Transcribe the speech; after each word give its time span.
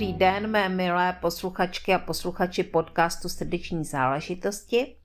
Dobrý 0.00 0.12
den, 0.12 0.50
mé 0.50 0.68
milé 0.68 1.18
posluchačky 1.20 1.94
a 1.94 1.98
posluchači 1.98 2.62
podcastu 2.62 3.28
Srdeční 3.28 3.84
záležitosti. 3.84 4.96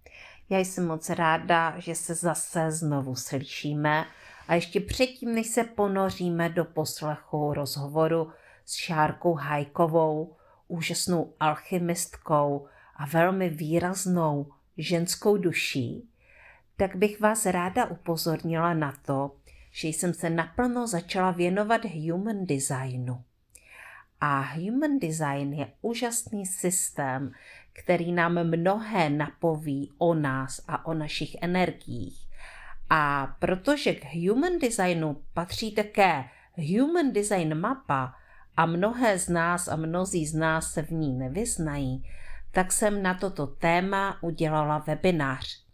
Já 0.50 0.60
jsem 0.60 0.88
moc 0.88 1.10
ráda, 1.10 1.80
že 1.80 1.96
se 1.96 2.16
zase 2.16 2.72
znovu 2.72 3.16
slyšíme 3.16 4.06
a 4.48 4.56
ještě 4.56 4.80
předtím, 4.80 5.36
než 5.36 5.48
se 5.48 5.64
ponoříme 5.64 6.50
do 6.50 6.66
poslechu 6.66 7.54
rozhovoru 7.54 8.32
s 8.66 8.74
Šárkou 8.74 9.34
Hajkovou, 9.34 10.36
úžasnou 10.68 11.34
alchymistkou 11.40 12.68
a 12.96 13.06
velmi 13.06 13.50
výraznou 13.50 14.52
ženskou 14.78 15.38
duší, 15.38 16.10
tak 16.78 16.96
bych 16.96 17.22
vás 17.22 17.46
ráda 17.46 17.86
upozornila 17.86 18.74
na 18.74 18.94
to, 19.06 19.32
že 19.72 19.88
jsem 19.88 20.14
se 20.14 20.30
naplno 20.30 20.88
začala 20.88 21.32
věnovat 21.32 21.82
human 21.86 22.46
designu. 22.46 23.24
A 24.22 24.42
human 24.42 25.00
design 25.00 25.54
je 25.54 25.68
úžasný 25.82 26.46
systém, 26.46 27.32
který 27.74 28.12
nám 28.12 28.44
mnohé 28.44 29.10
napoví 29.10 29.92
o 29.98 30.14
nás 30.14 30.62
a 30.68 30.86
o 30.86 30.94
našich 30.94 31.36
energiích. 31.42 32.28
A 32.90 33.28
protože 33.40 33.94
k 33.94 34.06
human 34.14 34.60
designu 34.60 35.22
patří 35.34 35.72
také 35.72 36.24
human 36.56 37.12
design 37.12 37.60
mapa 37.60 38.14
a 38.58 38.66
mnohé 38.66 39.20
z 39.20 39.30
nás 39.30 39.68
a 39.68 39.76
mnozí 39.76 40.26
z 40.26 40.34
nás 40.34 40.74
se 40.74 40.82
v 40.82 40.92
ní 40.92 41.14
nevyznají, 41.14 42.04
tak 42.52 42.72
jsem 42.72 43.04
na 43.04 43.14
toto 43.14 43.48
téma 43.48 44.24
udělala 44.24 44.78
webinář. 44.78 45.66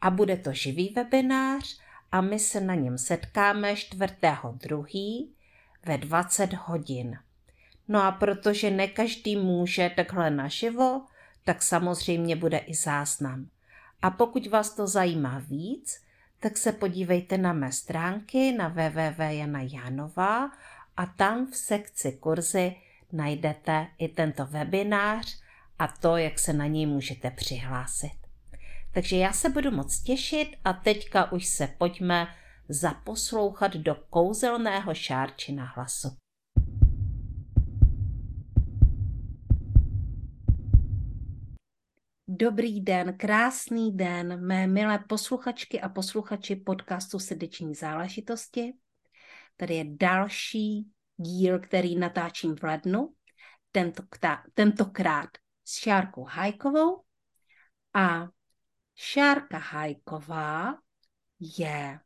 A 0.00 0.10
bude 0.10 0.36
to 0.36 0.52
živý 0.52 0.92
webinář 0.96 1.80
a 2.12 2.20
my 2.20 2.38
se 2.38 2.60
na 2.60 2.74
něm 2.74 2.98
setkáme 2.98 3.74
4.2. 3.74 5.28
ve 5.86 5.98
20 5.98 6.52
hodin. 6.52 7.18
No 7.88 8.02
a 8.02 8.12
protože 8.12 8.70
ne 8.70 8.88
každý 8.88 9.36
může 9.36 9.90
takhle 9.96 10.30
naživo, 10.30 11.02
tak 11.44 11.62
samozřejmě 11.62 12.36
bude 12.36 12.58
i 12.58 12.74
záznam. 12.74 13.48
A 14.02 14.10
pokud 14.10 14.46
vás 14.46 14.74
to 14.74 14.86
zajímá 14.86 15.38
víc, 15.38 16.04
tak 16.40 16.56
se 16.56 16.72
podívejte 16.72 17.38
na 17.38 17.52
mé 17.52 17.72
stránky 17.72 18.52
na 18.52 18.68
www.janajanova 18.68 20.50
a 20.96 21.06
tam 21.06 21.46
v 21.46 21.56
sekci 21.56 22.12
kurzy 22.12 22.76
najdete 23.12 23.86
i 23.98 24.08
tento 24.08 24.46
webinář 24.46 25.38
a 25.78 25.88
to, 25.88 26.16
jak 26.16 26.38
se 26.38 26.52
na 26.52 26.66
něj 26.66 26.86
můžete 26.86 27.30
přihlásit. 27.30 28.16
Takže 28.92 29.16
já 29.16 29.32
se 29.32 29.48
budu 29.48 29.70
moc 29.70 29.98
těšit 30.00 30.48
a 30.64 30.72
teďka 30.72 31.32
už 31.32 31.46
se 31.46 31.66
pojďme 31.66 32.28
zaposlouchat 32.68 33.76
do 33.76 33.94
kouzelného 33.94 34.94
šárčina 34.94 35.64
hlasu. 35.64 36.23
Dobrý 42.28 42.80
den, 42.80 43.16
krásný 43.16 43.96
den, 43.96 44.46
mé 44.46 44.66
milé 44.66 44.98
posluchačky 44.98 45.80
a 45.80 45.88
posluchači 45.88 46.56
podcastu 46.56 47.18
Srdeční 47.18 47.74
záležitosti. 47.74 48.72
Tady 49.56 49.74
je 49.74 49.84
další 49.88 50.86
díl, 51.16 51.58
který 51.58 51.96
natáčím 51.96 52.56
v 52.56 52.62
lednu, 52.62 53.14
tentokrát, 53.72 54.40
tentokrát 54.54 55.28
s 55.64 55.78
Šárkou 55.78 56.24
Hajkovou. 56.24 57.02
A 57.94 58.28
Šárka 58.94 59.58
Hajková 59.58 60.78
je 61.58 62.00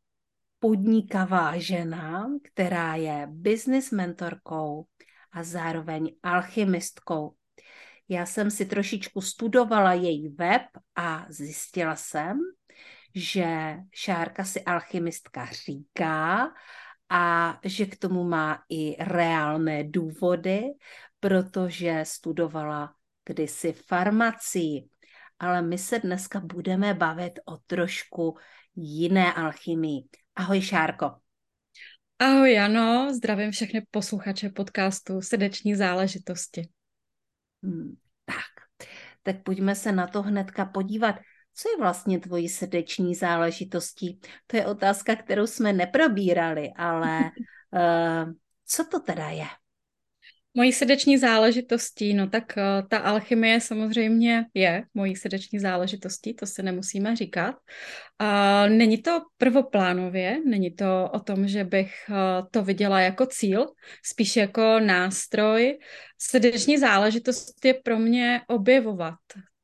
podnikavá 0.59 1.59
žena, 1.59 2.29
která 2.43 2.95
je 2.95 3.27
business 3.31 3.91
mentorkou 3.91 4.87
a 5.33 5.43
zároveň 5.43 6.15
alchymistkou. 6.23 7.38
Já 8.09 8.27
jsem 8.27 8.51
si 8.51 8.67
trošičku 8.67 9.21
studovala 9.21 9.93
její 9.93 10.29
web 10.29 10.63
a 10.97 11.27
zjistila 11.29 11.97
jsem, 11.97 12.39
že 13.15 13.77
Šárka 13.93 14.45
si 14.45 14.65
alchymistka 14.65 15.49
říká 15.67 16.49
a 17.09 17.59
že 17.65 17.87
k 17.87 17.97
tomu 17.97 18.25
má 18.25 18.63
i 18.71 18.97
reálné 19.05 19.85
důvody, 19.85 20.63
protože 21.21 22.01
studovala 22.03 22.95
kdysi 23.25 23.73
farmacii. 23.73 24.89
Ale 25.39 25.63
my 25.63 25.79
se 25.79 25.99
dneska 25.99 26.41
budeme 26.41 26.95
bavit 26.95 27.33
o 27.45 27.57
trošku 27.57 28.37
jiné 28.77 29.33
alchymii. 29.33 30.05
Ahoj 30.37 30.61
Šárko. 30.61 31.11
Ahoj 32.19 32.53
Jano, 32.53 33.15
zdravím 33.15 33.51
všechny 33.51 33.87
posluchače 33.91 34.49
podcastu 34.49 35.21
Srdeční 35.21 35.75
záležitosti. 35.75 36.69
Hmm, 37.63 37.97
tak, 38.25 38.69
tak 39.23 39.43
pojďme 39.43 39.75
se 39.75 39.93
na 39.93 40.07
to 40.07 40.23
hnedka 40.23 40.65
podívat. 40.65 41.17
Co 41.55 41.69
je 41.69 41.77
vlastně 41.79 42.21
tvojí 42.21 42.49
srdeční 42.49 43.15
záležitostí? 43.15 44.21
To 44.47 44.57
je 44.57 44.67
otázka, 44.67 45.17
kterou 45.17 45.47
jsme 45.47 45.73
neprobírali, 45.73 46.73
ale 46.77 47.31
uh, 47.73 48.33
co 48.67 48.85
to 48.85 49.01
teda 49.01 49.29
je? 49.29 49.47
Mojí 50.59 50.73
srdeční 50.73 51.19
záležitostí, 51.19 52.15
no 52.15 52.29
tak 52.29 52.45
uh, 52.57 52.89
ta 52.89 52.99
alchymie 52.99 53.61
samozřejmě 53.61 54.45
je 54.55 54.83
mojí 54.95 55.17
srdeční 55.17 55.59
záležitostí, 55.59 56.35
to 56.35 56.47
se 56.47 56.63
nemusíme 56.63 57.17
říkat. 57.17 57.55
Není 58.69 59.03
to 59.03 59.21
prvoplánově, 59.37 60.39
není 60.47 60.71
to 60.75 61.11
o 61.13 61.21
tom, 61.21 61.49
že 61.49 61.65
bych 61.65 61.93
uh, 62.09 62.17
to 62.51 62.65
viděla 62.65 63.01
jako 63.01 63.27
cíl, 63.27 63.67
spíš 64.05 64.37
jako 64.37 64.81
nástroj. 64.81 65.79
Srdeční 66.19 66.79
záležitost 66.79 67.65
je 67.65 67.75
pro 67.75 67.99
mě 67.99 68.41
objevovat 68.49 69.19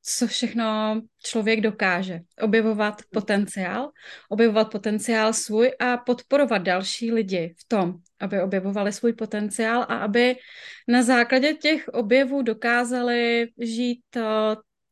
co 0.07 0.27
všechno 0.27 1.01
člověk 1.23 1.61
dokáže. 1.61 2.21
Objevovat 2.41 3.03
potenciál, 3.13 3.91
objevovat 4.29 4.71
potenciál 4.71 5.33
svůj 5.33 5.73
a 5.79 5.97
podporovat 5.97 6.59
další 6.59 7.13
lidi 7.13 7.55
v 7.59 7.69
tom, 7.69 7.95
aby 8.21 8.43
objevovali 8.43 8.93
svůj 8.93 9.13
potenciál 9.13 9.83
a 9.83 9.85
aby 9.85 10.37
na 10.89 11.03
základě 11.03 11.55
těch 11.55 11.89
objevů 11.89 12.43
dokázali 12.43 13.49
žít 13.59 14.17
eh, 14.17 14.23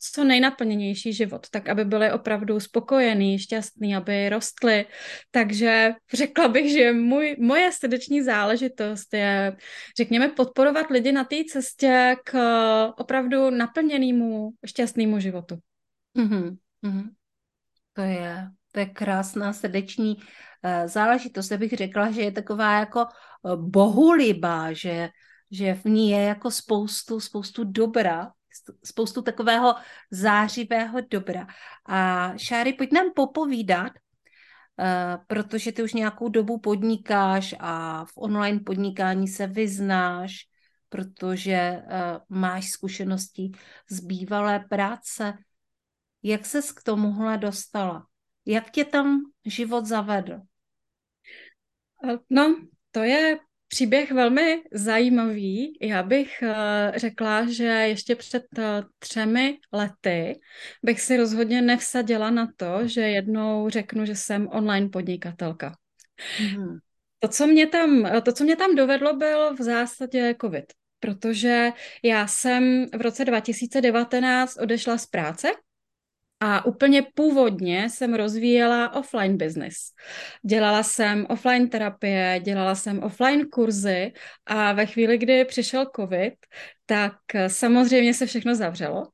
co 0.02 0.24
nejnaplněnější 0.24 1.12
život, 1.12 1.50
tak 1.50 1.68
aby 1.68 1.84
byli 1.84 2.12
opravdu 2.12 2.60
spokojení, 2.60 3.38
šťastní, 3.38 3.96
aby 3.96 4.28
rostli. 4.28 4.86
Takže 5.30 5.94
řekla 6.12 6.48
bych, 6.48 6.72
že 6.72 6.92
můj, 6.92 7.36
moje 7.40 7.72
srdeční 7.72 8.22
záležitost 8.22 9.14
je, 9.14 9.56
řekněme, 9.96 10.28
podporovat 10.28 10.90
lidi 10.90 11.12
na 11.12 11.24
té 11.24 11.36
cestě 11.48 12.16
k 12.24 12.32
opravdu 12.96 13.50
naplněnému, 13.50 14.50
šťastnému 14.66 15.20
životu. 15.20 15.58
Mm-hmm. 16.18 16.56
Mm-hmm. 16.84 17.10
To 17.92 18.02
je, 18.02 18.48
to 18.72 18.80
je 18.80 18.86
krásná 18.86 19.52
srdeční 19.52 20.16
uh, 20.16 20.22
záležitost. 20.86 21.50
Já 21.50 21.56
bych 21.56 21.72
řekla, 21.72 22.10
že 22.10 22.20
je 22.20 22.32
taková 22.32 22.78
jako 22.78 23.04
uh, 23.42 23.68
bohulibá, 23.68 24.72
že, 24.72 25.08
že 25.50 25.74
v 25.74 25.84
ní 25.84 26.10
je 26.10 26.20
jako 26.20 26.50
spoustu, 26.50 27.20
spoustu 27.20 27.64
dobra, 27.64 28.32
spoustu 28.84 29.22
takového 29.22 29.74
zářivého 30.10 31.00
dobra. 31.00 31.46
A 31.86 32.32
Šáry, 32.36 32.72
pojď 32.72 32.92
nám 32.92 33.06
popovídat, 33.16 33.92
uh, 33.92 35.24
protože 35.26 35.72
ty 35.72 35.82
už 35.82 35.92
nějakou 35.92 36.28
dobu 36.28 36.58
podnikáš 36.58 37.54
a 37.60 38.04
v 38.04 38.12
online 38.16 38.60
podnikání 38.60 39.28
se 39.28 39.46
vyznáš, 39.46 40.36
protože 40.88 41.82
uh, 41.84 42.38
máš 42.38 42.68
zkušenosti 42.68 43.50
z 43.90 44.00
bývalé 44.00 44.60
práce. 44.60 45.34
Jak 46.22 46.46
ses 46.46 46.72
k 46.72 46.82
tomuhle 46.82 47.38
dostala? 47.38 48.06
Jak 48.46 48.70
tě 48.70 48.84
tam 48.84 49.20
život 49.44 49.86
zavedl? 49.86 50.40
No, 52.30 52.66
to 52.90 53.00
je 53.00 53.38
Příběh 53.72 54.12
velmi 54.12 54.62
zajímavý. 54.72 55.78
Já 55.80 56.02
bych 56.02 56.42
uh, 56.42 56.96
řekla, 56.96 57.46
že 57.50 57.64
ještě 57.64 58.16
před 58.16 58.44
uh, 58.58 58.64
třemi 58.98 59.58
lety 59.72 60.40
bych 60.82 61.00
si 61.00 61.16
rozhodně 61.16 61.62
nevsadila 61.62 62.30
na 62.30 62.48
to, 62.56 62.88
že 62.88 63.00
jednou 63.00 63.68
řeknu, 63.68 64.06
že 64.06 64.14
jsem 64.14 64.48
online 64.48 64.88
podnikatelka. 64.88 65.76
Mm-hmm. 66.40 66.78
To, 67.18 67.28
co 67.28 67.46
mě 67.46 67.66
tam, 67.66 68.08
to, 68.24 68.32
co 68.32 68.44
mě 68.44 68.56
tam 68.56 68.74
dovedlo, 68.74 69.16
byl 69.16 69.54
v 69.54 69.62
zásadě 69.62 70.34
COVID, 70.40 70.64
protože 71.00 71.70
já 72.02 72.26
jsem 72.26 72.86
v 72.96 73.00
roce 73.00 73.24
2019 73.24 74.56
odešla 74.56 74.98
z 74.98 75.06
práce 75.06 75.48
a 76.44 76.64
úplně 76.64 77.02
původně 77.14 77.90
jsem 77.90 78.14
rozvíjela 78.14 78.94
offline 78.94 79.36
business. 79.36 79.76
Dělala 80.46 80.82
jsem 80.82 81.26
offline 81.28 81.68
terapie, 81.68 82.40
dělala 82.44 82.74
jsem 82.74 83.02
offline 83.02 83.46
kurzy 83.52 84.12
a 84.46 84.72
ve 84.72 84.86
chvíli, 84.86 85.18
kdy 85.18 85.44
přišel 85.44 85.86
covid, 85.96 86.34
tak 86.86 87.12
samozřejmě 87.46 88.14
se 88.14 88.26
všechno 88.26 88.54
zavřelo. 88.54 89.08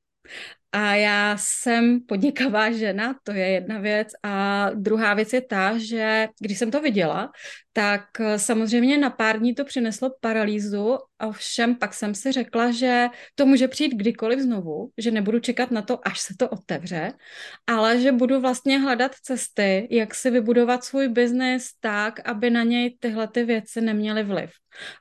A 0.73 0.95
já 0.95 1.37
jsem 1.39 2.01
podnikavá 2.09 2.71
žena, 2.71 3.15
to 3.23 3.33
je 3.33 3.49
jedna 3.49 3.79
věc. 3.79 4.09
A 4.23 4.71
druhá 4.75 5.15
věc 5.15 5.33
je 5.33 5.41
ta, 5.41 5.79
že 5.79 6.29
když 6.41 6.59
jsem 6.59 6.71
to 6.71 6.81
viděla, 6.81 7.33
tak 7.79 8.21
eh, 8.21 8.39
samozřejmě 8.39 8.99
na 8.99 9.11
pár 9.11 9.39
dní 9.39 9.55
to 9.55 9.65
přineslo 9.65 10.11
paralýzu, 10.21 10.99
ovšem 11.21 11.75
pak 11.75 11.95
jsem 11.95 12.15
si 12.15 12.33
řekla, 12.33 12.71
že 12.71 13.07
to 13.35 13.47
může 13.47 13.69
přijít 13.69 13.95
kdykoliv 13.95 14.41
znovu, 14.41 14.91
že 14.99 15.11
nebudu 15.11 15.39
čekat 15.39 15.71
na 15.71 15.83
to, 15.83 16.09
až 16.09 16.21
se 16.21 16.35
to 16.39 16.49
otevře, 16.49 17.13
ale 17.67 18.01
že 18.01 18.13
budu 18.13 18.41
vlastně 18.41 18.79
hledat 18.79 19.15
cesty, 19.23 19.89
jak 19.91 20.15
si 20.15 20.31
vybudovat 20.31 20.85
svůj 20.85 21.09
biznis 21.09 21.71
tak, 21.81 22.29
aby 22.29 22.51
na 22.51 22.63
něj 22.63 22.97
tyhle 23.01 23.29
ty 23.29 23.45
věci 23.45 23.81
neměly 23.81 24.25
vliv. 24.25 24.51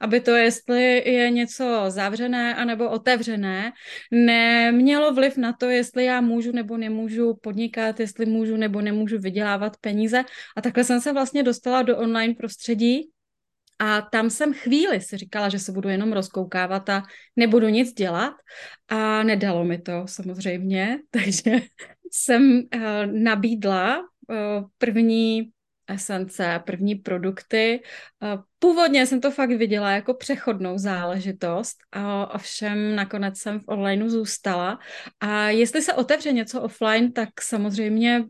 Aby 0.02 0.22
to, 0.22 0.32
jestli 0.32 1.12
je 1.12 1.30
něco 1.30 1.86
zavřené 1.88 2.56
anebo 2.56 2.90
otevřené, 2.90 3.72
nemělo 4.12 5.14
vliv 5.14 5.38
na 5.38 5.54
to, 5.54 5.66
jestli 5.66 6.06
já 6.06 6.22
můžu 6.22 6.52
nebo 6.52 6.78
nemůžu 6.78 7.38
podnikat, 7.42 8.00
jestli 8.00 8.26
můžu 8.26 8.58
nebo 8.58 8.82
nemůžu 8.82 9.20
vydělávat 9.20 9.78
peníze. 9.82 10.24
A 10.58 10.62
takhle 10.62 10.84
jsem 10.84 11.02
se 11.02 11.14
vlastně 11.14 11.44
dostala 11.44 11.82
do 11.82 11.98
online 11.98 12.34
prostředí, 12.34 12.67
a 13.80 14.02
tam 14.02 14.30
jsem 14.30 14.54
chvíli 14.54 15.02
si 15.02 15.18
říkala, 15.18 15.50
že 15.50 15.60
se 15.60 15.72
budu 15.72 15.90
jenom 15.90 16.14
rozkoukávat 16.14 16.90
a 16.90 17.04
nebudu 17.36 17.68
nic 17.68 17.94
dělat. 17.94 18.34
A 18.88 19.24
nedalo 19.24 19.66
mi 19.66 19.78
to 19.78 19.92
samozřejmě, 20.06 21.00
takže 21.12 21.62
jsem 22.12 22.62
uh, 22.76 22.82
nabídla 23.06 24.00
uh, 24.00 24.06
první 24.78 25.52
esence, 25.88 26.62
první 26.66 26.96
produkty. 26.96 27.82
Uh, 28.22 28.42
Původně 28.60 29.06
jsem 29.06 29.22
to 29.22 29.32
fakt 29.32 29.50
viděla 29.50 29.92
jako 29.92 30.14
přechodnou 30.14 30.78
záležitost, 30.78 31.78
a 31.92 32.34
ovšem 32.36 32.96
nakonec 32.96 33.38
jsem 33.38 33.60
v 33.60 33.64
onlineu 33.68 34.10
zůstala. 34.10 34.80
A 35.20 35.50
jestli 35.50 35.82
se 35.82 35.94
otevře 35.94 36.32
něco 36.32 36.62
offline, 36.62 37.12
tak 37.12 37.30
samozřejmě 37.42 38.24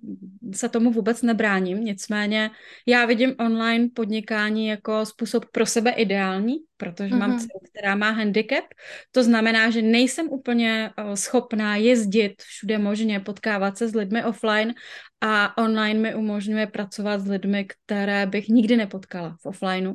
se 0.53 0.69
tomu 0.69 0.91
vůbec 0.91 1.21
nebráním. 1.21 1.83
Nicméně 1.83 2.51
já 2.85 3.05
vidím 3.05 3.35
online 3.39 3.89
podnikání 3.95 4.67
jako 4.67 5.05
způsob 5.05 5.45
pro 5.51 5.65
sebe 5.65 5.91
ideální, 5.91 6.55
protože 6.77 7.13
mm-hmm. 7.13 7.19
mám 7.19 7.29
mhm. 7.29 7.39
dceru, 7.39 7.59
která 7.71 7.95
má 7.95 8.09
handicap. 8.09 8.65
To 9.11 9.23
znamená, 9.23 9.69
že 9.69 9.81
nejsem 9.81 10.29
úplně 10.29 10.91
schopná 11.13 11.75
jezdit 11.75 12.41
všude 12.41 12.77
možně, 12.77 13.19
potkávat 13.19 13.77
se 13.77 13.87
s 13.87 13.95
lidmi 13.95 14.23
offline 14.23 14.73
a 15.21 15.57
online 15.57 15.99
mi 15.99 16.15
umožňuje 16.15 16.67
pracovat 16.67 17.21
s 17.21 17.27
lidmi, 17.27 17.65
které 17.65 18.25
bych 18.25 18.47
nikdy 18.47 18.77
nepotkala 18.77 19.37
v 19.41 19.45
offlineu. 19.45 19.86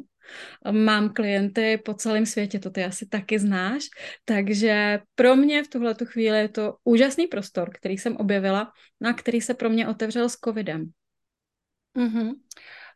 Mám 0.71 1.13
klienty 1.13 1.79
po 1.85 1.95
celém 1.95 2.27
světě, 2.27 2.59
to 2.59 2.71
ty 2.71 2.85
asi 2.85 3.07
taky 3.07 3.39
znáš, 3.39 3.85
takže 4.25 5.01
pro 5.15 5.37
mě 5.37 5.65
v 5.65 5.69
tuhle 5.69 5.95
chvíli 6.05 6.39
je 6.39 6.49
to 6.49 6.77
úžasný 6.85 7.27
prostor, 7.27 7.71
který 7.75 7.99
jsem 7.99 8.17
objevila, 8.17 8.73
na 9.01 9.13
který 9.13 9.41
se 9.41 9.55
pro 9.55 9.71
mě 9.71 9.89
otevřel 9.89 10.29
s 10.29 10.37
covidem. 10.37 10.91
Mm-hmm. 11.97 12.31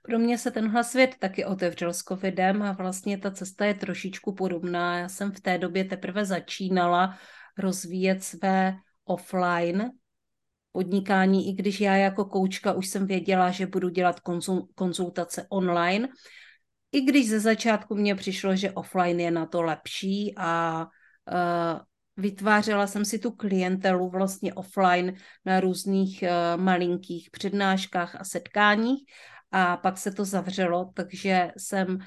Pro 0.02 0.18
mě 0.18 0.38
se 0.38 0.50
tenhle 0.50 0.84
svět 0.84 1.14
taky 1.18 1.44
otevřel 1.44 1.92
s 1.92 2.02
covidem 2.02 2.62
a 2.62 2.72
vlastně 2.72 3.18
ta 3.18 3.30
cesta 3.30 3.64
je 3.64 3.74
trošičku 3.74 4.34
podobná. 4.34 4.98
Já 4.98 5.08
jsem 5.08 5.32
v 5.32 5.40
té 5.40 5.58
době 5.58 5.84
teprve 5.84 6.24
začínala 6.24 7.18
rozvíjet 7.58 8.22
své 8.22 8.74
offline 9.04 9.90
podnikání, 10.72 11.48
i 11.48 11.52
když 11.52 11.80
já 11.80 11.96
jako 11.96 12.24
koučka 12.24 12.72
už 12.72 12.86
jsem 12.86 13.06
věděla, 13.06 13.50
že 13.50 13.66
budu 13.66 13.88
dělat 13.88 14.20
konzultace 14.74 15.46
online, 15.48 16.08
i 16.92 17.00
když 17.00 17.30
ze 17.30 17.40
začátku 17.40 17.94
mně 17.94 18.14
přišlo, 18.14 18.56
že 18.56 18.70
offline 18.70 19.20
je 19.20 19.30
na 19.30 19.46
to 19.46 19.62
lepší 19.62 20.34
a 20.36 20.86
uh, 21.32 21.80
vytvářela 22.16 22.86
jsem 22.86 23.04
si 23.04 23.18
tu 23.18 23.30
klientelu 23.30 24.10
vlastně 24.10 24.54
offline 24.54 25.14
na 25.44 25.60
různých 25.60 26.24
uh, 26.24 26.62
malinkých 26.62 27.30
přednáškách 27.30 28.14
a 28.14 28.24
setkáních 28.24 29.04
a 29.52 29.76
pak 29.76 29.98
se 29.98 30.12
to 30.12 30.24
zavřelo, 30.24 30.90
takže 30.94 31.52
jsem 31.58 31.88
uh, 31.88 32.00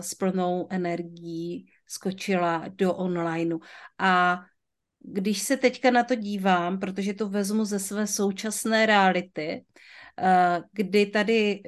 s 0.00 0.14
plnou 0.14 0.66
energií 0.70 1.66
skočila 1.86 2.64
do 2.68 2.94
onlineu. 2.94 3.58
A 3.98 4.40
když 5.04 5.42
se 5.42 5.56
teďka 5.56 5.90
na 5.90 6.04
to 6.04 6.14
dívám, 6.14 6.78
protože 6.78 7.14
to 7.14 7.28
vezmu 7.28 7.64
ze 7.64 7.78
své 7.78 8.06
současné 8.06 8.86
reality, 8.86 9.64
kdy 10.72 11.06
tady 11.06 11.62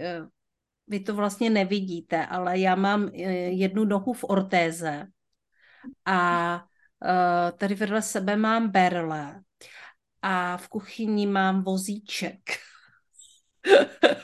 vy 0.87 1.01
to 1.01 1.15
vlastně 1.15 1.51
nevidíte, 1.51 2.27
ale 2.27 2.59
já 2.59 2.75
mám 2.75 3.09
eh, 3.15 3.21
jednu 3.33 3.85
nohu 3.85 4.13
v 4.13 4.25
ortéze 4.25 5.07
a 6.05 6.65
eh, 7.05 7.53
tady 7.53 7.75
vedle 7.75 8.03
sebe 8.03 8.37
mám 8.37 8.71
berle 8.71 9.43
a 10.23 10.57
v 10.57 10.69
kuchyni 10.69 11.27
mám 11.27 11.63
vozíček. 11.63 12.39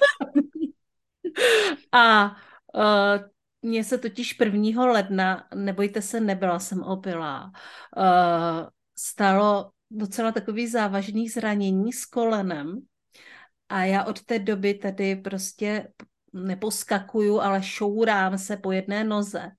a 1.92 2.36
uh, 2.74 3.18
mně 3.62 3.84
se 3.84 3.98
totiž 3.98 4.36
1. 4.40 4.84
ledna, 4.92 5.48
nebojte 5.54 6.02
se, 6.02 6.20
nebyla 6.20 6.58
jsem 6.58 6.82
opilá, 6.82 7.52
stalo 8.96 9.70
docela 9.90 10.32
takový 10.32 10.66
závažný 10.66 11.28
zranění 11.28 11.92
s 11.92 12.04
kolenem 12.04 12.80
a 13.68 13.84
já 13.84 14.04
od 14.04 14.22
té 14.22 14.38
doby 14.38 14.74
tady 14.74 15.16
prostě 15.16 15.88
neposkakuju, 16.32 17.40
ale 17.40 17.62
šourám 17.62 18.38
se 18.38 18.56
po 18.56 18.72
jedné 18.72 19.04
noze 19.04 19.50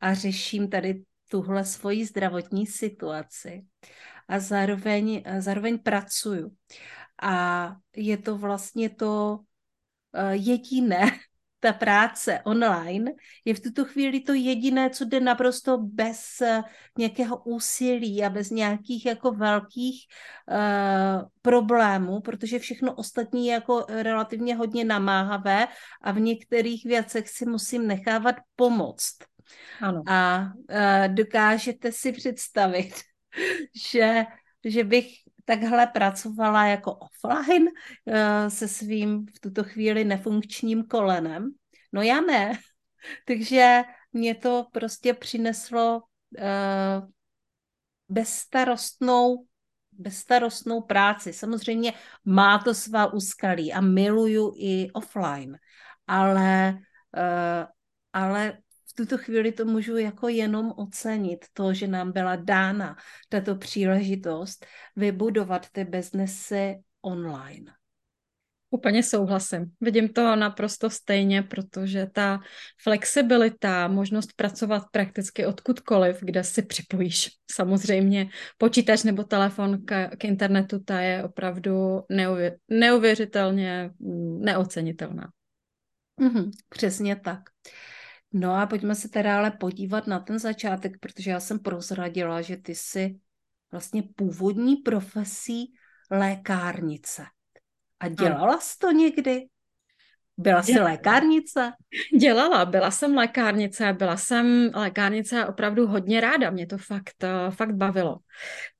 a 0.00 0.14
řeším 0.14 0.70
tady 0.70 1.02
tuhle 1.30 1.64
svoji 1.64 2.06
zdravotní 2.06 2.66
situaci 2.66 3.66
a 4.28 4.38
zároveň, 4.38 5.22
zároveň 5.38 5.78
pracuju. 5.78 6.56
A 7.22 7.76
je 7.96 8.16
to 8.16 8.38
vlastně 8.38 8.90
to 8.90 9.40
eh, 10.14 10.36
jediné, 10.36 11.10
ta 11.66 11.72
práce 11.72 12.40
online 12.44 13.12
je 13.44 13.54
v 13.54 13.60
tuto 13.60 13.84
chvíli 13.84 14.20
to 14.20 14.32
jediné, 14.32 14.90
co 14.90 15.04
jde 15.04 15.20
naprosto 15.20 15.78
bez 15.78 16.40
eh, 16.40 16.62
nějakého 16.98 17.42
úsilí 17.42 18.24
a 18.24 18.30
bez 18.30 18.50
nějakých 18.50 19.06
jako 19.06 19.32
velkých 19.32 20.06
uh, 20.46 21.28
problémů, 21.42 22.20
protože 22.20 22.58
všechno 22.58 22.94
ostatní 22.94 23.46
je 23.46 23.52
jako 23.54 23.86
relativně 23.88 24.54
hodně 24.56 24.84
namáhavé 24.84 25.66
a 26.02 26.12
v 26.12 26.20
některých 26.20 26.84
věcech 26.84 27.28
si 27.28 27.46
musím 27.46 27.86
nechávat 27.86 28.36
pomoct. 28.56 29.16
Ano. 29.80 30.02
A 30.06 30.52
uh, 30.54 31.14
dokážete 31.14 31.92
si 31.92 32.12
představit, 32.12 32.94
že, 33.90 34.24
že 34.64 34.84
bych 34.84 35.25
takhle 35.46 35.86
pracovala 35.86 36.66
jako 36.66 36.92
offline 36.92 37.62
uh, 37.62 38.48
se 38.48 38.68
svým 38.68 39.26
v 39.36 39.40
tuto 39.40 39.64
chvíli 39.64 40.04
nefunkčním 40.04 40.84
kolenem. 40.84 41.50
No 41.92 42.02
já 42.02 42.20
ne. 42.20 42.52
Takže 43.26 43.82
mě 44.12 44.34
to 44.34 44.66
prostě 44.72 45.14
přineslo 45.14 46.02
uh, 46.38 47.08
bezstarostnou 48.08 49.46
bezstarostnou 49.98 50.80
práci. 50.80 51.32
Samozřejmě 51.32 51.92
má 52.24 52.58
to 52.58 52.74
svá 52.74 53.12
úskalí 53.12 53.72
a 53.72 53.80
miluju 53.80 54.54
i 54.56 54.90
offline, 54.92 55.58
ale, 56.06 56.78
uh, 57.16 57.66
ale 58.12 58.58
tuto 58.96 59.18
chvíli 59.18 59.52
to 59.52 59.64
můžu 59.64 59.96
jako 59.96 60.28
jenom 60.28 60.72
ocenit, 60.76 61.44
to, 61.52 61.74
že 61.74 61.86
nám 61.86 62.12
byla 62.12 62.36
dána 62.36 62.96
tato 63.28 63.56
příležitost 63.56 64.66
vybudovat 64.96 65.66
ty 65.72 65.84
biznesy 65.84 66.82
online. 67.02 67.72
Úplně 68.70 69.02
souhlasím. 69.02 69.72
Vidím 69.80 70.08
to 70.08 70.36
naprosto 70.36 70.90
stejně, 70.90 71.42
protože 71.42 72.06
ta 72.12 72.40
flexibilita, 72.82 73.88
možnost 73.88 74.32
pracovat 74.36 74.82
prakticky 74.90 75.46
odkudkoliv, 75.46 76.18
kde 76.20 76.44
si 76.44 76.62
připojíš 76.62 77.30
samozřejmě 77.50 78.28
počítač 78.58 79.02
nebo 79.02 79.24
telefon 79.24 79.84
k, 79.84 80.08
k 80.16 80.24
internetu, 80.24 80.78
ta 80.84 81.00
je 81.00 81.24
opravdu 81.24 82.02
neuvě, 82.10 82.56
neuvěřitelně 82.68 83.90
mm, 83.98 84.40
neocenitelná. 84.40 85.30
Mm-hmm, 86.20 86.50
přesně 86.68 87.16
tak. 87.16 87.40
No 88.32 88.54
a 88.54 88.66
pojďme 88.66 88.94
se 88.94 89.08
teda 89.08 89.38
ale 89.38 89.50
podívat 89.50 90.06
na 90.06 90.20
ten 90.20 90.38
začátek, 90.38 90.92
protože 91.00 91.30
já 91.30 91.40
jsem 91.40 91.58
prozradila, 91.58 92.42
že 92.42 92.56
ty 92.56 92.74
jsi 92.74 93.20
vlastně 93.72 94.02
původní 94.02 94.76
profesí 94.76 95.74
lékárnice. 96.10 97.26
A 98.00 98.08
dělala 98.08 98.60
jsi 98.60 98.78
to 98.78 98.90
někdy? 98.90 99.46
Byla 100.38 100.62
jsi 100.62 100.80
lékárnice? 100.80 101.72
Dělala, 102.18 102.64
byla 102.64 102.90
jsem 102.90 103.14
lékárnice, 103.14 103.92
byla 103.92 104.16
jsem 104.16 104.70
lékárnice 104.74 105.46
opravdu 105.46 105.86
hodně 105.86 106.20
ráda, 106.20 106.50
mě 106.50 106.66
to 106.66 106.78
fakt, 106.78 107.24
eh, 107.24 107.50
fakt 107.50 107.74
bavilo. 107.74 108.16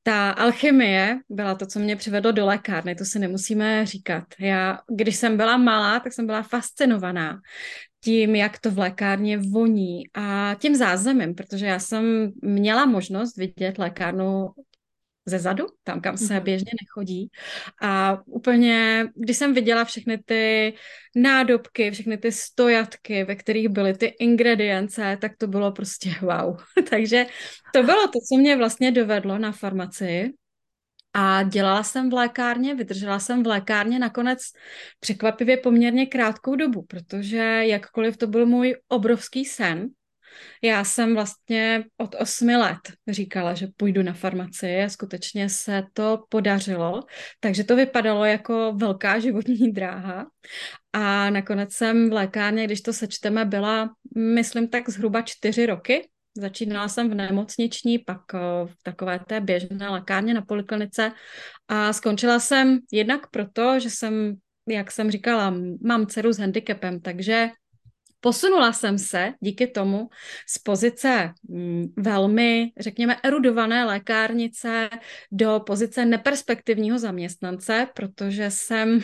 Ta 0.03 0.31
alchymie 0.31 1.19
byla 1.29 1.55
to, 1.55 1.67
co 1.67 1.79
mě 1.79 1.97
přivedlo 1.97 2.33
do 2.33 2.47
lékárny, 2.47 2.95
to 2.95 3.05
si 3.05 3.19
nemusíme 3.19 3.87
říkat. 3.87 4.25
Já, 4.41 4.79
když 4.97 5.17
jsem 5.17 5.37
byla 5.37 5.57
malá, 5.57 6.01
tak 6.01 6.13
jsem 6.13 6.27
byla 6.27 6.43
fascinovaná 6.43 7.41
tím, 8.05 8.35
jak 8.35 8.59
to 8.59 8.71
v 8.71 8.79
lékárně 8.79 9.39
voní 9.39 10.03
a 10.15 10.57
tím 10.59 10.75
zázemím, 10.75 11.35
protože 11.35 11.67
já 11.67 11.79
jsem 11.79 12.33
měla 12.43 12.87
možnost 12.87 13.37
vidět 13.37 13.79
lékárnu 13.79 14.49
ze 15.27 15.39
zadu, 15.39 15.67
tam, 15.85 16.01
kam 16.01 16.17
se 16.17 16.25
mm-hmm. 16.25 16.43
běžně 16.43 16.73
nechodí. 16.83 17.31
A 17.83 18.23
úplně, 18.27 19.07
když 19.15 19.37
jsem 19.37 19.55
viděla 19.55 19.85
všechny 19.85 20.19
ty 20.19 20.75
nádobky, 21.17 21.91
všechny 21.91 22.19
ty 22.19 22.33
stojatky, 22.33 23.25
ve 23.25 23.37
kterých 23.37 23.69
byly 23.69 23.95
ty 23.95 24.07
ingredience, 24.07 25.19
tak 25.21 25.33
to 25.39 25.47
bylo 25.47 25.73
prostě 25.73 26.15
wow. 26.21 26.57
Takže 26.91 27.27
to 27.73 27.83
bylo 27.83 28.09
to, 28.09 28.19
co 28.29 28.37
mě 28.37 28.57
vlastně 28.57 28.93
dovedlo 28.93 29.39
na 29.39 29.53
farmaci. 29.53 30.33
A 31.19 31.43
dělala 31.43 31.83
jsem 31.83 32.11
v 32.11 32.13
lékárně, 32.13 32.75
vydržela 32.75 33.19
jsem 33.19 33.43
v 33.43 33.47
lékárně 33.47 33.99
nakonec 33.99 34.43
překvapivě 35.01 35.57
poměrně 35.57 36.07
krátkou 36.07 36.57
dobu, 36.57 36.83
protože 36.83 37.61
jakkoliv 37.63 38.17
to 38.17 38.27
byl 38.27 38.47
můj 38.47 38.77
obrovský 38.89 39.45
sen, 39.45 39.89
já 40.63 40.85
jsem 40.85 41.15
vlastně 41.15 41.85
od 41.97 42.15
osmi 42.19 42.57
let 42.57 42.79
říkala, 43.09 43.55
že 43.55 43.69
půjdu 43.77 44.03
na 44.03 44.13
farmaci 44.13 44.83
a 44.83 44.89
skutečně 44.89 45.49
se 45.49 45.83
to 45.93 46.25
podařilo, 46.29 47.03
takže 47.41 47.65
to 47.65 47.77
vypadalo 47.77 48.25
jako 48.25 48.73
velká 48.77 49.19
životní 49.19 49.73
dráha. 49.73 50.27
A 50.93 51.31
nakonec 51.31 51.73
jsem 51.73 52.11
v 52.11 52.13
lékárně, 52.13 52.65
když 52.65 52.81
to 52.81 52.93
sečteme, 52.93 53.45
byla, 53.45 53.91
myslím, 54.17 54.69
tak 54.69 54.89
zhruba 54.89 55.23
čtyři 55.23 55.67
roky, 55.67 56.09
Začínala 56.39 56.89
jsem 56.89 57.11
v 57.11 57.15
nemocniční, 57.15 57.99
pak 57.99 58.21
eh, 58.35 58.39
v 58.67 58.83
takové 58.83 59.19
té 59.19 59.41
běžné 59.41 59.89
lékárně 59.89 60.35
na 60.35 60.43
poliklinice. 60.43 61.13
A 61.69 61.93
skončila 61.93 62.41
jsem 62.41 62.79
jednak 62.93 63.31
proto, 63.31 63.81
že 63.81 63.91
jsem, 63.91 64.35
jak 64.69 64.91
jsem 64.91 65.11
říkala, 65.11 65.55
mám 65.83 66.07
dceru 66.07 66.33
s 66.33 66.39
handicapem, 66.39 67.01
takže 67.01 67.49
Posunula 68.21 68.73
jsem 68.73 68.99
se 68.99 69.33
díky 69.41 69.67
tomu 69.67 70.09
z 70.49 70.59
pozice 70.59 71.33
mm, 71.49 71.87
velmi, 71.97 72.73
řekněme, 72.79 73.17
erudované 73.23 73.85
lékárnice 73.85 74.91
do 75.33 75.63
pozice 75.67 76.05
neperspektivního 76.05 76.99
zaměstnance, 76.99 77.89
protože 77.95 78.51
jsem 78.51 79.01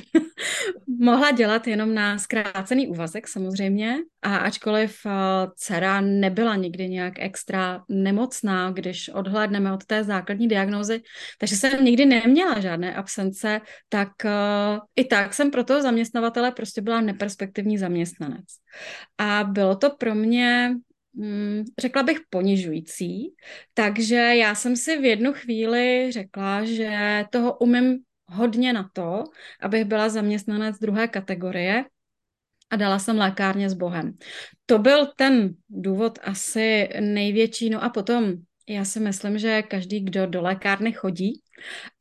mohla 0.99 1.31
dělat 1.31 1.67
jenom 1.67 1.95
na 1.95 2.19
zkrácený 2.19 2.89
úvazek 2.89 3.29
samozřejmě 3.29 3.97
a 4.23 4.37
ačkoliv 4.37 4.97
uh, 5.07 5.13
dcera 5.57 6.01
nebyla 6.01 6.57
nikdy 6.57 6.89
nějak 6.89 7.15
extra 7.19 7.85
nemocná, 7.89 8.71
když 8.71 9.09
odhlédneme 9.09 9.73
od 9.73 9.85
té 9.85 10.05
základní 10.05 10.49
diagnózy, 10.49 11.03
takže 11.39 11.57
jsem 11.57 11.85
nikdy 11.85 12.07
neměla 12.07 12.61
žádné 12.61 12.95
absence, 12.95 13.61
tak 13.89 14.09
uh, 14.25 14.79
i 14.97 15.05
tak 15.05 15.35
jsem 15.35 15.51
pro 15.51 15.65
toho 15.65 15.83
zaměstnavatele 15.83 16.53
prostě 16.53 16.81
byla 16.81 17.01
neperspektivní 17.01 17.79
zaměstnanec. 17.79 18.62
A 19.19 19.45
bylo 19.45 19.77
to 19.77 19.91
pro 19.91 20.15
mě, 20.15 20.75
mm, 21.15 21.65
řekla 21.81 22.03
bych, 22.03 22.19
ponižující, 22.31 23.35
takže 23.75 24.17
já 24.17 24.55
jsem 24.55 24.77
si 24.77 25.01
v 25.01 25.05
jednu 25.05 25.33
chvíli 25.33 26.13
řekla, 26.13 26.65
že 26.65 27.25
toho 27.31 27.59
umím 27.59 27.99
hodně 28.27 28.73
na 28.73 28.91
to, 28.93 29.25
abych 29.61 29.85
byla 29.85 30.09
zaměstnanec 30.09 30.79
druhé 30.79 31.09
kategorie 31.09 31.85
a 32.71 32.77
dala 32.77 32.99
jsem 32.99 33.19
lékárně 33.19 33.71
s 33.71 33.75
Bohem. 33.75 34.13
To 34.67 34.79
byl 34.79 35.07
ten 35.17 35.55
důvod 35.69 36.19
asi 36.23 36.89
největší. 37.01 37.71
No 37.71 37.85
a 37.85 37.89
potom 37.89 38.33
já 38.69 38.85
si 38.85 39.01
myslím, 39.01 39.39
že 39.39 39.63
každý, 39.63 40.01
kdo 40.01 40.27
do 40.27 40.43
lékárny 40.43 40.93
chodí 40.93 41.43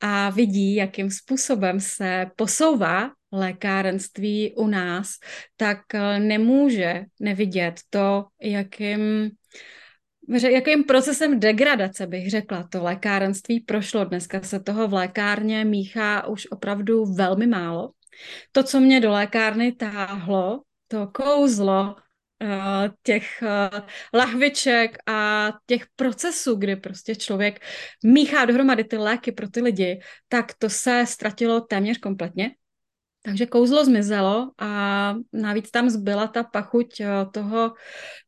a 0.00 0.30
vidí, 0.30 0.74
jakým 0.74 1.10
způsobem 1.10 1.80
se 1.80 2.26
posouvá 2.36 3.10
lékárenství 3.32 4.54
u 4.56 4.66
nás, 4.66 5.10
tak 5.56 5.78
eh, 5.94 6.20
nemůže 6.20 7.04
nevidět 7.20 7.80
to, 7.90 8.24
jakým 8.42 9.30
jakým 10.28 10.84
procesem 10.84 11.40
degradace 11.40 12.06
bych 12.06 12.30
řekla, 12.30 12.68
to 12.68 12.82
lékárenství 12.82 13.60
prošlo. 13.60 14.04
Dneska 14.04 14.42
se 14.42 14.60
toho 14.60 14.88
v 14.88 14.92
lékárně 14.92 15.64
míchá 15.64 16.26
už 16.26 16.46
opravdu 16.50 17.04
velmi 17.04 17.46
málo. 17.46 17.90
To, 18.52 18.62
co 18.62 18.80
mě 18.80 19.00
do 19.00 19.10
lékárny 19.10 19.72
táhlo, 19.72 20.62
to 20.88 21.06
kouzlo 21.06 21.94
uh, 22.42 22.48
těch 23.02 23.42
uh, 23.42 23.80
lahviček 24.14 24.98
a 25.06 25.52
těch 25.66 25.86
procesů, 25.96 26.56
kdy 26.56 26.76
prostě 26.76 27.14
člověk 27.14 27.60
míchá 28.04 28.44
dohromady 28.44 28.84
ty 28.84 28.96
léky 28.96 29.32
pro 29.32 29.48
ty 29.48 29.60
lidi, 29.60 30.00
tak 30.28 30.54
to 30.58 30.70
se 30.70 31.04
ztratilo 31.06 31.60
téměř 31.60 31.98
kompletně. 31.98 32.50
Takže 33.22 33.46
kouzlo 33.46 33.84
zmizelo 33.84 34.50
a 34.58 35.14
navíc 35.32 35.70
tam 35.70 35.90
zbyla 35.90 36.26
ta 36.26 36.42
pachuť 36.42 37.00
eh, 37.00 37.06
toho, 37.32 37.72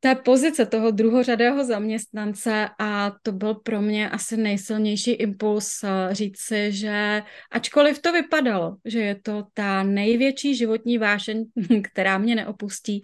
té 0.01 0.15
pozice 0.15 0.67
toho 0.67 0.91
druhořadého 0.91 1.65
zaměstnance 1.65 2.69
a 2.79 3.13
to 3.23 3.33
byl 3.33 3.55
pro 3.55 3.83
mě 3.83 4.11
asi 4.11 4.37
nejsilnější 4.37 5.11
impuls 5.11 5.83
eh, 5.85 6.15
říct 6.15 6.39
si, 6.39 6.73
že 6.73 7.23
ačkoliv 7.51 8.03
to 8.03 8.13
vypadalo, 8.13 8.77
že 8.85 9.01
je 9.01 9.15
to 9.15 9.45
ta 9.55 9.83
největší 9.83 10.55
životní 10.57 10.99
vášeň, 10.99 11.45
která 11.93 12.19
mě 12.19 12.35
neopustí, 12.35 13.01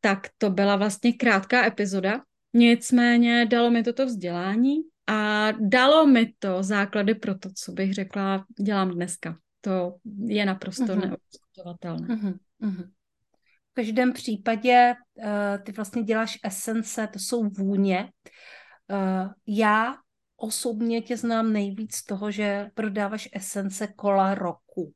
tak 0.00 0.28
to 0.38 0.50
byla 0.50 0.76
vlastně 0.76 1.12
krátká 1.12 1.66
epizoda. 1.66 2.20
Nicméně 2.54 3.46
dalo 3.46 3.70
mi 3.70 3.82
toto 3.82 4.06
vzdělání 4.06 4.76
a 5.06 5.52
dalo 5.60 6.06
mi 6.06 6.32
to 6.38 6.62
základy 6.62 7.14
pro 7.14 7.38
to, 7.38 7.48
co 7.54 7.72
bych 7.72 7.94
řekla, 7.94 8.44
dělám 8.60 8.90
dneska 8.90 9.41
to 9.64 9.96
je 10.26 10.44
naprosto 10.44 10.84
uh-huh. 10.84 11.00
neodiskutovatelné. 11.00 12.06
Uh-huh. 12.08 12.38
Uh-huh. 12.62 12.90
V 13.70 13.74
každém 13.74 14.12
případě 14.12 14.94
uh, 15.14 15.24
ty 15.64 15.72
vlastně 15.72 16.02
děláš 16.02 16.38
esence, 16.44 17.08
to 17.12 17.18
jsou 17.18 17.48
vůně. 17.48 18.12
Uh, 18.90 19.32
já 19.46 19.94
osobně 20.36 21.02
tě 21.02 21.16
znám 21.16 21.52
nejvíc 21.52 21.94
z 21.94 22.04
toho, 22.04 22.30
že 22.30 22.70
prodáváš 22.74 23.28
esence 23.32 23.86
kola 23.86 24.34
roku. 24.34 24.92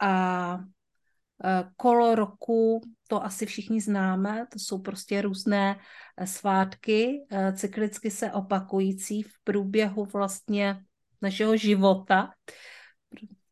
A 0.00 0.54
uh, 0.56 1.70
kolo 1.76 2.14
roku, 2.14 2.80
to 3.08 3.24
asi 3.24 3.46
všichni 3.46 3.80
známe, 3.80 4.46
to 4.52 4.58
jsou 4.58 4.78
prostě 4.78 5.22
různé 5.22 5.76
svátky, 6.24 7.26
cyklicky 7.54 8.10
se 8.10 8.32
opakující 8.32 9.22
v 9.22 9.32
průběhu 9.44 10.04
vlastně 10.04 10.80
našeho 11.22 11.56
života 11.56 12.30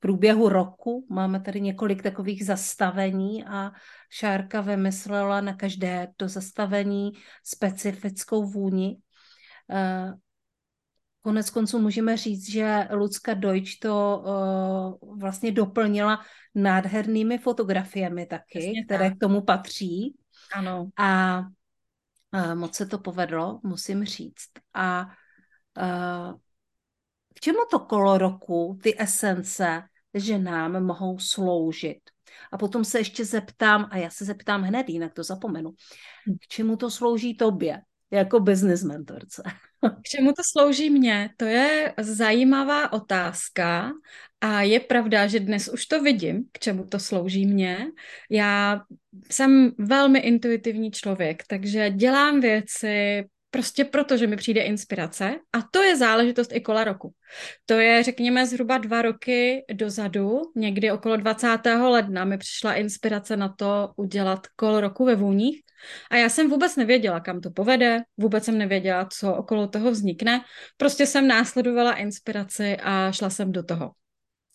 průběhu 0.05 0.49
roku. 0.49 1.07
Máme 1.11 1.41
tady 1.41 1.61
několik 1.61 2.03
takových 2.03 2.47
zastavení 2.47 3.45
a 3.45 3.73
Šárka 4.11 4.61
vymyslela 4.61 5.41
na 5.41 5.55
každé 5.57 6.09
to 6.17 6.29
zastavení 6.29 7.13
specifickou 7.45 8.47
vůni. 8.47 8.97
Eh, 9.71 10.13
konec 11.21 11.51
konců 11.51 11.79
můžeme 11.79 12.17
říct, 12.17 12.51
že 12.51 12.89
Lucka 12.93 13.35
Deutsch 13.35 13.79
to 13.81 14.23
uh, 15.01 15.19
vlastně 15.19 15.53
doplnila 15.53 16.21
nádhernými 16.55 17.39
fotografiemi 17.39 18.27
taky, 18.27 18.67
Jasně 18.67 18.85
které 18.85 19.09
tak. 19.09 19.17
k 19.17 19.21
tomu 19.21 19.41
patří. 19.43 20.17
Ano. 20.55 20.89
A 20.97 21.41
uh, 22.35 22.55
moc 22.55 22.75
se 22.75 22.87
to 22.87 22.99
povedlo, 22.99 23.61
musím 23.63 24.05
říct. 24.05 24.51
A 24.75 25.07
uh, 25.81 26.39
k 27.35 27.41
čemu 27.41 27.59
to 27.71 27.79
kolo 27.79 28.19
roku, 28.19 28.79
ty 28.83 29.01
esence, 29.01 29.83
že 30.15 30.39
nám 30.39 30.85
mohou 30.85 31.19
sloužit. 31.19 31.99
A 32.53 32.59
potom 32.59 32.85
se 32.85 32.99
ještě 32.99 33.25
zeptám, 33.25 33.89
a 33.91 33.97
já 33.97 34.11
se 34.11 34.25
zeptám 34.25 34.63
hned, 34.63 34.89
jinak 34.89 35.15
to 35.15 35.23
zapomenu, 35.23 35.73
k 36.41 36.49
čemu 36.49 36.77
to 36.77 36.91
slouží 36.91 37.37
tobě 37.37 37.83
jako 38.11 38.41
business 38.41 38.83
mentorce? 38.83 39.43
K 39.85 40.03
čemu 40.03 40.33
to 40.33 40.43
slouží 40.53 40.91
mně? 40.91 41.31
To 41.37 41.45
je 41.45 41.95
zajímavá 42.01 42.93
otázka 42.93 43.93
a 44.41 44.63
je 44.63 44.81
pravda, 44.81 45.27
že 45.27 45.41
dnes 45.41 45.69
už 45.69 45.87
to 45.87 46.03
vidím, 46.03 46.45
k 46.53 46.59
čemu 46.59 46.87
to 46.87 46.99
slouží 46.99 47.47
mně. 47.47 47.87
Já 48.31 48.81
jsem 49.31 49.71
velmi 49.79 50.19
intuitivní 50.19 50.91
člověk, 50.91 51.43
takže 51.47 51.91
dělám 51.91 52.41
věci 52.41 53.25
Prostě 53.55 53.85
proto, 53.85 54.17
že 54.17 54.27
mi 54.27 54.37
přijde 54.37 54.61
inspirace 54.61 55.35
a 55.53 55.63
to 55.71 55.83
je 55.83 55.97
záležitost 55.97 56.53
i 56.53 56.61
kola 56.61 56.85
roku. 56.85 57.15
To 57.67 57.75
je, 57.75 58.03
řekněme, 58.03 58.47
zhruba 58.47 58.79
dva 58.79 59.03
roky 59.03 59.65
dozadu, 59.73 60.43
někdy 60.57 60.91
okolo 60.91 61.17
20. 61.17 61.59
ledna 61.83 62.25
mi 62.25 62.39
přišla 62.39 62.75
inspirace 62.75 63.37
na 63.37 63.49
to 63.49 63.93
udělat 63.97 64.47
kolo 64.57 64.81
roku 64.81 65.05
ve 65.05 65.15
vůních 65.15 65.61
a 66.11 66.17
já 66.17 66.29
jsem 66.29 66.51
vůbec 66.51 66.77
nevěděla, 66.77 67.21
kam 67.21 67.41
to 67.41 67.51
povede, 67.51 68.03
vůbec 68.17 68.45
jsem 68.45 68.59
nevěděla, 68.59 69.09
co 69.13 69.35
okolo 69.35 69.69
toho 69.69 69.91
vznikne, 69.91 70.41
prostě 70.77 71.07
jsem 71.07 71.29
následovala 71.29 71.95
inspiraci 71.95 72.77
a 72.83 73.13
šla 73.13 73.31
jsem 73.31 73.53
do 73.53 73.63
toho. 73.63 73.93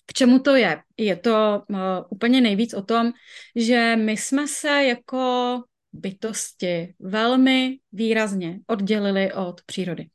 K 0.05 0.13
čemu 0.13 0.39
to 0.39 0.55
je? 0.55 0.79
Je 0.97 1.15
to 1.15 1.63
uh, 1.69 1.77
úplně 2.09 2.41
nejvíc 2.41 2.73
o 2.73 2.81
tom, 2.81 3.11
že 3.55 3.95
my 3.95 4.11
jsme 4.11 4.47
se 4.47 4.83
jako 4.83 5.63
bytosti 5.93 6.93
velmi 6.99 7.79
výrazně 7.91 8.59
oddělili 8.67 9.33
od 9.33 9.61
přírody. 9.65 10.09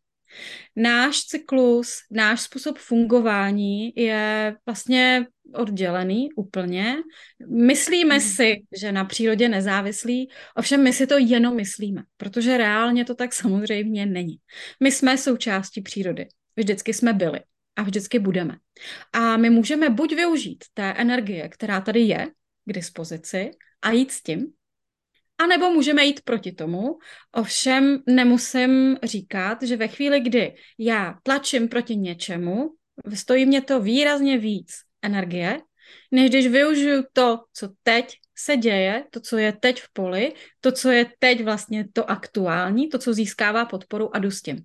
Náš 0.76 1.20
cyklus, 1.20 1.94
náš 2.10 2.40
způsob 2.40 2.78
fungování 2.78 3.92
je 3.96 4.56
vlastně 4.66 5.26
oddělený 5.54 6.28
úplně. 6.36 6.96
Myslíme 7.48 8.14
hmm. 8.14 8.28
si, 8.28 8.62
že 8.80 8.92
na 8.92 9.04
přírodě 9.04 9.48
nezávislí, 9.48 10.28
ovšem 10.56 10.82
my 10.82 10.92
si 10.92 11.06
to 11.06 11.18
jenom 11.18 11.56
myslíme, 11.56 12.02
protože 12.16 12.56
reálně 12.56 13.04
to 13.04 13.14
tak 13.14 13.32
samozřejmě 13.32 14.06
není. 14.06 14.36
My 14.80 14.92
jsme 14.92 15.18
součástí 15.18 15.82
přírody. 15.82 16.28
Vždycky 16.56 16.94
jsme 16.94 17.12
byli. 17.12 17.40
a 17.76 17.82
vždycky 17.82 18.18
budeme. 18.18 18.56
A 19.12 19.36
my 19.36 19.50
můžeme 19.50 19.90
buď 19.90 20.14
využít 20.14 20.64
té 20.74 20.92
energie, 20.92 21.48
která 21.48 21.80
tady 21.80 22.00
je 22.00 22.26
k 22.64 22.72
dispozici 22.72 23.50
a 23.82 23.90
jít 23.90 24.10
s 24.10 24.22
tím, 24.22 24.46
a 25.38 25.46
nebo 25.46 25.70
můžeme 25.70 26.04
jít 26.04 26.20
proti 26.24 26.52
tomu. 26.52 26.98
Ovšem 27.32 27.98
nemusím 28.06 28.96
říkat, 29.02 29.62
že 29.62 29.76
ve 29.76 29.88
chvíli, 29.88 30.20
kdy 30.20 30.54
já 30.78 31.18
tlačím 31.22 31.68
proti 31.68 31.96
něčemu, 31.96 32.70
stojí 33.14 33.46
mě 33.46 33.60
to 33.60 33.80
výrazně 33.80 34.38
víc 34.38 34.72
energie, 35.02 35.60
než 36.10 36.30
když 36.30 36.46
využiju 36.46 37.02
to, 37.12 37.38
co 37.52 37.68
teď 37.82 38.16
se 38.38 38.56
děje, 38.56 39.04
to, 39.10 39.20
co 39.20 39.38
je 39.38 39.52
teď 39.52 39.82
v 39.82 39.92
poli, 39.92 40.32
to, 40.60 40.72
co 40.72 40.90
je 40.90 41.06
teď 41.18 41.44
vlastně 41.44 41.88
to 41.92 42.10
aktuální, 42.10 42.88
to, 42.88 42.98
co 42.98 43.14
získává 43.14 43.64
podporu 43.64 44.16
a 44.16 44.18
jdu 44.18 44.30
s 44.30 44.42
tím. 44.42 44.58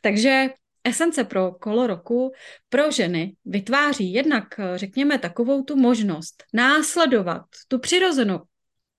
Takže 0.00 0.48
esence 0.84 1.24
pro 1.24 1.52
kolo 1.52 1.86
roku 1.86 2.32
pro 2.68 2.90
ženy 2.90 3.36
vytváří 3.44 4.12
jednak, 4.12 4.44
řekněme, 4.74 5.18
takovou 5.18 5.62
tu 5.62 5.76
možnost 5.76 6.44
následovat 6.52 7.42
tu 7.68 7.78
přirozenou 7.78 8.40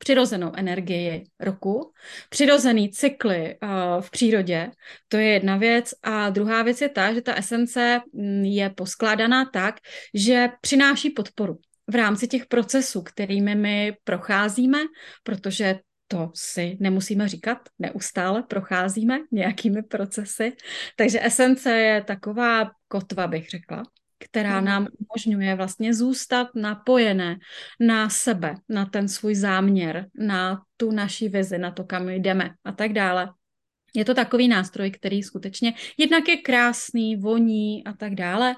přirozenou 0.01 0.51
energii 0.55 1.23
roku, 1.39 1.93
přirozený 2.29 2.89
cykly 2.89 3.57
uh, 3.63 4.01
v 4.01 4.11
přírodě, 4.11 4.71
to 5.07 5.17
je 5.17 5.27
jedna 5.27 5.57
věc. 5.57 5.93
A 6.03 6.29
druhá 6.29 6.63
věc 6.63 6.81
je 6.81 6.89
ta, 6.89 7.13
že 7.13 7.21
ta 7.21 7.33
esence 7.33 8.01
mm, 8.13 8.45
je 8.45 8.69
poskládaná 8.69 9.45
tak, 9.45 9.75
že 10.13 10.49
přináší 10.61 11.09
podporu 11.09 11.57
v 11.87 11.95
rámci 11.95 12.27
těch 12.27 12.45
procesů, 12.45 13.01
kterými 13.01 13.55
my 13.55 13.93
procházíme, 14.03 14.79
protože 15.23 15.79
to 16.07 16.31
si 16.33 16.77
nemusíme 16.79 17.27
říkat, 17.27 17.57
neustále 17.79 18.43
procházíme 18.43 19.19
nějakými 19.31 19.83
procesy. 19.83 20.53
Takže 20.95 21.19
esence 21.23 21.71
je 21.71 22.03
taková 22.03 22.71
kotva, 22.87 23.27
bych 23.27 23.49
řekla, 23.49 23.83
která 24.25 24.57
hmm. 24.57 24.65
nám 24.65 24.87
umožňuje 24.99 25.55
vlastně 25.55 25.93
zůstat 25.93 26.47
napojené 26.55 27.37
na 27.79 28.09
sebe, 28.09 28.55
na 28.69 28.85
ten 28.85 29.07
svůj 29.07 29.35
záměr, 29.35 30.05
na 30.15 30.61
tu 30.77 30.91
naši 30.91 31.29
vizi, 31.29 31.57
na 31.57 31.71
to, 31.71 31.83
kam 31.83 32.09
jdeme 32.09 32.49
a 32.63 32.71
tak 32.71 32.93
dále. 32.93 33.29
Je 33.93 34.05
to 34.05 34.13
takový 34.13 34.47
nástroj, 34.47 34.91
který 34.91 35.23
skutečně 35.23 35.73
jednak 35.97 36.27
je 36.27 36.37
krásný, 36.37 37.15
voní 37.15 37.83
a 37.83 37.93
tak 37.93 38.15
dále 38.15 38.55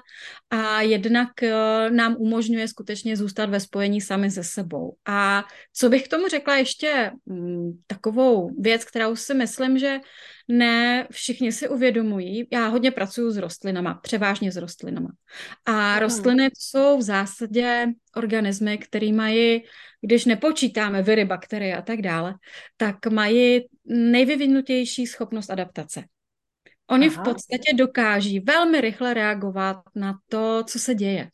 a 0.50 0.80
jednak 0.80 1.42
eh, 1.42 1.90
nám 1.90 2.16
umožňuje 2.18 2.68
skutečně 2.68 3.16
zůstat 3.16 3.50
ve 3.50 3.60
spojení 3.60 4.00
sami 4.00 4.30
se 4.30 4.44
sebou. 4.44 4.96
A 5.06 5.44
co 5.72 5.88
bych 5.88 6.04
k 6.04 6.08
tomu 6.08 6.28
řekla 6.28 6.56
ještě 6.56 7.10
mm, 7.26 7.72
takovou 7.86 8.50
věc, 8.60 8.84
kterou 8.84 9.16
si 9.16 9.34
myslím, 9.34 9.78
že 9.78 10.00
ne 10.48 11.06
všichni 11.10 11.52
si 11.52 11.68
uvědomují. 11.68 12.48
Já 12.52 12.66
hodně 12.66 12.90
pracuji 12.90 13.30
s 13.30 13.36
rostlinama, 13.36 13.94
převážně 13.94 14.52
s 14.52 14.56
rostlinama. 14.56 15.08
A 15.66 15.98
rostliny 15.98 16.50
jsou 16.58 16.98
v 16.98 17.02
zásadě 17.02 17.86
organismy, 18.16 18.78
které 18.78 19.12
mají, 19.12 19.62
když 20.04 20.24
nepočítáme 20.24 21.02
viry, 21.02 21.24
bakterie 21.24 21.76
a 21.76 21.82
tak 21.82 22.02
dále, 22.02 22.34
tak 22.76 23.06
mají 23.06 23.68
nejvyvinutější 23.84 25.06
schopnost 25.06 25.50
adaptace. 25.50 26.04
Oni 26.90 27.08
Aha. 27.08 27.22
v 27.22 27.24
podstatě 27.24 27.74
dokáží 27.74 28.40
velmi 28.40 28.80
rychle 28.80 29.14
reagovat 29.14 29.76
na 29.94 30.18
to, 30.28 30.64
co 30.66 30.78
se 30.78 30.94
děje. 30.94 31.28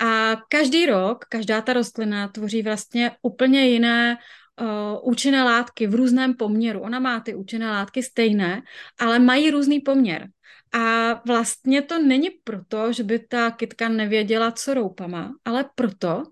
A 0.00 0.36
každý 0.48 0.86
rok, 0.86 1.24
každá 1.28 1.60
ta 1.60 1.72
rostlina 1.72 2.28
tvoří 2.28 2.62
vlastně 2.62 3.10
úplně 3.22 3.68
jiné 3.68 4.16
uh, 4.60 5.10
účinné 5.10 5.44
látky 5.44 5.86
v 5.86 5.94
různém 5.94 6.34
poměru. 6.34 6.80
Ona 6.80 6.98
má 6.98 7.20
ty 7.20 7.34
účinné 7.34 7.70
látky 7.70 8.02
stejné, 8.02 8.62
ale 8.98 9.18
mají 9.18 9.50
různý 9.50 9.80
poměr. 9.80 10.28
A 10.72 11.14
vlastně 11.26 11.82
to 11.82 12.02
není 12.02 12.30
proto, 12.44 12.92
že 12.92 13.04
by 13.04 13.18
ta 13.18 13.50
kytka 13.50 13.88
nevěděla, 13.88 14.52
co 14.52 14.74
roupama, 14.74 15.34
ale 15.44 15.64
proto, 15.74 16.22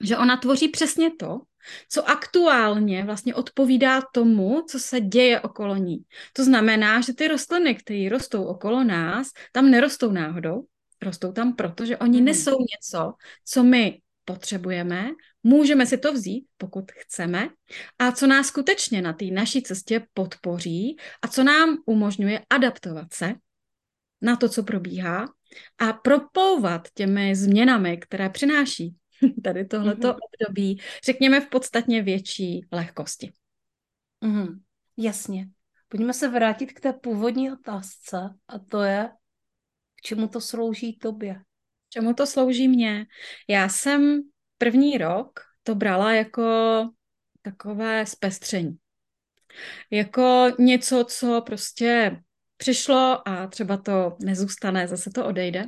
že 0.00 0.16
ona 0.16 0.36
tvoří 0.36 0.68
přesně 0.68 1.10
to, 1.16 1.40
co 1.88 2.08
aktuálně 2.08 3.04
vlastně 3.04 3.34
odpovídá 3.34 4.02
tomu, 4.12 4.62
co 4.68 4.78
se 4.78 5.00
děje 5.00 5.40
okolo 5.40 5.76
ní. 5.76 6.04
To 6.32 6.44
znamená, 6.44 7.00
že 7.00 7.14
ty 7.14 7.28
rostliny, 7.28 7.74
které 7.74 8.08
rostou 8.08 8.44
okolo 8.44 8.84
nás, 8.84 9.30
tam 9.52 9.70
nerostou 9.70 10.12
náhodou, 10.12 10.64
rostou 11.02 11.32
tam 11.32 11.56
proto, 11.56 11.86
že 11.86 11.96
oni 11.96 12.18
hmm. 12.18 12.24
nesou 12.24 12.56
něco, 12.60 13.12
co 13.44 13.64
my 13.64 14.00
potřebujeme, 14.24 15.10
můžeme 15.42 15.86
si 15.86 15.98
to 15.98 16.12
vzít, 16.12 16.46
pokud 16.56 16.92
chceme, 16.92 17.48
a 17.98 18.12
co 18.12 18.26
nás 18.26 18.46
skutečně 18.46 19.02
na 19.02 19.12
té 19.12 19.24
naší 19.24 19.62
cestě 19.62 20.06
podpoří 20.14 20.96
a 21.22 21.28
co 21.28 21.44
nám 21.44 21.76
umožňuje 21.86 22.40
adaptovat 22.50 23.12
se 23.12 23.34
na 24.22 24.36
to, 24.36 24.48
co 24.48 24.62
probíhá 24.62 25.26
a 25.78 25.92
propouvat 25.92 26.88
těmi 26.94 27.36
změnami, 27.36 27.96
které 27.96 28.30
přináší 28.30 28.96
tady 29.44 29.64
tohleto 29.64 30.08
mm-hmm. 30.08 30.18
období, 30.22 30.80
řekněme 31.04 31.40
v 31.40 31.48
podstatně 31.48 32.02
větší 32.02 32.66
lehkosti. 32.72 33.32
Mm-hmm. 34.22 34.60
Jasně. 34.96 35.48
Pojďme 35.88 36.12
se 36.12 36.28
vrátit 36.28 36.72
k 36.72 36.80
té 36.80 36.92
původní 36.92 37.52
otázce 37.52 38.16
a 38.48 38.58
to 38.58 38.82
je, 38.82 39.10
k 39.96 40.00
čemu 40.02 40.28
to 40.28 40.40
slouží 40.40 40.98
tobě? 40.98 41.40
Čemu 41.88 42.14
to 42.14 42.26
slouží 42.26 42.68
mně? 42.68 43.06
Já 43.48 43.68
jsem 43.68 44.22
první 44.58 44.98
rok 44.98 45.40
to 45.62 45.74
brala 45.74 46.12
jako 46.12 46.42
takové 47.42 48.06
zpestření. 48.06 48.76
Jako 49.90 50.46
něco, 50.58 51.04
co 51.08 51.42
prostě 51.46 52.20
přišlo 52.64 53.28
a 53.28 53.46
třeba 53.46 53.76
to 53.76 54.16
nezůstane, 54.24 54.88
zase 54.88 55.10
to 55.10 55.26
odejde. 55.26 55.64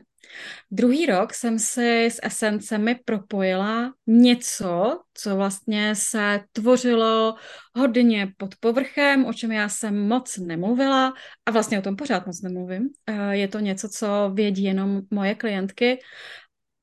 Druhý 0.71 1.07
rok 1.07 1.35
jsem 1.35 1.59
si 1.59 2.07
s 2.07 2.21
esencemi 2.23 2.95
propojila 3.05 3.93
něco, 4.07 5.01
co 5.15 5.37
vlastně 5.37 5.95
se 5.95 6.41
tvořilo 6.53 7.35
hodně 7.77 8.33
pod 8.37 8.55
povrchem, 8.61 9.25
o 9.25 9.33
čem 9.33 9.53
já 9.53 9.69
jsem 9.69 10.09
moc 10.09 10.37
nemluvila 10.37 11.15
a 11.47 11.51
vlastně 11.51 11.79
o 11.79 11.83
tom 11.83 11.97
pořád 11.97 12.27
moc 12.27 12.43
nemluvím. 12.43 12.89
Eh, 13.07 13.37
je 13.37 13.49
to 13.49 13.59
něco, 13.59 13.89
co 13.89 14.31
vědí 14.35 14.65
jenom 14.65 15.03
moje 15.11 15.35
klientky. 15.35 16.01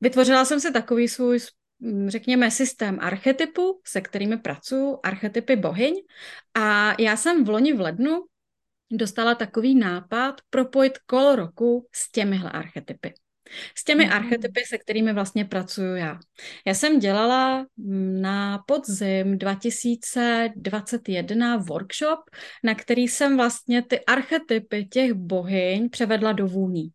Vytvořila 0.02 0.46
jsem 0.46 0.60
si 0.60 0.72
takový 0.72 1.08
svůj 1.08 1.40
řekněme, 2.08 2.52
systém 2.52 2.98
archetypu, 3.02 3.82
se 3.86 4.02
kterými 4.02 4.38
pracuji, 4.38 4.98
archetypy 5.04 5.56
bohyň. 5.56 5.96
A 6.54 6.96
já 7.02 7.18
jsem 7.18 7.44
v 7.44 7.50
loni 7.50 7.74
v 7.74 7.82
lednu 7.82 8.24
dostala 8.98 9.36
takový 9.36 9.76
nápad 9.76 10.42
propojit 10.50 10.98
kolo 11.06 11.36
roku 11.36 11.88
s 11.92 12.12
těmihle 12.12 12.52
archetypy. 12.52 13.14
S 13.76 13.84
těmi 13.84 14.06
mm-hmm. 14.06 14.16
archetypy, 14.16 14.62
se 14.68 14.78
kterými 14.78 15.14
vlastně 15.14 15.46
pracuju 15.46 15.96
já. 15.96 16.20
Já 16.68 16.74
jsem 16.74 17.00
dělala 17.00 17.66
na 18.22 18.64
podzim 18.68 19.38
2021 19.38 21.58
workshop, 21.58 22.20
na 22.64 22.76
který 22.76 23.08
jsem 23.08 23.38
vlastně 23.38 23.82
ty 23.82 24.06
archetypy 24.06 24.86
těch 24.86 25.14
bohyň 25.14 25.90
převedla 25.90 26.32
do 26.32 26.48
vůní. 26.48 26.90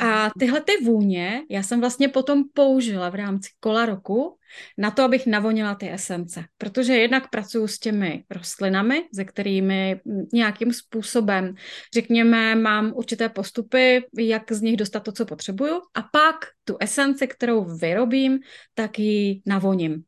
A 0.00 0.30
tyhle 0.38 0.60
ty 0.60 0.84
vůně 0.84 1.42
já 1.50 1.62
jsem 1.62 1.80
vlastně 1.80 2.08
potom 2.08 2.44
použila 2.54 3.10
v 3.10 3.14
rámci 3.14 3.50
kola 3.60 3.86
roku 3.86 4.38
na 4.78 4.90
to, 4.90 5.02
abych 5.02 5.26
navonila 5.26 5.74
ty 5.74 5.92
esence. 5.92 6.44
Protože 6.58 6.92
jednak 6.92 7.30
pracuji 7.30 7.66
s 7.66 7.78
těmi 7.78 8.24
rostlinami, 8.30 9.04
se 9.14 9.24
kterými 9.24 10.00
nějakým 10.32 10.72
způsobem, 10.72 11.54
řekněme, 11.94 12.54
mám 12.54 12.92
určité 12.94 13.28
postupy, 13.28 14.04
jak 14.18 14.52
z 14.52 14.62
nich 14.62 14.76
dostat 14.76 15.00
to, 15.00 15.12
co 15.12 15.26
potřebuju. 15.26 15.80
A 15.94 16.02
pak 16.02 16.36
tu 16.64 16.76
esenci, 16.80 17.26
kterou 17.26 17.64
vyrobím, 17.64 18.38
tak 18.74 18.98
ji 18.98 19.42
navoním. 19.46 20.02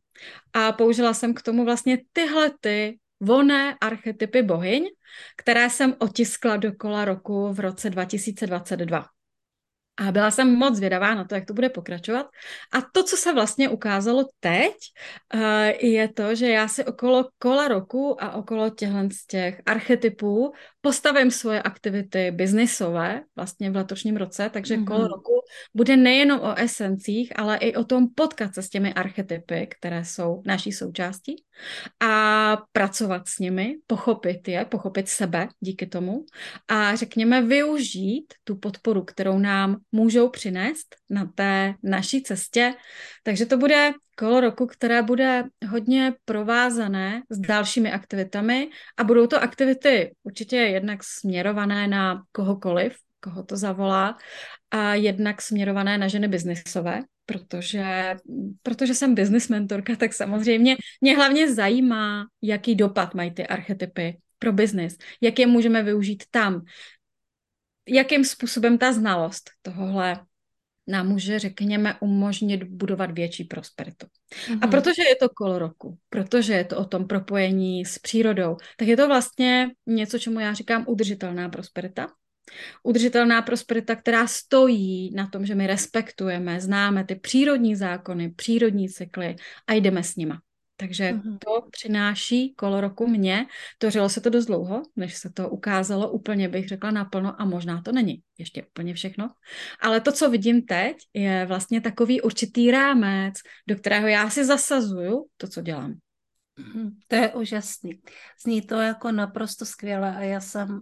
A 0.53 0.73
použila 0.73 1.14
jsem 1.14 1.35
k 1.35 1.42
tomu 1.42 1.64
vlastně 1.64 1.99
tyhle 2.12 2.51
ty 2.61 2.99
voné 3.21 3.77
archetypy 3.81 4.42
bohyň, 4.42 4.88
které 5.37 5.71
jsem 5.71 5.94
otiskla 5.99 6.57
do 6.57 6.73
kola 6.73 7.05
roku 7.05 7.53
v 7.53 7.61
roce 7.61 7.90
2022. 7.90 9.07
A 9.99 10.13
byla 10.13 10.31
jsem 10.31 10.55
moc 10.55 10.77
zvědavá 10.77 11.15
na 11.15 11.25
to, 11.25 11.35
jak 11.35 11.47
to 11.47 11.55
bude 11.55 11.69
pokračovat. 11.69 12.27
A 12.73 12.81
to, 12.93 13.03
co 13.03 13.17
se 13.17 13.33
vlastně 13.33 13.69
ukázalo 13.69 14.29
teď, 14.41 14.75
eh, 15.35 15.87
je 15.87 16.09
to, 16.09 16.35
že 16.35 16.49
já 16.49 16.69
si 16.69 16.85
okolo 16.85 17.29
kola 17.39 17.69
roku 17.69 18.23
a 18.23 18.33
okolo 18.33 18.71
těchto 18.71 18.99
z 19.13 19.27
těch 19.27 19.63
archetypů 19.67 20.53
postavím 20.81 21.31
svoje 21.31 21.63
aktivity 21.63 22.31
biznisové 22.31 23.23
vlastně 23.37 23.71
v 23.71 23.77
letošním 23.77 24.17
roce, 24.17 24.51
takže 24.53 24.77
mm-hmm. 24.77 24.85
kolo 24.85 25.09
roku 25.09 25.41
bude 25.75 25.97
nejenom 25.97 26.41
o 26.41 26.59
esencích, 26.59 27.39
ale 27.39 27.57
i 27.57 27.75
o 27.75 27.85
tom 27.85 28.07
potkat 28.15 28.55
se 28.55 28.63
s 28.63 28.69
těmi 28.69 28.95
archetypy, 28.95 29.67
které 29.67 30.05
jsou 30.05 30.43
naší 30.47 30.73
součástí 30.73 31.45
a 32.01 32.62
pracovat 32.73 33.29
s 33.29 33.38
nimi, 33.38 33.77
pochopit 33.87 34.49
je, 34.49 34.64
pochopit 34.64 35.09
sebe 35.09 35.49
díky 35.61 35.87
tomu 35.87 36.25
a 36.68 36.94
řekněme 36.94 37.42
využít 37.42 38.35
tu 38.44 38.57
podporu, 38.57 39.05
kterou 39.05 39.38
nám 39.38 39.77
můžou 39.92 40.29
přinést 40.29 40.97
na 41.11 41.27
té 41.35 41.75
naší 41.83 42.23
cestě. 42.23 42.75
Takže 43.23 43.47
to 43.47 43.57
bude 43.57 43.92
kolo 44.18 44.40
roku, 44.40 44.66
které 44.66 45.03
bude 45.03 45.44
hodně 45.68 46.14
provázané 46.25 47.23
s 47.31 47.38
dalšími 47.38 47.92
aktivitami 47.92 48.68
a 48.97 49.05
budou 49.05 49.27
to 49.27 49.42
aktivity 49.42 50.14
určitě 50.23 50.57
jednak 50.57 51.05
směrované 51.05 51.88
na 51.88 52.23
kohokoliv, 52.33 52.97
koho 53.21 53.42
to 53.42 53.57
zavolá, 53.57 54.16
a 54.71 54.94
jednak 54.94 55.42
směrované 55.42 55.99
na 55.99 56.09
ženy 56.09 56.29
biznisové, 56.29 57.03
protože, 57.29 58.17
protože 58.62 58.95
jsem 58.95 59.14
business 59.14 59.49
mentorka, 59.49 59.97
tak 59.97 60.12
samozřejmě 60.12 60.77
mě 61.01 61.17
hlavně 61.17 61.55
zajímá, 61.55 62.27
jaký 62.43 62.75
dopad 62.75 63.14
mají 63.14 63.31
ty 63.31 63.47
archetypy 63.47 64.19
pro 64.38 64.53
biznis, 64.53 64.97
jak 65.21 65.38
je 65.38 65.47
můžeme 65.47 65.83
využít 65.83 66.25
tam, 66.31 66.64
jakým 67.88 68.25
způsobem 68.25 68.79
ta 68.79 68.93
znalost 68.93 69.51
tohohle 69.62 70.21
nám 70.88 71.09
může, 71.09 71.38
řekněme, 71.38 71.95
umožnit 72.01 72.64
budovat 72.64 73.11
větší 73.11 73.45
prosperitu. 73.45 74.07
Mm-hmm. 74.07 74.59
A 74.62 74.67
mhm. 74.67 74.71
protože 74.71 75.03
je 75.09 75.17
to 75.17 75.29
kolo 75.29 75.59
roku, 75.59 75.99
protože 76.09 76.53
je 76.53 76.64
to 76.64 76.77
o 76.77 76.85
tom 76.85 77.07
propojení 77.07 77.85
s 77.85 77.99
přírodou, 77.99 78.57
tak 78.77 78.88
je 78.88 78.97
to 78.97 79.07
vlastně 79.07 79.71
něco, 79.87 80.19
čemu 80.19 80.41
já 80.41 80.55
říkám 80.55 80.85
udržitelná 80.88 81.49
prosperita. 81.49 82.09
Udržitelná 82.83 83.43
prosperita, 83.43 83.97
která 83.97 84.27
stojí 84.27 85.15
na 85.15 85.27
tom, 85.27 85.47
že 85.47 85.55
my 85.55 85.67
respektujeme, 85.67 86.61
známe 86.61 87.05
ty 87.05 87.15
přírodní 87.15 87.77
zákony, 87.77 88.31
přírodní 88.31 88.89
cykly 88.89 89.37
a 89.67 89.73
jdeme 89.73 90.03
s 90.03 90.17
nima. 90.17 90.41
Takže 90.81 91.13
uh-huh. 91.13 91.39
to 91.39 91.69
přináší 91.71 92.55
kolo 92.55 92.81
roku 92.81 93.07
mě. 93.07 93.47
Tořilo 93.79 94.09
se 94.09 94.21
to 94.21 94.31
dost 94.31 94.47
dlouho, 94.47 94.83
než 94.97 95.17
se 95.17 95.31
to 95.31 95.51
ukázalo 95.51 96.11
úplně, 96.11 96.49
bych 96.49 96.69
řekla, 96.69 96.91
naplno 96.91 97.43
a 97.43 97.45
možná 97.45 97.83
to 97.83 97.93
není 97.93 98.23
ještě 98.39 98.63
úplně 98.63 98.95
všechno. 98.95 99.31
Ale 99.81 100.01
to, 100.01 100.13
co 100.13 100.31
vidím 100.31 100.63
teď, 100.63 100.97
je 101.15 101.47
vlastně 101.47 101.81
takový 101.81 102.21
určitý 102.21 102.71
rámec, 102.71 103.35
do 103.69 103.77
kterého 103.77 104.07
já 104.07 104.31
si 104.31 104.45
zasazuju 104.45 105.27
to, 105.37 105.49
co 105.49 105.63
dělám. 105.63 105.95
Uh-huh. 106.59 106.93
To 107.09 107.17
je 107.17 107.35
úžasný. 107.35 108.01
Zní 108.43 108.63
to 108.63 108.75
jako 108.75 109.13
naprosto 109.13 109.67
skvěle 109.67 110.17
a 110.17 110.21
já 110.21 110.41
jsem 110.41 110.81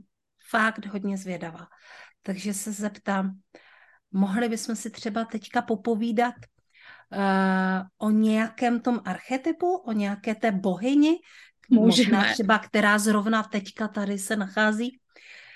fakt 0.51 0.87
hodně 0.87 1.17
zvědavá. 1.17 1.67
Takže 2.23 2.55
se 2.55 2.73
zeptám, 2.73 3.33
mohli 4.13 4.49
bychom 4.49 4.77
si 4.77 4.91
třeba 4.91 5.25
teďka 5.25 5.63
popovídat 5.63 6.35
uh, 7.13 8.09
o 8.09 8.11
nějakém 8.11 8.81
tom 8.81 9.01
archetypu, 9.05 9.77
o 9.77 9.93
nějaké 9.93 10.35
té 10.35 10.53
bohyni, 10.53 11.17
Můžeme. 11.71 12.19
možná 12.19 12.33
třeba, 12.33 12.59
která 12.59 12.99
zrovna 12.99 13.43
teďka 13.43 13.89
tady 13.89 14.19
se 14.19 14.37
nachází? 14.37 14.99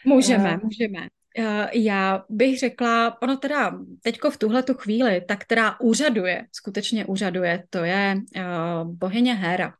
Můžeme, 0.04 0.56
uh, 0.56 0.62
můžeme. 0.62 1.08
Uh, 1.38 1.66
já 1.72 2.24
bych 2.28 2.58
řekla, 2.58 3.22
ono 3.22 3.36
teda 3.36 3.78
teďko 4.02 4.30
v 4.30 4.36
tuhle 4.36 4.62
tu 4.62 4.74
chvíli, 4.74 5.20
ta, 5.20 5.36
která 5.36 5.80
úřaduje, 5.80 6.46
skutečně 6.52 7.06
úřaduje, 7.06 7.64
to 7.70 7.84
je 7.84 8.16
uh, 8.36 8.94
bohyně 8.94 9.34
Héra, 9.34 9.74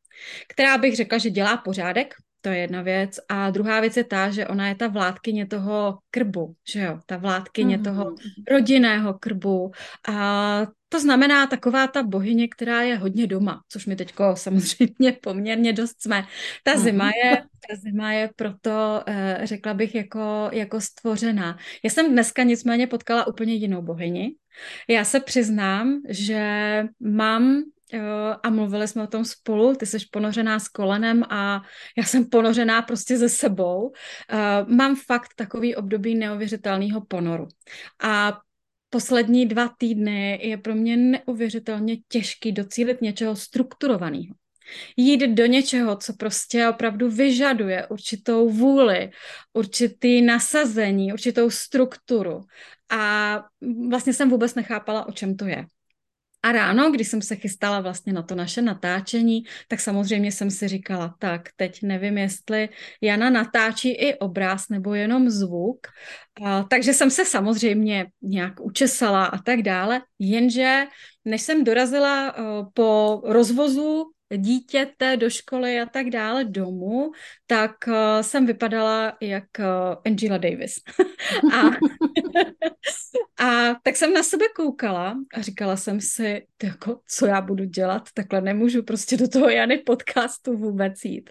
která 0.49 0.79
bych 0.79 0.97
řekla, 0.97 1.19
že 1.19 1.31
dělá 1.31 1.57
pořádek, 1.57 2.15
to 2.41 2.49
je 2.49 2.59
jedna 2.59 2.83
věc. 2.83 3.21
A 3.29 3.51
druhá 3.51 3.81
věc 3.81 3.97
je 3.97 4.05
ta, 4.05 4.31
že 4.31 4.47
ona 4.47 4.69
je 4.69 4.75
ta 4.75 4.89
vládkyně 4.89 5.47
toho 5.47 5.99
krbu, 6.11 6.55
že 6.73 6.81
jo, 6.81 7.01
ta 7.07 7.17
vládkyně 7.17 7.79
mm-hmm. 7.79 7.85
toho 7.85 8.15
rodinného 8.51 9.15
krbu. 9.15 9.71
A 10.09 10.67
to 10.93 11.01
znamená 11.01 11.47
taková 11.47 11.87
ta 11.87 12.03
bohyně, 12.03 12.49
která 12.49 12.83
je 12.83 12.97
hodně 12.97 13.27
doma, 13.27 13.63
což 13.69 13.87
my 13.87 13.97
teďko 13.97 14.33
samozřejmě 14.37 15.13
poměrně 15.23 15.73
dost 15.73 16.03
jsme. 16.03 16.25
Ta 16.65 16.75
mhm. 16.75 16.83
zima 16.83 17.11
je, 17.25 17.37
ta 17.37 17.77
zima 17.77 18.13
je 18.13 18.31
proto, 18.37 19.03
eh, 19.07 19.41
řekla 19.45 19.75
bych, 19.75 19.95
jako, 19.95 20.49
jako 20.53 20.81
stvořená. 20.81 21.59
Já 21.85 21.91
jsem 21.91 22.13
dneska 22.13 22.43
nicméně 22.43 22.87
potkala 22.87 23.27
úplně 23.27 23.55
jinou 23.55 23.83
bohyni. 23.83 24.35
Já 24.89 25.05
se 25.05 25.21
přiznám, 25.21 26.03
že 26.09 26.85
mám 27.01 27.63
a 28.43 28.51
mluvili 28.51 28.89
jsme 28.89 29.03
o 29.03 29.07
tom 29.07 29.25
spolu, 29.25 29.75
ty 29.75 29.87
jsi 29.87 29.99
ponořená 30.11 30.59
s 30.59 30.69
kolenem 30.69 31.23
a 31.31 31.63
já 31.99 32.05
jsem 32.05 32.25
ponořená 32.25 32.83
prostě 32.83 33.19
ze 33.19 33.29
sebou. 33.29 33.93
Eh, 34.29 34.65
mám 34.75 34.97
fakt 34.97 35.29
takový 35.37 35.77
období 35.77 36.15
neuvěřitelného 36.15 37.01
ponoru. 37.01 37.49
A 38.03 38.39
poslední 38.91 39.47
dva 39.47 39.69
týdny 39.79 40.41
je 40.43 40.57
pro 40.57 40.75
mě 40.75 40.97
neuvěřitelně 40.97 41.97
těžký 42.09 42.53
docílit 42.53 43.03
něčeho 43.03 43.37
strukturovaného. 43.37 44.35
Jít 44.97 45.21
do 45.21 45.47
něčeho, 45.47 45.97
co 45.97 46.13
prostě 46.13 46.69
opravdu 46.69 47.11
vyžaduje 47.11 47.87
určitou 47.87 48.49
vůli, 48.49 49.11
určitý 49.53 50.23
nasazení, 50.23 51.13
určitou 51.13 51.51
strukturu. 51.51 52.41
A 52.91 53.43
vlastně 53.89 54.13
jsem 54.13 54.31
vůbec 54.31 54.55
nechápala, 54.55 55.09
o 55.09 55.13
čem 55.13 55.37
to 55.37 55.45
je. 55.45 55.67
A 56.43 56.53
ráno, 56.53 56.91
když 56.91 57.09
jsem 57.09 57.23
se 57.23 57.37
chystala 57.37 57.81
vlastně 57.81 58.13
na 58.13 58.23
to 58.23 58.35
naše 58.35 58.63
natáčení, 58.63 59.43
tak 59.69 59.81
samozřejmě 59.81 60.33
jsem 60.33 60.51
si 60.51 60.69
říkala, 60.69 61.15
tak 61.19 61.49
teď 61.57 61.83
nevím, 61.83 62.19
jestli 62.19 62.69
Jana 63.01 63.31
natáčí 63.31 63.91
i 63.91 64.15
obraz 64.15 64.69
nebo 64.69 64.95
jenom 64.95 65.31
zvuk. 65.31 65.87
A, 66.45 66.63
takže 66.63 66.93
jsem 66.93 67.11
se 67.11 67.25
samozřejmě 67.25 68.07
nějak 68.23 68.61
učesala 68.61 69.25
a 69.25 69.39
tak 69.39 69.63
dále, 69.63 70.03
jenže 70.19 70.85
než 71.25 71.43
jsem 71.43 71.65
dorazila 71.65 72.37
uh, 72.37 72.69
po 72.75 73.23
rozvozu 73.25 74.05
dítěte 74.37 75.17
do 75.17 75.31
školy 75.31 75.81
a 75.81 75.87
tak 75.87 76.11
dále 76.11 76.45
domů, 76.45 77.11
tak 77.47 77.71
uh, 77.87 77.95
jsem 78.21 78.47
vypadala 78.47 79.17
jak 79.21 79.45
uh, 79.59 79.65
Angela 80.07 80.39
Davis. 80.39 80.75
a, 81.55 81.63
a 83.41 83.75
tak 83.83 83.97
jsem 83.97 84.13
na 84.13 84.23
sebe 84.23 84.45
koukala 84.57 85.17
a 85.35 85.43
říkala 85.43 85.77
jsem 85.77 86.01
si, 86.01 86.47
jako, 86.63 87.01
co 87.07 87.27
já 87.27 87.41
budu 87.41 87.65
dělat, 87.65 88.03
takhle 88.15 88.41
nemůžu 88.41 88.83
prostě 88.83 89.17
do 89.17 89.29
toho 89.29 89.49
Jany 89.49 89.79
podcastu 89.79 90.57
vůbec 90.57 91.05
jít. 91.05 91.31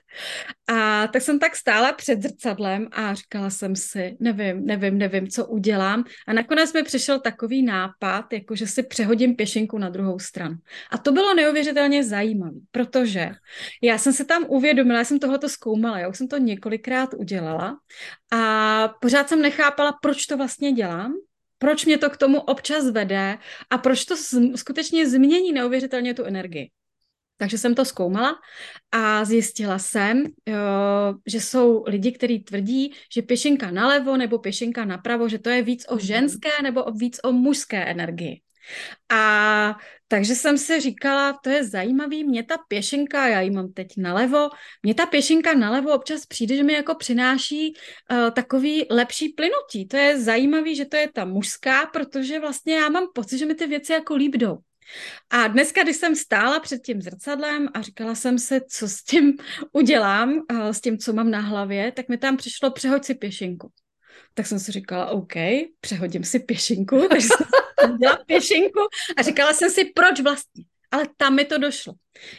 A 0.68 1.08
tak 1.08 1.22
jsem 1.22 1.40
tak 1.40 1.56
stála 1.56 1.94
před 1.94 2.22
zrcadlem 2.22 2.88
a 2.92 3.14
říkala 3.14 3.50
jsem 3.50 3.76
si, 3.76 4.18
nevím, 4.20 4.66
nevím, 4.66 4.98
nevím, 4.98 5.28
co 5.28 5.46
udělám. 5.46 6.04
A 6.28 6.34
nakonec 6.34 6.74
mi 6.74 6.84
přišel 6.84 7.20
takový 7.20 7.64
nápad, 7.64 8.34
jako 8.34 8.56
že 8.56 8.68
si 8.68 8.84
přehodím 8.84 9.36
pěšinku 9.36 9.78
na 9.78 9.90
druhou 9.90 10.20
stranu. 10.20 10.56
A 10.92 10.98
to 10.98 11.12
bylo 11.12 11.34
neuvěřitelně 11.34 12.04
zajímavé, 12.04 12.60
protože 12.72 13.32
já 13.82 13.98
jsem 13.98 14.14
se 14.14 14.26
tam 14.26 14.46
uvědomila, 14.48 14.98
já 14.98 15.06
jsem 15.06 15.20
tohoto 15.20 15.50
zkoumala, 15.50 16.00
já 16.00 16.08
už 16.08 16.18
jsem 16.18 16.28
to 16.28 16.38
několikrát 16.38 17.14
udělala 17.14 17.78
a 18.32 18.88
pořád 18.88 19.30
jsem 19.30 19.42
nechápala, 19.42 19.92
proč 20.02 20.26
to 20.26 20.38
vlastně 20.38 20.72
dělám, 20.72 21.14
proč 21.58 21.86
mě 21.86 21.98
to 21.98 22.10
k 22.10 22.18
tomu 22.18 22.42
občas 22.42 22.90
vede 22.90 23.38
a 23.70 23.78
proč 23.78 24.06
to 24.06 24.16
skutečně 24.56 25.10
změní 25.10 25.52
neuvěřitelně 25.52 26.14
tu 26.14 26.24
energii. 26.24 26.72
Takže 27.38 27.58
jsem 27.58 27.76
to 27.76 27.86
zkoumala 27.86 28.36
a 28.92 29.26
zjistila 29.26 29.80
jsem, 29.80 30.24
že 31.26 31.42
jsou 31.42 31.84
lidi, 31.88 32.12
kteří 32.12 32.40
tvrdí, 32.40 32.94
že 33.14 33.22
pěšinka 33.22 33.72
nalevo 33.72 34.18
nebo 34.18 34.40
pěšinka 34.40 34.86
napravo, 34.86 35.30
že 35.30 35.40
to 35.40 35.50
je 35.50 35.62
víc 35.64 35.86
o 35.90 35.96
mhm. 35.96 36.06
ženské 36.06 36.50
nebo 36.64 36.84
víc 36.92 37.20
o 37.24 37.32
mužské 37.32 37.86
energii. 37.86 38.42
A 39.10 39.76
takže 40.08 40.36
jsem 40.36 40.58
si 40.58 40.80
říkala, 40.80 41.40
to 41.44 41.50
je 41.50 41.64
zajímavý, 41.64 42.24
mě 42.24 42.44
ta 42.44 42.58
pěšinka, 42.68 43.28
já 43.28 43.42
ji 43.42 43.50
mám 43.52 43.74
teď 43.74 43.88
nalevo, 43.98 44.50
mě 44.84 44.94
ta 44.96 45.06
pěšinka 45.06 45.54
nalevo 45.54 45.94
občas 45.94 46.26
přijde, 46.26 46.56
že 46.56 46.64
mi 46.64 46.74
jako 46.74 46.96
přináší 46.96 47.74
uh, 48.12 48.32
takový 48.32 48.86
lepší 48.90 49.30
plynutí. 49.30 49.88
To 49.88 49.98
je 49.98 50.22
zajímavý, 50.22 50.76
že 50.76 50.86
to 50.86 50.98
je 50.98 51.12
ta 51.12 51.26
mužská, 51.26 51.86
protože 51.86 52.40
vlastně 52.40 52.76
já 52.76 52.90
mám 52.90 53.08
pocit, 53.16 53.38
že 53.38 53.46
mi 53.46 53.56
ty 53.56 53.68
věci 53.68 53.94
jako 53.94 54.16
líp 54.16 54.36
jdou. 54.36 54.58
A 55.30 55.48
dneska, 55.48 55.84
když 55.84 55.96
jsem 55.96 56.16
stála 56.16 56.60
před 56.60 56.82
tím 56.82 57.02
zrcadlem 57.02 57.70
a 57.74 57.82
říkala 57.82 58.16
jsem 58.16 58.40
se, 58.40 58.62
co 58.70 58.88
s 58.90 59.04
tím 59.04 59.34
udělám, 59.72 60.34
uh, 60.52 60.70
s 60.70 60.82
tím, 60.82 60.98
co 60.98 61.14
mám 61.14 61.32
na 61.32 61.40
hlavě, 61.40 61.92
tak 61.92 62.10
mi 62.10 62.18
tam 62.18 62.38
přišlo 62.38 62.72
přehoď 62.72 63.06
si 63.06 63.16
pěšinku 63.16 63.72
tak 64.34 64.48
jsem 64.48 64.60
si 64.60 64.72
říkala, 64.72 65.06
OK, 65.10 65.34
přehodím 65.82 66.24
si 66.24 66.40
pěšinku, 66.40 67.08
takže 67.10 67.28
jsem 67.28 67.48
dělala 68.00 68.24
pěšinku 68.26 68.80
a 69.18 69.22
říkala 69.22 69.54
jsem 69.54 69.70
si, 69.70 69.86
proč 69.86 70.20
vlastně. 70.20 70.64
Ale 70.92 71.06
tam 71.18 71.36
mi 71.36 71.46
to 71.46 71.58
došlo. 71.58 71.94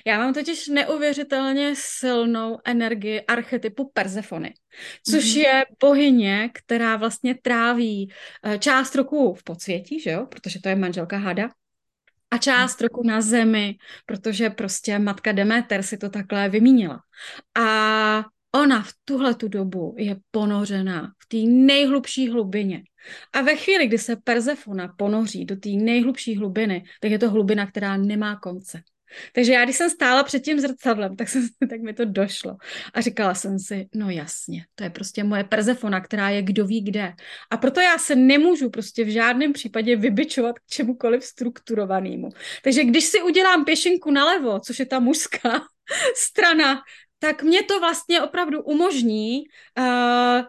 Já 0.06 0.18
mám 0.18 0.34
totiž 0.34 0.68
neuvěřitelně 0.68 1.74
silnou 1.76 2.58
energii 2.64 3.20
archetypu 3.20 3.90
Persefony, 3.94 4.54
což 5.10 5.24
mm-hmm. 5.24 5.40
je 5.40 5.64
bohyně, 5.80 6.50
která 6.54 6.96
vlastně 6.96 7.34
tráví 7.42 8.12
eh, 8.44 8.58
část 8.58 8.94
roku 8.94 9.34
v 9.34 9.44
podsvětí, 9.44 10.00
že 10.00 10.10
jo, 10.10 10.26
protože 10.26 10.60
to 10.60 10.68
je 10.68 10.76
manželka 10.76 11.16
Hada, 11.16 11.48
a 12.30 12.38
část 12.38 12.80
roku 12.80 13.02
na 13.06 13.20
zemi, 13.20 13.76
protože 14.06 14.50
prostě 14.50 14.98
matka 14.98 15.32
Demeter 15.32 15.82
si 15.82 15.98
to 15.98 16.10
takhle 16.10 16.48
vymínila. 16.48 17.00
A 17.58 18.24
ona 18.52 18.82
v 18.82 18.92
tuhle 19.04 19.34
tu 19.34 19.48
dobu 19.48 19.94
je 19.98 20.16
ponořená 20.30 21.12
v 21.18 21.28
té 21.28 21.36
nejhlubší 21.52 22.30
hlubině. 22.30 22.82
A 23.32 23.40
ve 23.40 23.56
chvíli, 23.56 23.86
kdy 23.86 23.98
se 23.98 24.16
Persefona 24.16 24.94
ponoří 24.98 25.44
do 25.44 25.56
té 25.56 25.68
nejhlubší 25.68 26.36
hlubiny, 26.36 26.84
tak 27.00 27.10
je 27.10 27.18
to 27.18 27.30
hlubina, 27.30 27.66
která 27.66 27.96
nemá 27.96 28.36
konce. 28.36 28.82
Takže 29.32 29.52
já, 29.52 29.64
když 29.64 29.76
jsem 29.76 29.90
stála 29.90 30.22
před 30.22 30.40
tím 30.40 30.60
zrcadlem, 30.60 31.16
tak, 31.16 31.28
jsem, 31.28 31.48
tak 31.70 31.80
mi 31.80 31.94
to 31.94 32.04
došlo. 32.04 32.56
A 32.94 33.00
říkala 33.00 33.34
jsem 33.34 33.58
si, 33.58 33.88
no 33.94 34.10
jasně, 34.10 34.64
to 34.74 34.84
je 34.84 34.90
prostě 34.90 35.24
moje 35.24 35.44
Persefona, 35.44 36.00
která 36.00 36.30
je 36.30 36.42
kdo 36.42 36.66
ví 36.66 36.80
kde. 36.80 37.12
A 37.50 37.56
proto 37.56 37.80
já 37.80 37.98
se 37.98 38.16
nemůžu 38.16 38.70
prostě 38.70 39.04
v 39.04 39.08
žádném 39.08 39.52
případě 39.52 39.96
vybičovat 39.96 40.58
k 40.58 40.66
čemukoliv 40.66 41.24
strukturovanému. 41.24 42.28
Takže 42.64 42.84
když 42.84 43.04
si 43.04 43.22
udělám 43.22 43.64
pěšinku 43.64 44.10
nalevo, 44.10 44.60
což 44.60 44.78
je 44.78 44.86
ta 44.86 45.00
mužská 45.00 45.60
strana, 46.16 46.82
tak 47.22 47.42
mě 47.42 47.62
to 47.62 47.80
vlastně 47.80 48.22
opravdu 48.22 48.62
umožní 48.62 49.42
uh, 49.78 49.84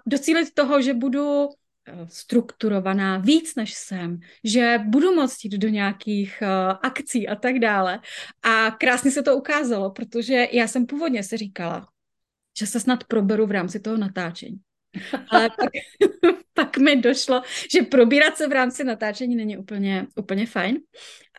docílit 0.07 0.53
toho, 0.53 0.81
že 0.81 0.93
budu 0.93 1.47
eh, 1.47 2.07
strukturovaná 2.07 3.17
víc 3.17 3.55
než 3.55 3.73
jsem, 3.73 4.19
že 4.43 4.79
budu 4.85 5.15
moct 5.15 5.43
jít 5.43 5.57
do 5.57 5.67
nějakých 5.69 6.39
uh, 6.41 6.77
akcí 6.81 7.27
a 7.27 7.35
tak 7.35 7.59
dále. 7.59 7.99
A 8.43 8.71
krásně 8.71 9.11
se 9.11 9.23
to 9.23 9.37
ukázalo, 9.37 9.91
protože 9.91 10.47
já 10.51 10.67
jsem 10.67 10.85
původně 10.85 11.23
si 11.23 11.37
říkala, 11.37 11.87
že 12.59 12.67
se 12.67 12.79
snad 12.79 13.03
proberu 13.03 13.47
v 13.47 13.51
rámci 13.51 13.79
toho 13.79 13.97
natáčení. 13.97 14.59
Ale 15.29 15.49
pak, 15.49 15.69
pak 16.53 16.77
mi 16.77 16.95
došlo, 16.95 17.41
že 17.71 17.81
probírat 17.81 18.37
se 18.37 18.47
v 18.47 18.51
rámci 18.51 18.83
natáčení 18.83 19.35
není 19.35 19.57
úplně, 19.57 20.07
úplně 20.15 20.45
fajn. 20.45 20.79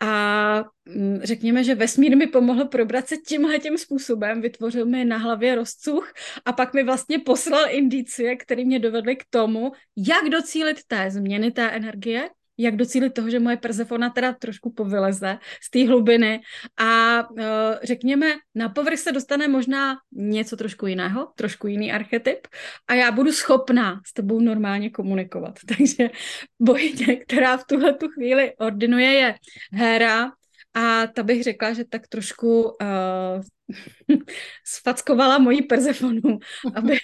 A 0.02 0.64
mm, 0.84 1.20
řekněme, 1.22 1.64
že 1.64 1.74
vesmír 1.74 2.16
mi 2.16 2.26
pomohl 2.26 2.64
probrat 2.64 3.08
se 3.08 3.16
tímhle 3.16 3.58
tím 3.58 3.78
způsobem, 3.78 4.40
vytvořil 4.40 4.86
mi 4.86 5.04
na 5.04 5.16
hlavě 5.16 5.54
rozcuch 5.54 6.12
a 6.44 6.52
pak 6.52 6.74
mi 6.74 6.82
vlastně 6.84 7.18
poslal 7.18 7.64
indicie, 7.68 8.36
které 8.36 8.64
mě 8.64 8.78
dovedly 8.78 9.16
k 9.16 9.24
tomu, 9.30 9.72
jak 9.96 10.28
docílit 10.28 10.84
té 10.86 11.10
změny 11.10 11.50
té 11.50 11.70
energie, 11.70 12.28
jak 12.58 12.76
docílit 12.76 13.10
toho, 13.10 13.30
že 13.30 13.40
moje 13.40 13.56
Persefona 13.56 14.10
teda 14.10 14.32
trošku 14.32 14.72
povyleze 14.72 15.38
z 15.62 15.70
té 15.70 15.86
hlubiny 15.86 16.40
a 16.80 17.20
uh, 17.30 17.38
řekněme, 17.82 18.26
na 18.54 18.68
povrch 18.68 18.98
se 18.98 19.12
dostane 19.12 19.48
možná 19.48 19.96
něco 20.12 20.56
trošku 20.56 20.86
jiného, 20.86 21.32
trošku 21.36 21.66
jiný 21.66 21.92
archetyp 21.92 22.46
a 22.88 22.94
já 22.94 23.10
budu 23.10 23.32
schopná 23.32 24.00
s 24.06 24.12
tebou 24.12 24.40
normálně 24.40 24.90
komunikovat. 24.90 25.58
Takže 25.76 26.10
bohyně, 26.58 27.16
která 27.16 27.56
v 27.56 27.64
tuhle 27.64 27.94
tu 27.94 28.08
chvíli 28.08 28.56
ordinuje, 28.56 29.12
je 29.12 29.34
Héra 29.72 30.32
a 30.74 31.06
ta 31.06 31.22
bych 31.22 31.42
řekla, 31.42 31.72
že 31.72 31.84
tak 31.84 32.08
trošku 32.08 32.62
uh, 32.62 34.16
sfackovala 34.64 35.38
moji 35.38 35.62
Persefonu, 35.62 36.38
aby 36.74 36.96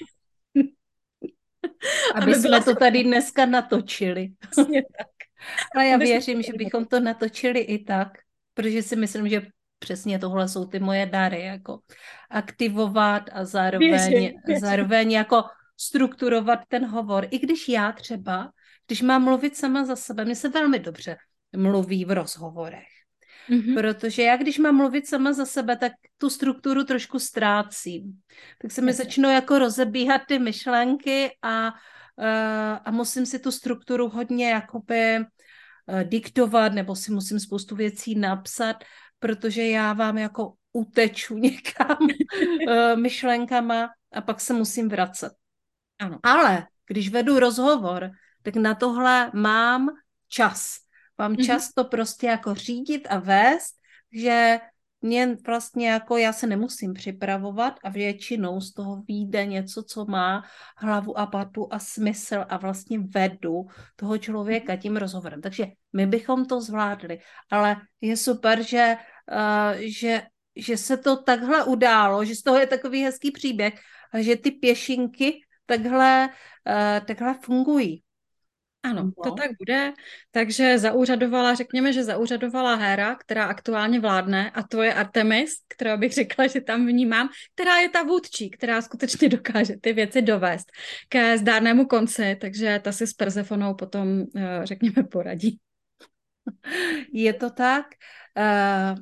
aby, 2.14 2.32
aby 2.32 2.34
jsme 2.34 2.62
to 2.62 2.74
tady 2.74 3.04
dneska 3.04 3.46
natočili. 3.46 4.28
Přesně 4.50 4.82
tak. 4.98 5.17
Ale 5.74 5.87
já 5.87 5.96
věřím, 5.96 6.42
že 6.42 6.53
bychom 6.53 6.85
to 6.85 7.01
natočili 7.01 7.61
i 7.61 7.85
tak, 7.85 8.09
protože 8.55 8.83
si 8.83 8.96
myslím, 8.96 9.29
že 9.29 9.42
přesně 9.79 10.18
tohle 10.18 10.48
jsou 10.48 10.64
ty 10.64 10.79
moje 10.79 11.07
dary, 11.07 11.44
jako 11.44 11.79
aktivovat 12.31 13.22
a 13.33 13.44
zároveň, 13.44 13.90
věřím, 13.90 14.33
věřím. 14.46 14.61
zároveň 14.61 15.12
jako 15.12 15.44
strukturovat 15.81 16.61
ten 16.68 16.87
hovor. 16.87 17.27
I 17.31 17.38
když 17.38 17.68
já 17.68 17.92
třeba, 17.92 18.51
když 18.87 19.03
mám 19.03 19.24
mluvit 19.24 19.57
sama 19.57 19.85
za 19.85 19.96
sebe, 19.96 20.24
mi 20.24 20.35
se 20.35 20.48
velmi 20.48 20.79
dobře 20.79 21.16
mluví 21.57 22.05
v 22.05 22.11
rozhovorech. 22.11 22.88
Mm-hmm. 23.51 23.74
Protože 23.74 24.22
já, 24.22 24.37
když 24.37 24.59
mám 24.59 24.77
mluvit 24.77 25.07
sama 25.07 25.33
za 25.33 25.46
sebe, 25.46 25.77
tak 25.77 25.92
tu 26.18 26.31
strukturu 26.31 26.85
trošku 26.85 27.18
ztrácím. 27.18 28.20
Tak 28.62 28.70
se 28.70 28.83
mi 28.83 28.92
začnou 28.92 29.31
jako 29.31 29.59
rozebíhat 29.59 30.22
ty 30.29 30.38
myšlenky 30.38 31.31
a 31.42 31.72
a 32.85 32.90
musím 32.90 33.26
si 33.26 33.38
tu 33.38 33.52
strukturu 33.52 34.09
hodně 34.09 34.50
jakoby 34.50 34.94
eh, 34.94 35.24
diktovat 36.04 36.72
nebo 36.72 36.96
si 36.96 37.12
musím 37.12 37.40
spoustu 37.40 37.76
věcí 37.76 38.14
napsat, 38.14 38.85
protože 39.18 39.66
já 39.66 39.92
vám 39.92 40.18
jako 40.18 40.54
uteču 40.72 41.38
někam 41.38 41.96
eh, 42.68 42.96
myšlenkama 42.96 43.88
a 44.12 44.20
pak 44.20 44.40
se 44.40 44.54
musím 44.54 44.88
vracet. 44.88 45.33
Ano. 45.98 46.18
Ale 46.22 46.66
když 46.87 47.09
vedu 47.09 47.38
rozhovor, 47.38 48.11
tak 48.42 48.57
na 48.57 48.74
tohle 48.74 49.31
mám 49.35 49.88
čas. 50.28 50.76
Mám 51.18 51.33
mhm. 51.33 51.44
čas 51.44 51.72
to 51.74 51.85
prostě 51.85 52.26
jako 52.26 52.54
řídit 52.54 53.07
a 53.11 53.18
vést, 53.18 53.74
že 54.12 54.61
mě 55.00 55.37
vlastně 55.46 55.88
jako 55.88 56.16
já 56.16 56.32
se 56.32 56.46
nemusím 56.46 56.94
připravovat 56.94 57.74
a 57.84 57.90
většinou 57.90 58.61
z 58.61 58.72
toho 58.74 59.02
vyjde 59.08 59.46
něco, 59.46 59.82
co 59.82 60.04
má 60.04 60.44
hlavu 60.76 61.18
a 61.18 61.26
patu 61.26 61.68
a 61.70 61.78
smysl 61.78 62.44
a 62.48 62.56
vlastně 62.56 62.98
vedu 62.98 63.66
toho 63.96 64.18
člověka 64.18 64.76
tím 64.76 64.96
rozhovorem. 64.96 65.40
Takže 65.40 65.66
my 65.92 66.06
bychom 66.06 66.46
to 66.46 66.61
zvládli, 66.61 67.18
ale 67.50 67.76
je 68.00 68.16
super, 68.16 68.62
že, 68.62 68.96
uh, 69.32 69.78
že, 69.78 70.22
že 70.56 70.76
se 70.76 70.96
to 70.96 71.22
takhle 71.22 71.64
událo, 71.64 72.24
že 72.24 72.34
z 72.34 72.42
toho 72.42 72.58
je 72.58 72.66
takový 72.66 73.02
hezký 73.02 73.30
příběh 73.30 73.74
a 74.12 74.22
že 74.22 74.37
ty 74.37 74.50
pěšinky 74.50 75.40
takhle, 75.66 76.28
uh, 76.28 77.06
takhle 77.06 77.38
fungují. 77.42 78.02
Ano, 78.82 79.02
no. 79.04 79.12
to 79.24 79.30
tak 79.30 79.50
bude. 79.58 79.92
Takže 80.30 80.78
zaúřadovala, 80.78 81.54
řekněme, 81.54 81.92
že 81.92 82.04
zaúřadovala 82.04 82.74
Hera, 82.74 83.14
která 83.14 83.44
aktuálně 83.44 84.00
vládne, 84.00 84.50
a 84.50 84.62
to 84.62 84.82
je 84.82 84.94
Artemis, 84.94 85.54
která 85.68 85.96
bych 85.96 86.12
řekla, 86.12 86.46
že 86.46 86.60
tam 86.60 86.86
vnímám, 86.86 87.28
která 87.54 87.76
je 87.76 87.88
ta 87.88 88.02
vůdčí, 88.02 88.50
která 88.50 88.82
skutečně 88.82 89.28
dokáže 89.38 89.74
ty 89.80 89.92
věci 89.92 90.22
dovést 90.22 90.72
ke 91.08 91.38
zdárnému 91.38 91.86
konci, 91.86 92.36
takže 92.40 92.80
ta 92.84 92.92
si 92.92 93.06
s 93.06 93.12
Persefonou 93.12 93.74
potom, 93.74 94.24
eh, 94.36 94.60
řekněme, 94.64 95.02
poradí. 95.10 95.58
Je 97.12 97.32
to 97.32 97.50
tak. 97.50 97.86
Uh, 98.38 98.98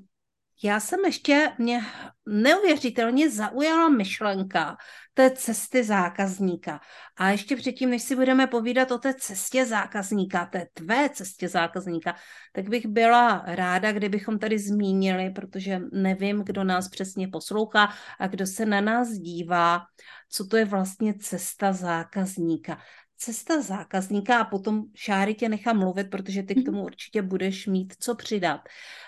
já 0.63 0.81
jsem 0.81 1.05
ještě, 1.05 1.53
mě 1.59 1.81
neuvěřitelně 2.27 3.31
zaujala 3.31 3.89
myšlenka 3.89 4.77
té 5.17 5.31
cesty 5.31 5.85
zákazníka. 5.85 6.81
A 7.17 7.31
ještě 7.31 7.57
předtím, 7.57 7.91
než 7.91 8.03
si 8.03 8.17
budeme 8.17 8.47
povídat 8.47 8.91
o 8.91 8.99
té 8.99 9.15
cestě 9.15 9.67
zákazníka, 9.67 10.47
té 10.47 10.67
tvé 10.75 11.09
cestě 11.09 11.49
zákazníka, 11.49 12.17
tak 12.53 12.69
bych 12.69 12.87
byla 12.87 13.43
ráda, 13.47 13.93
kdybychom 13.93 14.39
tady 14.39 14.59
zmínili, 14.59 15.31
protože 15.31 15.81
nevím, 15.93 16.43
kdo 16.45 16.65
nás 16.65 16.89
přesně 16.89 17.29
poslouchá 17.29 17.89
a 18.19 18.27
kdo 18.27 18.47
se 18.47 18.67
na 18.67 18.81
nás 18.81 19.09
dívá, 19.09 19.83
co 20.29 20.47
to 20.47 20.57
je 20.57 20.65
vlastně 20.65 21.15
cesta 21.15 21.73
zákazníka 21.73 22.79
cesta 23.19 23.63
zákazníka 23.63 24.41
a 24.41 24.45
potom 24.45 24.85
Šáry 24.95 25.35
tě 25.35 25.49
nechám 25.49 25.79
mluvit, 25.79 26.11
protože 26.11 26.43
ty 26.43 26.55
k 26.55 26.57
mhm. 26.57 26.65
tomu 26.65 26.85
určitě 26.85 27.23
budeš 27.23 27.67
mít 27.67 27.95
co 28.01 28.15
přidat, 28.15 28.61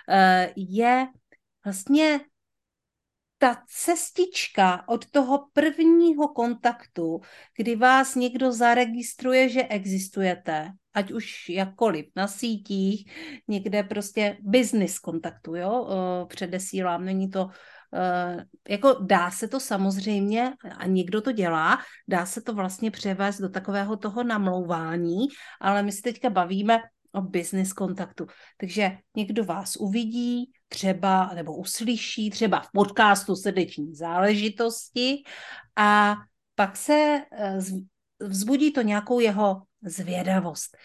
eh, 0.09 0.53
je 0.57 1.07
vlastně 1.65 2.21
ta 3.39 3.63
cestička 3.69 4.89
od 4.89 5.11
toho 5.11 5.45
prvního 5.53 6.29
kontaktu, 6.29 7.21
kdy 7.59 7.77
vás 7.77 8.15
někdo 8.15 8.53
zaregistruje, 8.53 9.49
že 9.49 9.63
existujete, 9.63 10.73
ať 10.95 11.13
už 11.13 11.49
jakkoliv 11.49 12.07
na 12.17 12.29
sítích, 12.29 13.13
někde 13.49 13.83
prostě 13.83 14.39
business 14.41 14.99
kontaktu, 14.99 15.55
jo, 15.55 15.89
předesílám, 16.29 17.05
není 17.05 17.31
to, 17.31 17.49
jako 18.69 18.97
dá 19.01 19.31
se 19.31 19.49
to 19.49 19.61
samozřejmě, 19.61 20.53
a 20.77 20.87
někdo 20.87 21.21
to 21.21 21.33
dělá, 21.33 21.79
dá 22.09 22.27
se 22.27 22.43
to 22.43 22.55
vlastně 22.55 22.91
převést 22.91 23.41
do 23.41 23.49
takového 23.49 23.97
toho 23.97 24.25
namlouvání, 24.25 25.27
ale 25.61 25.83
my 25.83 25.93
se 25.93 26.03
teďka 26.03 26.31
bavíme 26.31 26.79
o 27.13 27.23
business 27.23 27.73
kontaktu. 27.73 28.27
Takže 28.57 28.99
někdo 29.17 29.45
vás 29.45 29.77
uvidí, 29.77 30.53
třeba, 30.69 31.31
nebo 31.35 31.57
uslyší 31.57 32.31
třeba 32.31 32.61
v 32.61 32.69
podcastu 32.73 33.37
srdeční 33.37 33.95
záležitosti 33.95 35.23
a 35.77 36.17
pak 36.55 36.77
se 36.77 37.23
eh, 37.33 37.59
vzbudí 38.21 38.73
to 38.73 38.83
nějakou 38.83 39.21
jeho 39.21 39.63
zvědavost. 39.83 40.77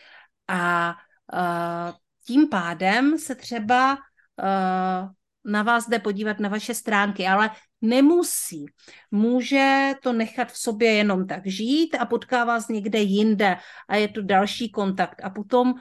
A 0.47 0.93
uh, 1.33 1.95
tím 2.27 2.49
pádem 2.49 3.17
se 3.19 3.35
třeba 3.35 3.93
uh, 3.95 5.09
na 5.51 5.63
vás 5.63 5.89
jde 5.89 5.99
podívat 5.99 6.39
na 6.39 6.49
vaše 6.49 6.73
stránky, 6.73 7.27
ale 7.27 7.49
nemusí. 7.83 8.65
Může 9.11 9.93
to 10.03 10.13
nechat 10.13 10.51
v 10.51 10.57
sobě 10.57 10.91
jenom 10.93 11.27
tak 11.27 11.47
žít 11.47 11.95
a 11.95 12.05
potká 12.05 12.45
vás 12.45 12.67
někde 12.67 12.99
jinde 12.99 13.57
a 13.89 13.95
je 13.95 14.07
tu 14.07 14.21
další 14.21 14.71
kontakt. 14.71 15.23
A 15.23 15.29
potom 15.29 15.71
uh, 15.71 15.77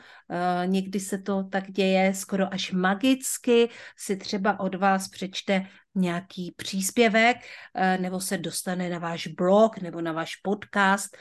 někdy 0.66 1.00
se 1.00 1.18
to 1.18 1.44
tak 1.44 1.70
děje 1.70 2.14
skoro 2.14 2.54
až 2.54 2.72
magicky, 2.72 3.68
si 3.96 4.16
třeba 4.16 4.60
od 4.60 4.74
vás 4.74 5.08
přečte 5.08 5.66
nějaký 5.94 6.54
příspěvek 6.56 7.36
uh, 7.36 8.02
nebo 8.02 8.20
se 8.20 8.38
dostane 8.38 8.90
na 8.90 8.98
váš 8.98 9.26
blog 9.26 9.78
nebo 9.78 10.00
na 10.00 10.12
váš 10.12 10.36
podcast. 10.36 11.16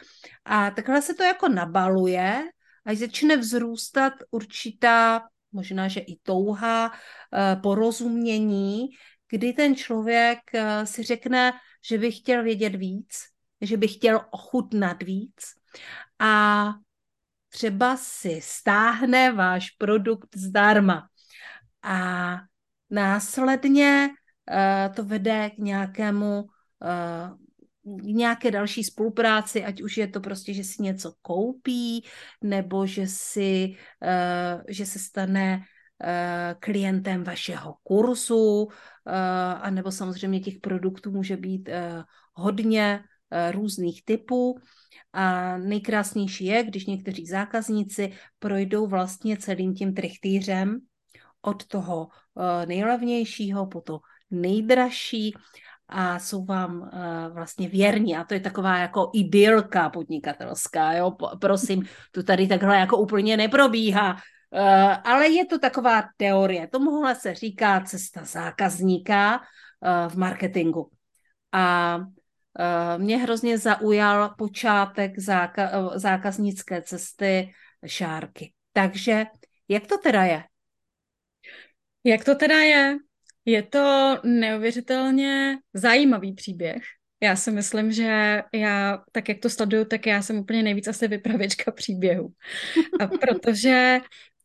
A 0.46 0.72
takhle 0.72 1.02
se 1.02 1.14
to 1.14 1.24
jako 1.24 1.50
nabaluje 1.50 2.44
až 2.86 2.98
začne 2.98 3.38
vzrůstat 3.38 4.14
určitá 4.32 5.22
možná, 5.52 5.88
že 5.88 6.00
i 6.00 6.20
touha, 6.24 6.92
eh, 6.92 7.56
porozumění, 7.64 8.88
kdy 9.32 9.54
ten 9.54 9.76
člověk 9.76 10.40
eh, 10.54 10.86
si 10.86 11.04
řekne, 11.04 11.54
že 11.90 11.98
by 11.98 12.12
chtěl 12.12 12.44
vědět 12.44 12.76
víc, 12.76 13.20
že 13.62 13.78
by 13.78 13.88
chtěl 13.88 14.22
ochutnat 14.32 15.04
víc 15.04 15.42
a 16.20 16.74
třeba 17.50 17.98
si 17.98 18.40
stáhne 18.44 19.32
váš 19.32 19.70
produkt 19.70 20.36
zdarma. 20.36 21.08
A 21.84 22.38
následně 22.90 24.10
uh, 24.10 24.96
to 24.96 25.04
vede 25.04 25.50
k 25.50 25.58
nějakému 25.58 26.42
uh, 26.42 27.38
nějaké 28.02 28.52
další 28.52 28.84
spolupráci, 28.84 29.64
ať 29.64 29.82
už 29.82 29.98
je 29.98 30.08
to 30.08 30.20
prostě, 30.20 30.54
že 30.54 30.64
si 30.64 30.84
něco 30.84 31.14
koupí, 31.22 32.06
nebo 32.44 32.86
že, 32.86 33.08
si, 33.08 33.76
že 34.68 34.86
se 34.86 35.00
stane 35.00 35.62
klientem 36.60 37.24
vašeho 37.24 37.76
kurzu, 37.84 38.64
uh, 38.64 38.72
a 39.62 39.70
nebo 39.70 39.92
samozřejmě 39.92 40.40
těch 40.40 40.60
produktů 40.62 41.12
může 41.12 41.38
být 41.38 41.70
uh, 41.70 42.04
hodně, 42.34 43.04
různých 43.52 44.06
typů. 44.06 44.60
A 45.14 45.58
nejkrásnější 45.58 46.46
je, 46.46 46.64
když 46.64 46.86
někteří 46.86 47.26
zákazníci 47.26 48.12
projdou 48.40 48.88
vlastně 48.88 49.38
celým 49.38 49.76
tím 49.76 49.94
trichtýřem 49.94 50.80
od 51.42 51.66
toho 51.66 52.08
nejlevnějšího 52.66 53.66
po 53.66 53.82
to 53.82 54.00
nejdražší 54.32 55.34
a 55.88 56.20
jsou 56.20 56.46
vám 56.46 56.90
vlastně 57.34 57.70
věrní. 57.70 58.18
A 58.18 58.24
to 58.24 58.34
je 58.34 58.40
taková 58.40 58.78
jako 58.78 59.12
idylka 59.14 59.90
podnikatelská, 59.90 60.94
jo, 60.94 61.12
prosím, 61.42 61.86
to 62.12 62.24
tady 62.24 62.48
takhle 62.48 62.78
jako 62.78 62.98
úplně 62.98 63.38
neprobíhá. 63.38 64.18
Uh, 64.54 64.96
ale 65.04 65.28
je 65.28 65.46
to 65.46 65.60
taková 65.60 66.04
teorie. 66.18 66.68
Tomuhle 66.68 67.16
se 67.16 67.36
říká 67.36 67.82
cesta 67.82 68.24
zákazníka 68.24 69.40
uh, 69.40 70.12
v 70.12 70.16
marketingu. 70.18 70.90
A 71.52 71.98
uh, 71.98 73.02
mě 73.02 73.18
hrozně 73.18 73.58
zaujal 73.58 74.36
počátek 74.38 75.18
záka- 75.18 75.92
zákaznické 75.96 76.82
cesty 76.82 77.54
šárky. 77.86 78.54
Takže 78.74 79.26
jak 79.68 79.88
to 79.88 79.98
teda 79.98 80.24
je? 80.24 80.44
Jak 82.04 82.26
to 82.26 82.36
teda 82.36 82.58
je? 82.58 82.98
Je 83.46 83.64
to 83.64 84.18
neuvěřitelně 84.24 85.58
zajímavý 85.74 86.34
příběh. 86.34 86.84
Já 87.24 87.36
si 87.36 87.52
myslím, 87.52 87.92
že 87.92 88.42
já, 88.54 89.04
tak 89.12 89.30
jak 89.30 89.40
to 89.40 89.50
sleduju, 89.50 89.86
tak 89.86 90.06
já 90.06 90.22
jsem 90.22 90.38
úplně 90.38 90.64
nejvíc 90.64 90.88
asi 90.88 91.08
vypravěčka 91.08 91.72
příběhu. 91.72 92.30
A 93.00 93.08
protože 93.22 94.00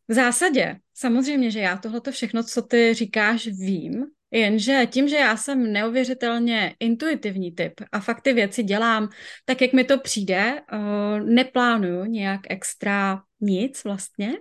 v 0.09 0.13
zásadě, 0.13 0.77
samozřejmě, 0.95 1.51
že 1.51 1.61
já 1.61 1.77
tohleto 1.77 2.13
všechno, 2.13 2.43
co 2.43 2.63
ty 2.63 2.95
říkáš, 2.95 3.47
vím, 3.47 4.07
jenže 4.31 4.87
tím, 4.87 5.09
že 5.09 5.17
já 5.17 5.37
jsem 5.37 5.73
neuvěřitelně 5.73 6.75
intuitivní 6.81 7.53
typ 7.53 7.73
a 7.93 8.01
fakt 8.01 8.21
ty 8.21 8.33
věci 8.33 8.63
dělám 8.63 9.09
tak, 9.45 9.61
jak 9.61 9.73
mi 9.73 9.85
to 9.85 9.99
přijde, 9.99 10.61
eh, 10.73 11.21
neplánuju 11.21 12.05
nějak 12.05 12.41
extra 12.51 13.23
nic 13.41 13.85
vlastně, 13.85 14.33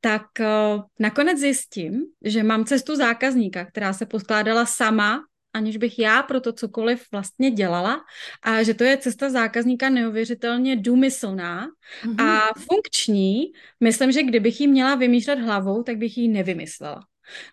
tak 0.00 0.22
uh, 0.40 0.82
nakonec 0.98 1.38
zjistím, 1.38 2.04
že 2.24 2.42
mám 2.42 2.64
cestu 2.64 2.96
zákazníka, 2.96 3.64
která 3.64 3.92
se 3.92 4.06
poskládala 4.06 4.66
sama, 4.66 5.20
aniž 5.52 5.76
bych 5.76 5.98
já 5.98 6.22
pro 6.22 6.40
to 6.40 6.52
cokoliv 6.52 7.06
vlastně 7.12 7.50
dělala 7.50 8.00
a 8.42 8.62
že 8.62 8.74
to 8.74 8.84
je 8.84 8.96
cesta 8.96 9.30
zákazníka 9.30 9.88
neuvěřitelně 9.88 10.76
důmyslná 10.76 11.66
mm-hmm. 11.66 12.24
a 12.24 12.48
funkční. 12.54 13.52
Myslím, 13.80 14.12
že 14.12 14.22
kdybych 14.22 14.60
ji 14.60 14.66
měla 14.66 14.94
vymýšlet 14.94 15.38
hlavou, 15.38 15.82
tak 15.82 15.96
bych 15.96 16.18
ji 16.18 16.28
nevymyslela. 16.28 17.00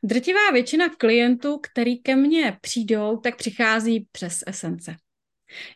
Drtivá 0.03 0.51
většina 0.53 0.89
klientů, 0.89 1.57
který 1.57 1.97
ke 1.97 2.15
mně 2.15 2.57
přijdou, 2.61 3.17
tak 3.17 3.35
přichází 3.35 4.07
přes 4.11 4.43
esence. 4.47 4.95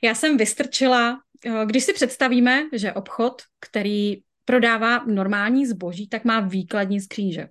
Já 0.01 0.15
jsem 0.15 0.37
vystrčila, 0.37 1.19
eh, 1.45 1.65
když 1.65 1.83
si 1.83 1.93
představíme, 1.93 2.63
že 2.73 2.93
obchod, 2.93 3.41
který 3.59 4.17
prodává 4.45 5.03
normální 5.05 5.65
zboží, 5.65 6.07
tak 6.07 6.25
má 6.25 6.39
výkladní 6.39 7.01
skříže. 7.01 7.47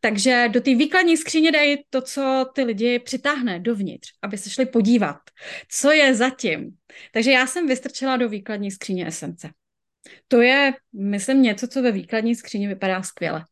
Takže 0.00 0.48
do 0.48 0.60
té 0.60 0.74
výkladní 0.74 1.16
skříně 1.16 1.52
dají 1.52 1.84
to, 1.90 2.02
co 2.02 2.46
ty 2.54 2.62
lidi 2.62 2.98
přitáhne 2.98 3.60
dovnitř, 3.60 4.08
aby 4.22 4.38
se 4.38 4.50
šli 4.50 4.66
podívat, 4.66 5.16
co 5.68 5.90
je 5.90 6.14
zatím. 6.14 6.70
Takže 7.12 7.30
já 7.30 7.46
jsem 7.46 7.66
vystrčila 7.66 8.16
do 8.16 8.28
výkladní 8.28 8.70
skříně 8.70 9.06
esence. 9.06 9.50
To 10.28 10.40
je, 10.40 10.72
myslím, 10.92 11.42
něco, 11.42 11.68
co 11.68 11.82
ve 11.82 11.92
výkladní 11.92 12.34
skříni 12.34 12.68
vypadá 12.68 13.02
skvěle. 13.02 13.44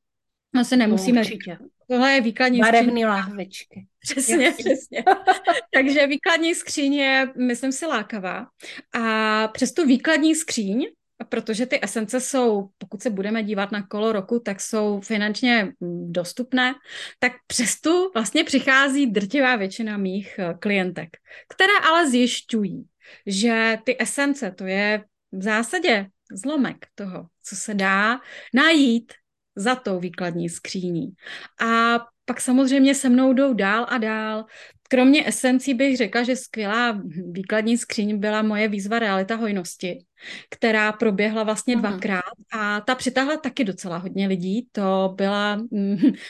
No 0.54 0.64
se 0.64 0.76
nemusíme 0.76 1.24
říct. 1.24 1.44
Tohle 1.90 2.12
je 2.12 2.20
výkladní 2.20 2.61
Barevný 2.61 3.04
lahvičky. 3.04 3.87
Přesně, 4.00 4.44
Jasně. 4.44 4.64
přesně. 4.64 5.04
Takže 5.74 6.07
výkladní 6.07 6.54
skříň 6.54 6.94
je, 6.94 7.33
myslím 7.37 7.72
si, 7.72 7.87
lákavá. 7.87 8.46
A 8.94 9.48
přes 9.48 9.72
tu 9.72 9.87
výkladní 9.87 10.35
skříň 10.35 10.87
protože 11.28 11.66
ty 11.66 11.78
esence 11.83 12.20
jsou, 12.20 12.68
pokud 12.78 13.02
se 13.02 13.11
budeme 13.11 13.42
dívat 13.42 13.72
na 13.72 13.87
kolo 13.87 14.12
roku, 14.12 14.40
tak 14.40 14.61
jsou 14.61 15.00
finančně 15.00 15.72
mm, 15.81 16.12
dostupné, 16.12 16.74
tak 17.18 17.33
přesto 17.46 18.11
vlastně 18.14 18.44
přichází 18.44 19.07
drtivá 19.07 19.57
většina 19.57 19.96
mých 19.96 20.38
eh, 20.38 20.54
klientek, 20.59 21.09
které 21.48 21.78
ale 21.88 22.11
zjišťují, 22.11 22.87
že 23.26 23.78
ty 23.85 23.96
esence, 24.00 24.50
to 24.50 24.66
je 24.66 25.04
v 25.33 25.42
zásadě 25.42 26.07
zlomek 26.33 26.87
toho, 26.94 27.26
co 27.42 27.57
se 27.57 27.74
dá 27.74 28.20
najít 28.54 29.12
za 29.57 29.74
tou 29.74 30.00
výkladní 30.00 30.48
skříní. 30.48 31.12
A 31.61 31.98
pak 32.24 32.40
samozřejmě 32.40 32.94
se 32.94 33.09
mnou 33.09 33.33
jdou 33.33 33.54
dál 33.54 33.87
a 33.88 33.98
dál. 33.98 34.44
Kromě 34.88 35.29
esencí 35.29 35.74
bych 35.74 35.96
řekla, 35.96 36.22
že 36.22 36.37
skvělá 36.37 37.03
výkladní 37.31 37.79
skříň 37.79 38.18
byla 38.18 38.42
moje 38.42 38.68
výzva 38.68 38.98
realita 38.98 39.35
hojnosti, 39.35 40.05
která 40.51 40.92
proběhla 40.92 41.42
vlastně 41.42 41.74
Aha. 41.74 41.81
dvakrát 41.88 42.33
a 42.53 42.81
ta 42.81 42.94
přitáhla 42.94 43.37
taky 43.37 43.64
docela 43.64 43.96
hodně 43.96 44.27
lidí. 44.27 44.68
To 44.72 45.14
byla, 45.16 45.66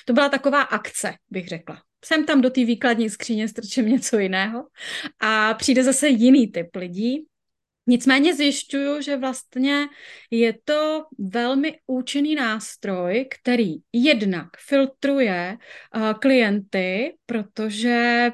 to 0.04 0.12
byla 0.12 0.28
taková 0.28 0.62
akce, 0.62 1.14
bych 1.30 1.48
řekla. 1.48 1.82
Jsem 2.04 2.24
tam 2.24 2.40
do 2.40 2.50
té 2.50 2.64
výkladní 2.64 3.10
skříně, 3.10 3.48
strčím 3.48 3.88
něco 3.88 4.18
jiného 4.18 4.66
a 5.20 5.54
přijde 5.54 5.84
zase 5.84 6.08
jiný 6.08 6.46
typ 6.46 6.76
lidí, 6.76 7.26
Nicméně 7.90 8.34
zjišťuju, 8.34 9.02
že 9.02 9.16
vlastně 9.16 9.86
je 10.30 10.54
to 10.64 11.04
velmi 11.18 11.78
účinný 11.86 12.34
nástroj, 12.34 13.28
který 13.40 13.74
jednak 13.92 14.46
filtruje 14.66 15.56
uh, 15.96 16.12
klienty, 16.12 17.14
protože 17.26 18.30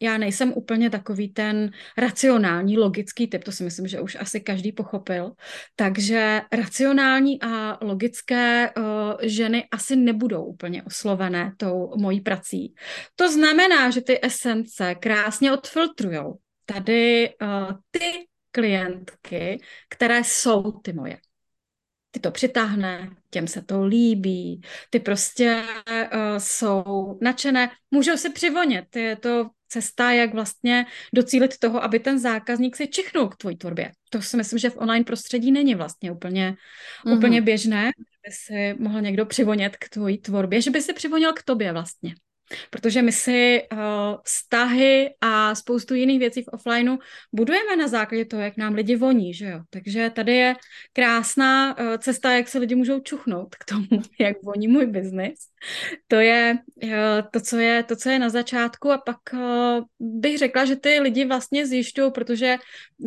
já 0.00 0.18
nejsem 0.18 0.52
úplně 0.56 0.90
takový 0.90 1.28
ten 1.28 1.70
racionální, 1.98 2.78
logický 2.78 3.26
typ, 3.26 3.44
to 3.44 3.52
si 3.52 3.64
myslím, 3.64 3.88
že 3.88 4.00
už 4.00 4.16
asi 4.20 4.40
každý 4.40 4.72
pochopil. 4.72 5.32
Takže 5.76 6.40
racionální 6.52 7.42
a 7.42 7.84
logické 7.84 8.70
uh, 8.76 8.84
ženy 9.22 9.68
asi 9.70 9.96
nebudou 9.96 10.44
úplně 10.44 10.82
oslovené 10.82 11.52
tou 11.56 11.92
mojí 11.96 12.20
prací. 12.20 12.74
To 13.16 13.32
znamená, 13.32 13.90
že 13.90 14.00
ty 14.00 14.18
esence 14.22 14.94
krásně 14.94 15.52
odfiltrujou 15.52 16.38
tady 16.66 17.30
uh, 17.42 17.72
ty 17.90 18.26
klientky, 18.50 19.60
které 19.88 20.24
jsou 20.24 20.72
ty 20.72 20.92
moje. 20.92 21.18
Ty 22.10 22.20
to 22.20 22.30
přitáhne, 22.30 23.10
těm 23.30 23.46
se 23.46 23.62
to 23.62 23.84
líbí, 23.84 24.60
ty 24.90 25.00
prostě 25.00 25.62
uh, 25.88 26.20
jsou 26.38 27.18
nadšené, 27.22 27.70
můžou 27.90 28.16
si 28.16 28.30
přivonět, 28.30 28.96
je 28.96 29.16
to 29.16 29.50
cesta, 29.68 30.12
jak 30.12 30.34
vlastně 30.34 30.86
docílit 31.14 31.58
toho, 31.58 31.84
aby 31.84 31.98
ten 31.98 32.18
zákazník 32.18 32.76
si 32.76 32.86
čichnul 32.86 33.28
k 33.28 33.36
tvojí 33.36 33.56
tvorbě. 33.56 33.92
To 34.10 34.22
si 34.22 34.36
myslím, 34.36 34.58
že 34.58 34.70
v 34.70 34.76
online 34.76 35.04
prostředí 35.04 35.52
není 35.52 35.74
vlastně 35.74 36.12
úplně, 36.12 36.56
mm-hmm. 37.06 37.16
úplně 37.16 37.40
běžné, 37.40 37.84
aby 37.84 38.32
si 38.32 38.74
mohl 38.78 39.00
někdo 39.00 39.26
přivonět 39.26 39.76
k 39.76 39.88
tvojí 39.88 40.18
tvorbě, 40.18 40.62
že 40.62 40.70
by 40.70 40.82
si 40.82 40.92
přivoněl 40.92 41.32
k 41.32 41.42
tobě 41.42 41.72
vlastně. 41.72 42.14
Protože 42.70 43.02
my 43.02 43.12
si 43.12 43.62
uh, 43.72 43.78
vztahy 44.24 45.14
a 45.20 45.54
spoustu 45.54 45.94
jiných 45.94 46.18
věcí 46.18 46.42
v 46.42 46.48
offlineu 46.48 46.98
budujeme 47.32 47.76
na 47.76 47.88
základě 47.88 48.24
toho, 48.24 48.42
jak 48.42 48.56
nám 48.56 48.74
lidi 48.74 48.96
voní, 48.96 49.34
že 49.34 49.46
jo. 49.46 49.60
Takže 49.70 50.10
tady 50.14 50.36
je 50.36 50.54
krásná 50.92 51.78
uh, 51.78 51.96
cesta, 51.96 52.32
jak 52.32 52.48
se 52.48 52.58
lidi 52.58 52.74
můžou 52.74 53.00
čuchnout 53.00 53.54
k 53.54 53.64
tomu, 53.64 54.02
jak 54.20 54.42
voní 54.42 54.68
můj 54.68 54.86
biznis. 54.86 55.38
To 56.06 56.16
je 56.16 56.58
uh, 56.82 56.90
to, 57.32 57.40
co 57.40 57.58
je, 57.58 57.82
to, 57.82 57.96
co 57.96 58.10
je 58.10 58.18
na 58.18 58.28
začátku 58.28 58.90
a 58.90 58.98
pak 58.98 59.18
uh, 59.32 59.84
bych 60.00 60.38
řekla, 60.38 60.64
že 60.64 60.76
ty 60.76 61.00
lidi 61.00 61.24
vlastně 61.24 61.66
zjišťují, 61.66 62.12
protože 62.12 62.56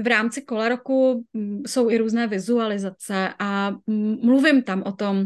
v 0.04 0.08
rámci 0.08 0.42
kola 0.42 0.70
roku 0.70 1.26
um, 1.34 1.64
jsou 1.68 1.90
i 1.90 1.98
různé 1.98 2.28
vizualizace 2.28 3.34
a 3.40 3.76
um, 3.86 4.20
mluvím 4.24 4.64
tam 4.64 4.84
o 4.84 4.92
tom, 4.92 5.26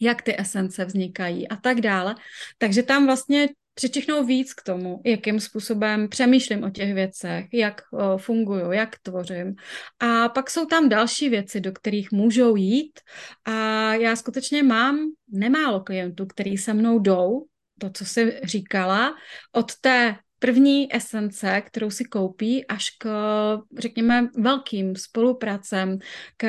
jak 0.00 0.22
ty 0.22 0.40
esence 0.40 0.84
vznikají 0.84 1.48
a 1.48 1.56
tak 1.56 1.80
dále. 1.80 2.14
Takže 2.58 2.82
tam 2.82 3.06
vlastně 3.06 3.48
přičichnou 3.74 4.24
víc 4.24 4.54
k 4.54 4.62
tomu, 4.62 5.00
jakým 5.04 5.40
způsobem 5.40 6.08
přemýšlím 6.08 6.64
o 6.64 6.70
těch 6.70 6.94
věcech, 6.94 7.46
jak 7.52 7.80
fungují, 8.16 8.62
jak 8.70 8.98
tvořím. 9.02 9.54
A 9.98 10.28
pak 10.28 10.50
jsou 10.50 10.66
tam 10.66 10.88
další 10.88 11.28
věci, 11.28 11.60
do 11.60 11.72
kterých 11.72 12.12
můžou 12.12 12.56
jít. 12.56 13.00
A 13.44 13.52
já 13.94 14.16
skutečně 14.16 14.62
mám 14.62 14.98
nemálo 15.28 15.80
klientů, 15.80 16.26
který 16.26 16.56
se 16.56 16.74
mnou 16.74 16.98
jdou, 16.98 17.44
to, 17.80 17.90
co 17.90 18.04
jsi 18.04 18.40
říkala, 18.44 19.14
od 19.52 19.72
té 19.80 20.16
první 20.38 20.94
esence, 20.96 21.62
kterou 21.66 21.90
si 21.90 22.04
koupí, 22.04 22.66
až 22.66 22.90
k, 22.90 23.08
řekněme, 23.78 24.28
velkým 24.38 24.96
spolupracem, 24.96 25.98
k, 26.36 26.46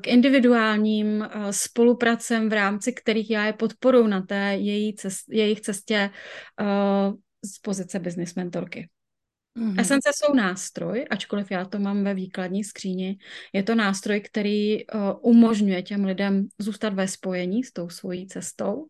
k 0.00 0.06
individuálním 0.06 1.22
eh, 1.22 1.52
spolupracem, 1.52 2.48
v 2.48 2.52
rámci 2.52 2.92
kterých 2.92 3.30
já 3.30 3.46
je 3.46 3.52
podporu 3.52 4.06
na 4.06 4.20
té 4.20 4.56
její 4.56 4.94
cest, 4.94 5.24
jejich 5.30 5.60
cestě 5.60 6.10
uh, 6.60 7.14
z 7.44 7.58
pozice 7.58 7.98
business 7.98 8.34
mentorky. 8.34 8.88
Mm-hmm. 9.58 9.80
Esence 9.80 10.10
jsou 10.14 10.34
nástroj, 10.34 11.06
ačkoliv 11.10 11.50
já 11.50 11.64
to 11.64 11.78
mám 11.78 12.04
ve 12.04 12.14
výkladní 12.14 12.64
skříni. 12.64 13.18
Je 13.52 13.62
to 13.62 13.74
nástroj, 13.74 14.20
který 14.20 14.86
uh, 14.86 15.00
umožňuje 15.20 15.82
těm 15.82 16.04
lidem 16.04 16.46
zůstat 16.58 16.94
ve 16.94 17.08
spojení 17.08 17.64
s 17.64 17.72
tou 17.72 17.88
svojí 17.88 18.26
cestou. 18.26 18.86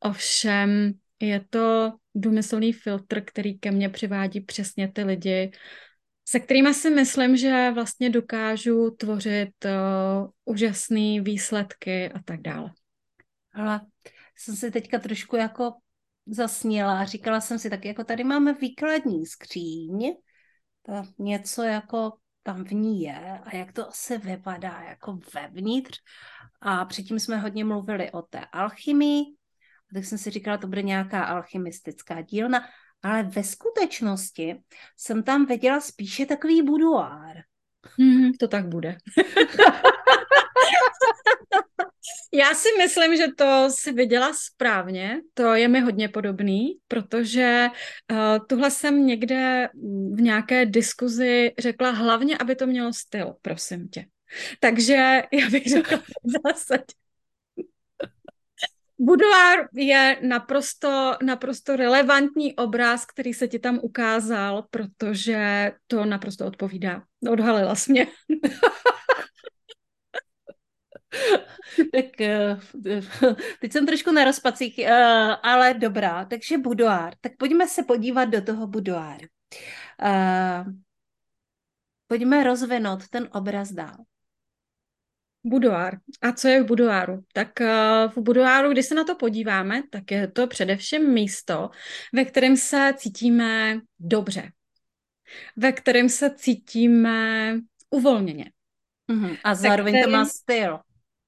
Ovšem 0.00 0.92
je 1.22 1.44
to 1.50 1.92
důmyslný 2.14 2.72
filtr, 2.72 3.20
který 3.24 3.58
ke 3.58 3.70
mně 3.70 3.88
přivádí 3.88 4.40
přesně 4.40 4.92
ty 4.92 5.04
lidi, 5.04 5.50
se 6.28 6.40
kterými 6.40 6.74
si 6.74 6.90
myslím, 6.90 7.36
že 7.36 7.70
vlastně 7.74 8.10
dokážu 8.10 8.90
tvořit 8.90 9.64
uh, 9.64 10.30
úžasné 10.44 11.20
výsledky 11.20 12.12
a 12.12 12.22
tak 12.24 12.40
dále. 12.40 12.70
Ale 13.54 13.80
jsem 14.36 14.56
si 14.56 14.70
teďka 14.70 14.98
trošku 14.98 15.36
jako 15.36 15.72
zasněla 16.26 17.04
říkala 17.04 17.40
jsem 17.40 17.58
si, 17.58 17.70
tak 17.70 17.84
jako 17.84 18.04
tady 18.04 18.24
máme 18.24 18.52
výkladní 18.52 19.26
skříň, 19.26 20.14
to 20.82 20.92
něco 21.18 21.62
jako 21.62 22.12
tam 22.42 22.64
v 22.64 22.72
ní 22.72 23.02
je 23.02 23.40
a 23.44 23.56
jak 23.56 23.72
to 23.72 23.88
asi 23.88 24.18
vypadá 24.18 24.84
jako 24.88 25.18
vevnitř. 25.34 25.98
A 26.60 26.84
předtím 26.84 27.20
jsme 27.20 27.36
hodně 27.36 27.64
mluvili 27.64 28.10
o 28.10 28.22
té 28.22 28.44
alchymii, 28.52 29.24
tak 29.94 30.04
jsem 30.04 30.18
si 30.18 30.30
říkala, 30.30 30.58
to 30.58 30.66
bude 30.66 30.82
nějaká 30.82 31.24
alchymistická 31.24 32.20
dílna, 32.20 32.64
ale 33.02 33.22
ve 33.22 33.44
skutečnosti 33.44 34.62
jsem 34.96 35.22
tam 35.22 35.46
viděla 35.46 35.80
spíše 35.80 36.26
takový 36.26 36.62
buduár. 36.62 37.36
Hmm, 37.98 38.32
to 38.40 38.48
tak 38.48 38.68
bude. 38.68 38.96
Já 42.34 42.54
si 42.54 42.68
myslím, 42.78 43.16
že 43.16 43.26
to 43.38 43.68
si 43.70 43.92
viděla 43.92 44.32
správně, 44.34 45.20
to 45.34 45.54
je 45.54 45.68
mi 45.68 45.80
hodně 45.80 46.08
podobný, 46.08 46.78
protože 46.88 47.66
uh, 48.10 48.46
tuhle 48.48 48.70
jsem 48.70 49.06
někde 49.06 49.68
v 50.14 50.20
nějaké 50.20 50.66
diskuzi 50.66 51.52
řekla 51.58 51.90
hlavně, 51.90 52.38
aby 52.38 52.56
to 52.56 52.66
mělo 52.66 52.92
styl, 52.92 53.34
prosím 53.42 53.88
tě. 53.88 54.04
Takže 54.60 55.22
já 55.32 55.50
bych 55.50 55.66
řekla 55.66 55.98
v 55.98 56.30
zásadě. 56.44 57.01
Boudoir 59.02 59.68
je 59.74 60.18
naprosto, 60.22 61.16
naprosto 61.22 61.76
relevantní 61.76 62.54
obraz, 62.54 63.06
který 63.06 63.34
se 63.34 63.48
ti 63.48 63.58
tam 63.58 63.78
ukázal, 63.82 64.64
protože 64.70 65.72
to 65.86 66.04
naprosto 66.04 66.46
odpovídá. 66.46 67.02
Odhalila 67.30 67.74
jsi 67.74 67.92
mě. 67.92 68.06
tak 71.92 72.20
eh, 72.20 72.58
teď 73.60 73.72
jsem 73.72 73.86
trošku 73.86 74.12
na 74.12 74.24
rozpacích, 74.24 74.78
eh, 74.78 74.92
ale 75.42 75.74
dobrá. 75.74 76.24
Takže 76.24 76.58
budoár. 76.58 77.14
Tak 77.20 77.32
pojďme 77.38 77.68
se 77.68 77.82
podívat 77.82 78.24
do 78.24 78.42
toho 78.42 78.66
budoáru. 78.66 79.26
Eh, 80.02 80.64
pojďme 82.06 82.44
rozvinout 82.44 83.08
ten 83.08 83.28
obraz 83.32 83.72
dál. 83.72 83.96
Budoár. 85.44 85.98
A 86.20 86.32
co 86.32 86.48
je 86.48 86.62
v 86.62 86.66
budoáru? 86.66 87.24
Tak 87.32 87.60
v 88.16 88.18
budoáru, 88.18 88.70
když 88.70 88.86
se 88.86 88.94
na 88.94 89.04
to 89.04 89.14
podíváme, 89.14 89.82
tak 89.90 90.10
je 90.10 90.28
to 90.28 90.46
především 90.46 91.12
místo, 91.12 91.70
ve 92.14 92.24
kterém 92.24 92.56
se 92.56 92.94
cítíme 92.96 93.80
dobře. 93.98 94.50
Ve 95.56 95.72
kterém 95.72 96.08
se 96.08 96.30
cítíme 96.36 97.58
uvolněně. 97.90 98.50
Mm-hmm. 99.12 99.38
A 99.44 99.54
zároveň 99.54 99.94
kterým... 99.94 100.04
to 100.04 100.10
má 100.10 100.24
styl. 100.24 100.78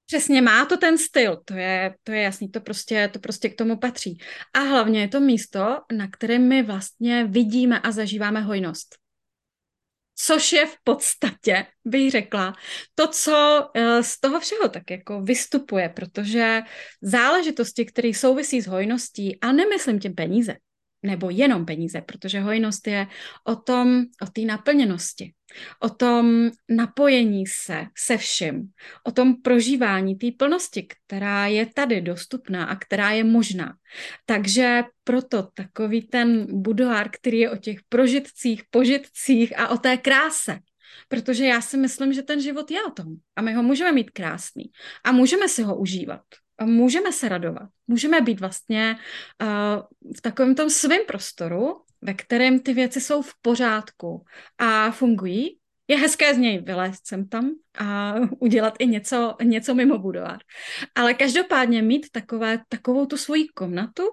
Přesně, 0.05 0.41
má 0.41 0.65
to 0.65 0.77
ten 0.77 0.97
styl, 0.97 1.41
to 1.45 1.53
je, 1.53 1.95
to 2.03 2.11
je 2.11 2.21
jasný, 2.21 2.49
to 2.49 2.59
prostě, 2.61 3.09
to 3.13 3.19
prostě 3.19 3.49
k 3.49 3.55
tomu 3.55 3.77
patří. 3.77 4.17
A 4.53 4.59
hlavně 4.59 5.01
je 5.01 5.07
to 5.07 5.19
místo, 5.19 5.77
na 5.91 6.07
kterém 6.07 6.47
my 6.47 6.63
vlastně 6.63 7.23
vidíme 7.23 7.79
a 7.79 7.91
zažíváme 7.91 8.41
hojnost. 8.41 8.95
Což 10.15 10.51
je 10.51 10.65
v 10.65 10.75
podstatě, 10.83 11.65
bych 11.85 12.11
řekla, 12.11 12.53
to, 12.95 13.07
co 13.07 13.67
eh, 13.73 14.03
z 14.03 14.19
toho 14.19 14.39
všeho 14.39 14.69
tak 14.69 14.91
jako 14.91 15.21
vystupuje, 15.21 15.89
protože 15.89 16.61
záležitosti, 17.01 17.85
které 17.85 18.13
souvisí 18.13 18.61
s 18.61 18.67
hojností, 18.67 19.39
a 19.41 19.51
nemyslím 19.51 19.99
tím 19.99 20.15
peníze, 20.15 20.55
nebo 21.05 21.29
jenom 21.29 21.65
peníze, 21.65 22.01
protože 22.01 22.39
hojnost 22.39 22.87
je 22.87 23.07
o 23.43 23.55
tom, 23.55 24.03
o 24.21 24.25
té 24.25 24.41
naplněnosti, 24.41 25.33
o 25.79 25.89
tom 25.89 26.51
napojení 26.69 27.43
se 27.47 27.85
se 27.97 28.17
vším, 28.17 28.69
o 29.03 29.11
tom 29.11 29.41
prožívání 29.41 30.15
té 30.15 30.27
plnosti, 30.37 30.87
která 30.87 31.47
je 31.47 31.65
tady 31.65 32.01
dostupná 32.01 32.65
a 32.65 32.75
která 32.75 33.11
je 33.11 33.23
možná. 33.23 33.73
Takže 34.25 34.83
proto 35.03 35.47
takový 35.53 36.01
ten 36.01 36.47
budoár, 36.61 37.09
který 37.11 37.39
je 37.39 37.51
o 37.51 37.57
těch 37.57 37.77
prožitcích, 37.89 38.63
požitcích 38.69 39.59
a 39.59 39.67
o 39.67 39.77
té 39.77 39.97
kráse, 39.97 40.59
protože 41.07 41.45
já 41.45 41.61
si 41.61 41.77
myslím, 41.77 42.13
že 42.13 42.21
ten 42.21 42.41
život 42.41 42.71
je 42.71 42.83
o 42.83 42.91
tom 42.91 43.07
a 43.35 43.41
my 43.41 43.53
ho 43.53 43.63
můžeme 43.63 43.91
mít 43.91 44.11
krásný 44.11 44.63
a 45.03 45.11
můžeme 45.11 45.49
si 45.49 45.63
ho 45.63 45.77
užívat 45.77 46.21
můžeme 46.63 47.11
se 47.11 47.29
radovat. 47.29 47.69
Můžeme 47.87 48.21
být 48.21 48.39
vlastně 48.39 48.97
uh, 49.41 50.11
v 50.17 50.21
takovém 50.21 50.55
tom 50.55 50.69
svém 50.69 51.01
prostoru, 51.07 51.81
ve 52.01 52.13
kterém 52.13 52.59
ty 52.59 52.73
věci 52.73 53.01
jsou 53.01 53.21
v 53.21 53.33
pořádku 53.41 54.25
a 54.57 54.91
fungují. 54.91 55.57
Je 55.87 55.97
hezké 55.97 56.33
z 56.33 56.37
něj 56.37 56.61
vylézt 56.61 57.07
sem 57.07 57.27
tam 57.27 57.51
a 57.77 58.15
udělat 58.39 58.73
i 58.79 58.87
něco, 58.87 59.35
něco 59.43 59.75
mimo 59.75 59.97
budovat. 59.97 60.41
Ale 60.95 61.13
každopádně 61.13 61.81
mít 61.81 62.05
takové, 62.11 62.59
takovou 62.69 63.05
tu 63.05 63.17
svoji 63.17 63.47
komnatu, 63.47 64.03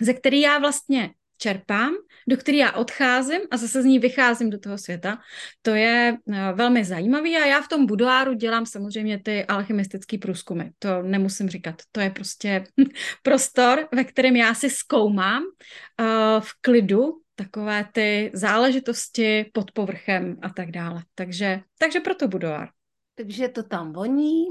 ze 0.00 0.14
který 0.14 0.40
já 0.40 0.58
vlastně 0.58 1.10
čerpám, 1.38 1.92
do 2.28 2.36
který 2.36 2.58
já 2.58 2.72
odcházím 2.72 3.40
a 3.50 3.56
zase 3.56 3.82
z 3.82 3.84
ní 3.84 3.98
vycházím 3.98 4.50
do 4.50 4.58
toho 4.58 4.78
světa. 4.78 5.18
To 5.62 5.70
je 5.70 6.16
eh, 6.32 6.52
velmi 6.52 6.84
zajímavý 6.84 7.36
a 7.36 7.46
já 7.46 7.62
v 7.62 7.68
tom 7.68 7.86
budoáru 7.86 8.34
dělám 8.34 8.66
samozřejmě 8.66 9.18
ty 9.18 9.44
alchymistické 9.44 10.18
průzkumy. 10.18 10.64
To 10.78 11.02
nemusím 11.02 11.48
říkat. 11.48 11.82
To 11.92 12.00
je 12.00 12.10
prostě 12.10 12.64
prostor, 13.22 13.88
ve 13.94 14.04
kterém 14.04 14.36
já 14.36 14.54
si 14.54 14.70
zkoumám 14.70 15.42
uh, 15.42 16.40
v 16.40 16.52
klidu 16.60 17.12
takové 17.34 17.84
ty 17.92 18.30
záležitosti 18.34 19.50
pod 19.52 19.72
povrchem 19.72 20.38
a 20.42 20.48
tak 20.48 20.70
dále. 20.70 21.02
Takže, 21.14 21.60
takže 21.78 22.00
proto 22.00 22.28
budoár. 22.28 22.68
Takže 23.14 23.48
to 23.48 23.62
tam 23.62 23.92
voní, 23.92 24.44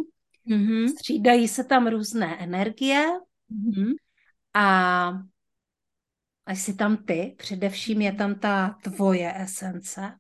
mm-hmm. 0.50 0.88
střídají 0.88 1.48
se 1.48 1.64
tam 1.64 1.88
různé 1.88 2.38
energie 2.40 3.06
mm-hmm. 3.52 3.94
a 4.54 5.12
a 6.48 6.52
jsi 6.52 6.74
tam 6.74 6.98
ty, 6.98 7.36
především 7.38 8.02
je 8.02 8.14
tam 8.14 8.36
ta 8.36 8.78
tvoje 8.84 9.34
esence, 9.36 10.14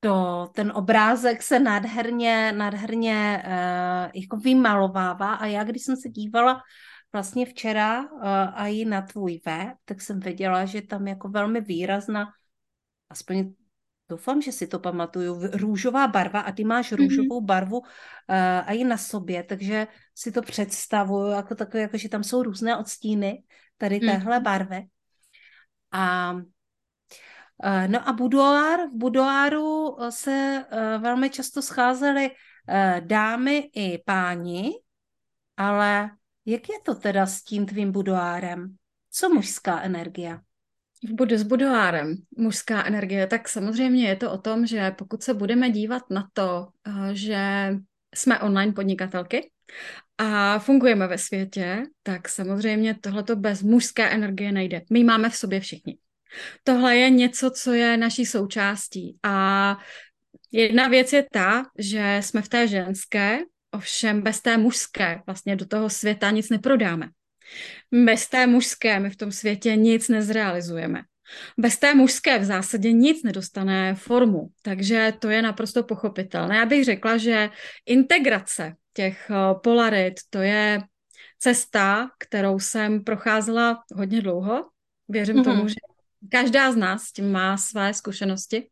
to, 0.00 0.50
ten 0.54 0.72
obrázek 0.74 1.42
se 1.42 1.58
nádherně, 1.58 2.52
nádherně 2.52 3.42
uh, 3.46 4.10
jako 4.14 4.36
vymalovává 4.36 5.34
a 5.34 5.46
já, 5.46 5.64
když 5.64 5.82
jsem 5.82 5.96
se 5.96 6.08
dívala 6.08 6.62
vlastně 7.12 7.46
včera 7.46 8.02
uh, 8.02 8.20
a 8.54 8.66
i 8.66 8.84
na 8.84 9.02
tvůj 9.02 9.40
web, 9.46 9.74
tak 9.84 10.00
jsem 10.00 10.20
věděla, 10.20 10.64
že 10.64 10.82
tam 10.82 11.08
jako 11.08 11.28
velmi 11.28 11.60
výrazná, 11.60 12.26
aspoň 13.10 13.52
doufám, 14.08 14.42
že 14.42 14.52
si 14.52 14.66
to 14.66 14.78
pamatuju, 14.78 15.40
růžová 15.52 16.08
barva 16.08 16.40
a 16.40 16.52
ty 16.52 16.64
máš 16.64 16.90
mhm. 16.90 16.98
růžovou 16.98 17.40
mm-hmm. 17.40 17.46
barvu 17.46 17.78
uh, 17.78 17.86
a 18.64 18.72
i 18.72 18.84
na 18.84 18.96
sobě, 18.96 19.42
takže 19.42 19.86
si 20.14 20.32
to 20.32 20.42
představuju 20.42 21.26
jako 21.26 21.54
takové, 21.54 21.80
jako 21.80 21.98
že 21.98 22.08
tam 22.08 22.24
jsou 22.24 22.42
různé 22.42 22.76
odstíny 22.76 23.42
tady 23.78 23.98
hmm. 23.98 24.08
téhle 24.08 24.40
barvy. 24.40 24.86
A 25.92 26.34
e, 27.62 27.88
No 27.88 28.08
a 28.08 28.12
budoár, 28.12 28.80
v 28.80 28.92
budoáru 28.92 29.96
se 30.10 30.64
e, 30.70 30.98
velmi 30.98 31.30
často 31.30 31.62
scházely 31.62 32.30
e, 32.68 33.00
dámy 33.04 33.70
i 33.74 33.98
páni, 33.98 34.70
ale 35.56 36.10
jak 36.46 36.68
je 36.68 36.80
to 36.84 36.94
teda 36.94 37.26
s 37.26 37.42
tím 37.42 37.66
tvým 37.66 37.92
budoárem? 37.92 38.76
Co 39.10 39.28
mužská 39.28 39.82
energie? 39.82 40.40
V 41.08 41.12
budu 41.12 41.36
s 41.36 41.42
budoárem, 41.42 42.14
mužská 42.36 42.84
energie, 42.84 43.26
tak 43.26 43.48
samozřejmě 43.48 44.08
je 44.08 44.16
to 44.16 44.32
o 44.32 44.38
tom, 44.38 44.66
že 44.66 44.90
pokud 44.90 45.22
se 45.22 45.34
budeme 45.34 45.70
dívat 45.70 46.02
na 46.10 46.28
to, 46.32 46.68
že 47.12 47.70
jsme 48.14 48.40
online 48.40 48.72
podnikatelky 48.72 49.50
a 50.18 50.58
fungujeme 50.58 51.06
ve 51.06 51.18
světě, 51.18 51.82
tak 52.02 52.28
samozřejmě 52.28 52.94
tohleto 52.94 53.36
bez 53.36 53.62
mužské 53.62 54.10
energie 54.10 54.52
nejde. 54.52 54.82
My 54.90 55.04
máme 55.04 55.30
v 55.30 55.36
sobě 55.36 55.60
všichni. 55.60 55.98
Tohle 56.64 56.96
je 56.96 57.10
něco, 57.10 57.50
co 57.50 57.72
je 57.72 57.96
naší 57.96 58.26
součástí. 58.26 59.18
A 59.22 59.76
jedna 60.52 60.88
věc 60.88 61.12
je 61.12 61.26
ta, 61.32 61.62
že 61.78 62.18
jsme 62.20 62.42
v 62.42 62.48
té 62.48 62.68
ženské, 62.68 63.38
ovšem 63.70 64.22
bez 64.22 64.40
té 64.40 64.58
mužské 64.58 65.22
vlastně 65.26 65.56
do 65.56 65.66
toho 65.66 65.90
světa 65.90 66.30
nic 66.30 66.50
neprodáme. 66.50 67.08
Bez 68.04 68.28
té 68.28 68.46
mužské 68.46 69.00
my 69.00 69.10
v 69.10 69.16
tom 69.16 69.32
světě 69.32 69.76
nic 69.76 70.08
nezrealizujeme. 70.08 71.02
Bez 71.58 71.78
té 71.78 71.94
mužské 71.94 72.38
v 72.38 72.44
zásadě 72.44 72.92
nic 72.92 73.22
nedostane 73.22 73.94
formu, 73.94 74.48
takže 74.62 75.12
to 75.18 75.30
je 75.30 75.42
naprosto 75.42 75.82
pochopitelné. 75.82 76.56
Já 76.56 76.66
bych 76.66 76.84
řekla, 76.84 77.16
že 77.16 77.50
integrace 77.86 78.74
těch 78.92 79.30
eh, 79.30 79.54
polarit, 79.62 80.14
to 80.30 80.38
je 80.38 80.80
cesta, 81.38 82.10
kterou 82.18 82.58
jsem 82.58 83.04
procházela 83.04 83.82
hodně 83.94 84.22
dlouho. 84.22 84.68
Věřím 85.08 85.36
mm-hmm. 85.36 85.44
tomu, 85.44 85.68
že 85.68 85.74
každá 86.30 86.72
z 86.72 86.76
nás 86.76 87.02
s 87.02 87.12
tím 87.12 87.32
má 87.32 87.56
své 87.56 87.94
zkušenosti. 87.94 88.68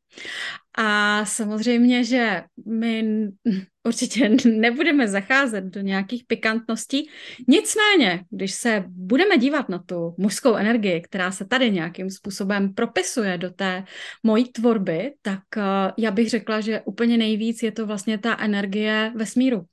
A 0.78 1.24
samozřejmě, 1.24 2.04
že 2.04 2.42
my 2.66 3.04
určitě 3.86 4.36
nebudeme 4.44 5.08
zacházet 5.08 5.64
do 5.64 5.80
nějakých 5.80 6.24
pikantností. 6.26 7.10
Nicméně, 7.48 8.24
když 8.30 8.54
se 8.54 8.84
budeme 8.88 9.38
dívat 9.38 9.68
na 9.68 9.78
tu 9.78 10.14
mužskou 10.18 10.54
energii, 10.54 11.00
která 11.00 11.30
se 11.32 11.44
tady 11.44 11.70
nějakým 11.70 12.10
způsobem 12.10 12.74
propisuje 12.74 13.38
do 13.38 13.50
té 13.50 13.84
mojí 14.22 14.52
tvorby, 14.52 15.14
tak 15.22 15.40
eh, 15.56 15.62
já 15.98 16.10
bych 16.10 16.30
řekla, 16.30 16.60
že 16.60 16.80
úplně 16.80 17.18
nejvíc 17.18 17.62
je 17.62 17.72
to 17.72 17.86
vlastně 17.86 18.18
ta 18.18 18.36
energie 18.40 19.12
vesmíru. 19.16 19.66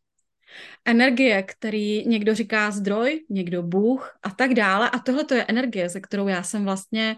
Energie, 0.85 1.43
který 1.43 2.07
někdo 2.07 2.35
říká 2.35 2.71
zdroj, 2.71 3.25
někdo 3.29 3.63
Bůh 3.63 4.17
a 4.23 4.29
tak 4.29 4.53
dále. 4.53 4.89
A 4.89 4.99
tohle 4.99 5.23
to 5.23 5.33
je 5.33 5.45
energie, 5.47 5.89
se 5.89 6.01
kterou 6.01 6.27
já 6.27 6.43
jsem 6.43 6.63
vlastně 6.63 7.15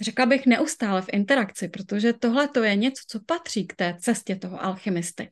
řekla 0.00 0.26
bych 0.26 0.46
neustále 0.46 1.02
v 1.02 1.08
interakci, 1.12 1.68
protože 1.68 2.12
tohle 2.12 2.48
to 2.48 2.62
je 2.62 2.76
něco, 2.76 3.02
co 3.08 3.20
patří 3.26 3.66
k 3.66 3.76
té 3.76 3.96
cestě 4.00 4.36
toho 4.36 4.64
alchymisty. 4.64 5.30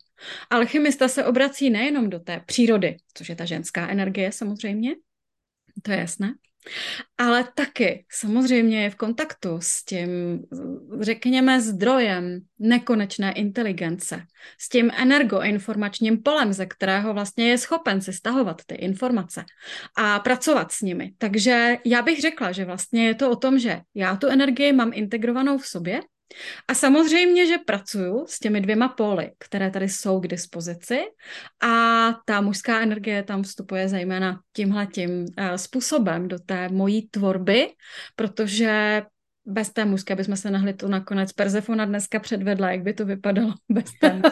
Alchymista 0.51 1.09
se 1.09 1.25
obrací 1.25 1.71
nejenom 1.71 2.11
do 2.11 2.21
té 2.21 2.41
přírody, 2.47 2.97
což 3.15 3.29
je 3.29 3.37
ta 3.37 3.45
ženská 3.45 3.89
energie 3.89 4.33
samozřejmě, 4.33 4.95
to 5.83 5.91
je 5.91 5.99
jasné, 5.99 6.35
ale 7.19 7.49
taky 7.55 8.05
samozřejmě 8.13 8.83
je 8.83 8.91
v 8.91 8.95
kontaktu 8.95 9.57
s 9.61 9.85
tím, 9.85 10.09
řekněme, 11.01 11.61
zdrojem 11.61 12.41
nekonečné 12.59 13.33
inteligence, 13.33 14.23
s 14.59 14.69
tím 14.69 14.91
energoinformačním 14.97 16.23
polem, 16.23 16.53
ze 16.53 16.67
kterého 16.67 17.15
vlastně 17.15 17.51
je 17.51 17.59
schopen 17.59 18.01
si 18.01 18.13
stahovat 18.13 18.63
ty 18.67 18.75
informace 18.75 19.45
a 19.97 20.21
pracovat 20.21 20.73
s 20.73 20.81
nimi. 20.81 21.13
Takže 21.19 21.77
já 21.85 22.03
bych 22.03 22.21
řekla, 22.21 22.53
že 22.53 22.65
vlastně 22.65 23.07
je 23.07 23.15
to 23.15 23.31
o 23.31 23.37
tom, 23.37 23.59
že 23.59 23.81
já 23.95 24.17
tu 24.17 24.27
energii 24.27 24.73
mám 24.73 24.91
integrovanou 24.95 25.59
v 25.59 25.67
sobě, 25.67 26.01
a 26.69 26.75
samozřejmě, 26.75 27.47
že 27.47 27.59
pracuju 27.59 28.27
s 28.29 28.39
těmi 28.39 28.61
dvěma 28.61 28.89
póly, 28.89 29.33
které 29.39 29.71
tady 29.71 29.89
jsou 29.89 30.21
k 30.21 30.27
dispozici 30.27 30.99
a 31.63 32.09
ta 32.25 32.41
mužská 32.41 32.81
energie 32.81 33.23
tam 33.23 33.43
vstupuje 33.43 33.89
zejména 33.89 34.41
tímhletím 34.53 35.11
uh, 35.11 35.27
způsobem 35.57 36.29
do 36.29 36.39
té 36.39 36.69
mojí 36.69 37.09
tvorby, 37.09 37.69
protože 38.17 39.03
bez 39.47 39.71
té 39.71 39.85
mužské 39.85 40.17
bychom 40.17 40.37
se 40.37 40.51
nahli 40.51 40.75
tu 40.75 40.89
nakonec 40.89 41.33
Persefona 41.33 41.85
dneska 41.85 42.21
předvedla, 42.21 42.71
jak 42.71 42.83
by 42.83 42.93
to 42.93 43.05
vypadalo 43.05 43.55
bez 43.69 43.91
té 44.01 44.23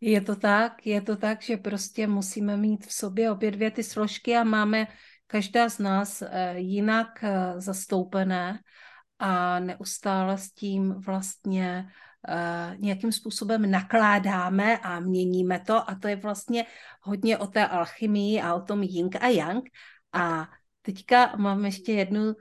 Je 0.00 0.20
to 0.20 0.36
tak, 0.36 0.86
je 0.86 1.00
to 1.00 1.16
tak, 1.16 1.42
že 1.42 1.56
prostě 1.56 2.06
musíme 2.06 2.56
mít 2.56 2.86
v 2.86 2.92
sobě 2.92 3.30
obě 3.30 3.50
dvě 3.50 3.70
ty 3.70 3.82
složky 3.82 4.36
a 4.36 4.44
máme 4.44 4.86
každá 5.30 5.68
z 5.68 5.78
nás 5.78 6.22
eh, 6.22 6.58
jinak 6.58 7.24
eh, 7.24 7.60
zastoupené 7.60 8.60
a 9.18 9.58
neustále 9.58 10.38
s 10.38 10.52
tím 10.52 10.92
vlastně 10.92 11.88
eh, 12.28 12.76
nějakým 12.78 13.12
způsobem 13.12 13.70
nakládáme 13.70 14.78
a 14.78 15.00
měníme 15.00 15.60
to 15.60 15.90
a 15.90 15.94
to 15.94 16.08
je 16.08 16.16
vlastně 16.16 16.66
hodně 17.00 17.38
o 17.38 17.46
té 17.46 17.66
alchymii 17.66 18.40
a 18.42 18.54
o 18.54 18.60
tom 18.60 18.82
yin 18.82 19.08
a 19.20 19.26
yang. 19.26 19.64
A 20.12 20.48
teďka 20.82 21.36
mám 21.36 21.64
ještě 21.64 21.92
jednu 21.92 22.34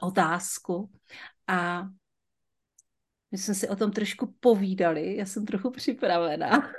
otázku 0.00 0.90
a 1.46 1.86
my 3.30 3.38
jsme 3.38 3.54
si 3.54 3.68
o 3.68 3.76
tom 3.76 3.92
trošku 3.92 4.34
povídali, 4.40 5.16
já 5.16 5.26
jsem 5.26 5.46
trochu 5.46 5.70
připravená. 5.70 6.50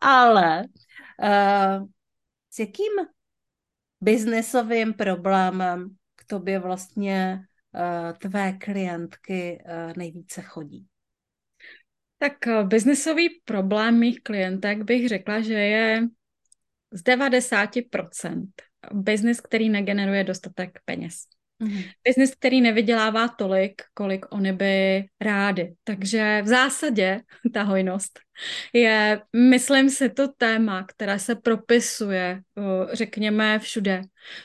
Ale 0.00 0.64
uh, 1.22 1.86
s 2.56 2.58
jakým 2.58 2.92
biznesovým 4.00 4.94
problémem 4.94 5.96
k 6.16 6.24
tobě 6.24 6.58
vlastně 6.58 7.40
uh, 7.74 8.18
tvé 8.18 8.52
klientky 8.52 9.64
uh, 9.64 9.92
nejvíce 9.96 10.42
chodí? 10.42 10.86
Tak 12.18 12.32
uh, 12.46 12.68
biznesový 12.68 13.40
problém 13.44 13.98
mých 13.98 14.20
klientek 14.20 14.82
bych 14.82 15.08
řekla, 15.08 15.40
že 15.40 15.54
je 15.54 16.08
z 16.92 17.02
90% 17.02 18.46
biznis, 18.92 19.40
který 19.40 19.68
negeneruje 19.68 20.24
dostatek 20.24 20.78
peněz. 20.84 21.35
Mm-hmm. 21.62 21.84
Biznis, 22.04 22.34
který 22.34 22.60
nevydělává 22.60 23.28
tolik, 23.28 23.82
kolik 23.94 24.26
oni 24.30 24.52
by 24.52 25.04
rádi. 25.20 25.74
Takže 25.84 26.42
v 26.42 26.48
zásadě 26.48 27.20
ta 27.54 27.62
hojnost 27.62 28.20
je, 28.72 29.20
myslím 29.36 29.90
si, 29.90 30.10
to 30.10 30.28
téma, 30.28 30.84
které 30.84 31.18
se 31.18 31.34
propisuje, 31.34 32.40
řekněme, 32.92 33.58
všude. 33.58 34.02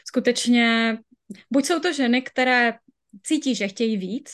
Skutečně, 0.08 0.98
buď 1.54 1.66
jsou 1.66 1.80
to 1.80 1.94
ženy, 1.94 2.22
které 2.22 2.74
cítí, 3.24 3.56
že 3.56 3.68
chtějí 3.68 3.98
víc, 3.98 4.32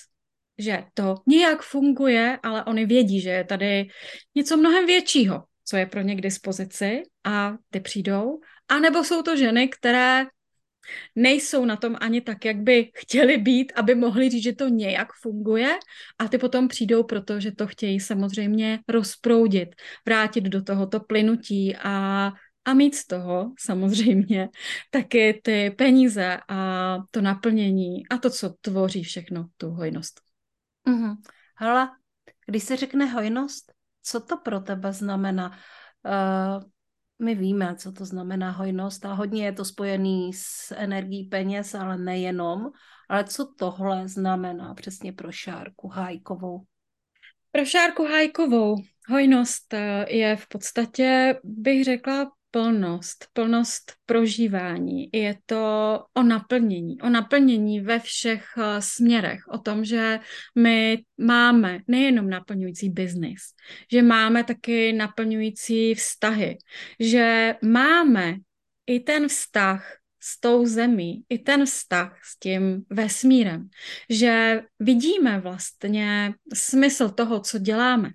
že 0.58 0.84
to 0.94 1.16
nějak 1.28 1.62
funguje, 1.62 2.40
ale 2.44 2.64
oni 2.64 2.86
vědí, 2.86 3.22
že 3.22 3.30
je 3.30 3.44
tady 3.44 3.88
něco 4.36 4.58
mnohem 4.58 4.86
většího, 4.86 5.44
co 5.66 5.78
je 5.78 5.86
pro 5.86 6.02
ně 6.02 6.16
k 6.16 6.22
dispozici 6.22 7.04
a 7.24 7.54
ty 7.70 7.80
přijdou. 7.80 8.40
A 8.68 8.80
nebo 8.80 9.04
jsou 9.04 9.22
to 9.22 9.38
ženy, 9.38 9.68
které 9.68 10.26
nejsou 11.16 11.66
na 11.66 11.76
tom 11.76 11.96
ani 12.02 12.22
tak, 12.22 12.46
jak 12.46 12.58
by 12.58 12.92
chtěli 12.96 13.38
být, 13.38 13.74
aby 13.76 13.96
mohli 13.96 14.30
říct, 14.30 14.44
že 14.44 14.56
to 14.56 14.68
nějak 14.68 15.08
funguje 15.22 15.78
a 16.20 16.28
ty 16.28 16.38
potom 16.38 16.68
přijdou, 16.68 17.04
protože 17.04 17.52
to 17.52 17.68
chtějí 17.68 18.00
samozřejmě 18.00 18.80
rozproudit, 18.88 19.70
vrátit 20.06 20.44
do 20.44 20.64
tohoto 20.64 21.00
plynutí 21.00 21.76
a 21.76 22.32
a 22.68 22.74
mít 22.74 22.96
z 22.96 23.08
toho 23.08 23.54
samozřejmě 23.60 24.50
taky 24.92 25.42
ty 25.44 25.72
peníze 25.78 26.40
a 26.50 26.98
to 27.12 27.22
naplnění 27.22 28.08
a 28.08 28.18
to, 28.18 28.30
co 28.30 28.50
tvoří 28.62 29.04
všechno 29.04 29.48
tu 29.58 29.70
hojnost. 29.70 30.22
Mm-hmm. 30.88 31.16
Hala, 31.56 31.92
když 32.46 32.64
se 32.64 32.76
řekne 32.76 33.06
hojnost, 33.06 33.74
co 34.04 34.20
to 34.20 34.38
pro 34.38 34.60
tebe 34.60 34.94
znamená? 34.94 35.58
Uh, 36.06 36.64
my 37.20 37.36
víme, 37.36 37.76
co 37.76 37.92
to 37.92 38.06
znamená 38.06 38.52
hojnost 38.52 39.06
a 39.06 39.14
hodně 39.14 39.46
je 39.46 39.52
to 39.52 39.66
spojený 39.66 40.34
s 40.34 40.72
energií 40.72 41.24
peněz, 41.24 41.76
ale 41.76 41.98
nejenom. 41.98 42.72
Ale 43.10 43.24
co 43.24 43.54
tohle 43.58 44.08
znamená 44.08 44.74
přesně 44.74 45.14
pro 45.14 45.32
Šárku 45.32 45.88
Hájkovou? 45.88 46.66
Pro 47.52 47.66
Šárku 47.66 48.04
Hájkovou 48.04 48.76
hojnost 49.10 49.74
eh, 49.74 50.06
je 50.10 50.36
v 50.36 50.48
podstatě, 50.48 51.40
bych 51.44 51.84
řekla, 51.84 52.32
plnost, 52.52 53.28
plnost 53.34 53.94
prožívání. 54.06 55.10
Je 55.14 55.36
to 55.46 56.00
o 56.14 56.24
naplnění, 56.24 57.02
o 57.02 57.10
naplnění 57.10 57.80
ve 57.80 58.00
všech 58.00 58.46
uh, 58.58 58.64
směrech, 58.80 59.40
o 59.48 59.58
tom, 59.58 59.86
že 59.86 60.20
my 60.56 61.04
máme 61.18 61.80
nejenom 61.88 62.30
naplňující 62.30 62.90
biznis, 62.90 63.42
že 63.92 64.02
máme 64.02 64.44
taky 64.44 64.94
naplňující 64.94 65.94
vztahy, 65.94 66.58
že 67.00 67.56
máme 67.62 68.36
i 68.88 69.00
ten 69.00 69.28
vztah 69.28 69.98
s 70.20 70.40
tou 70.40 70.66
zemí, 70.66 71.24
i 71.30 71.40
ten 71.40 71.66
vztah 71.66 72.20
s 72.24 72.40
tím 72.40 72.86
vesmírem, 72.90 73.70
že 74.10 74.62
vidíme 74.80 75.40
vlastně 75.40 76.34
smysl 76.54 77.10
toho, 77.10 77.40
co 77.40 77.60
děláme. 77.60 78.10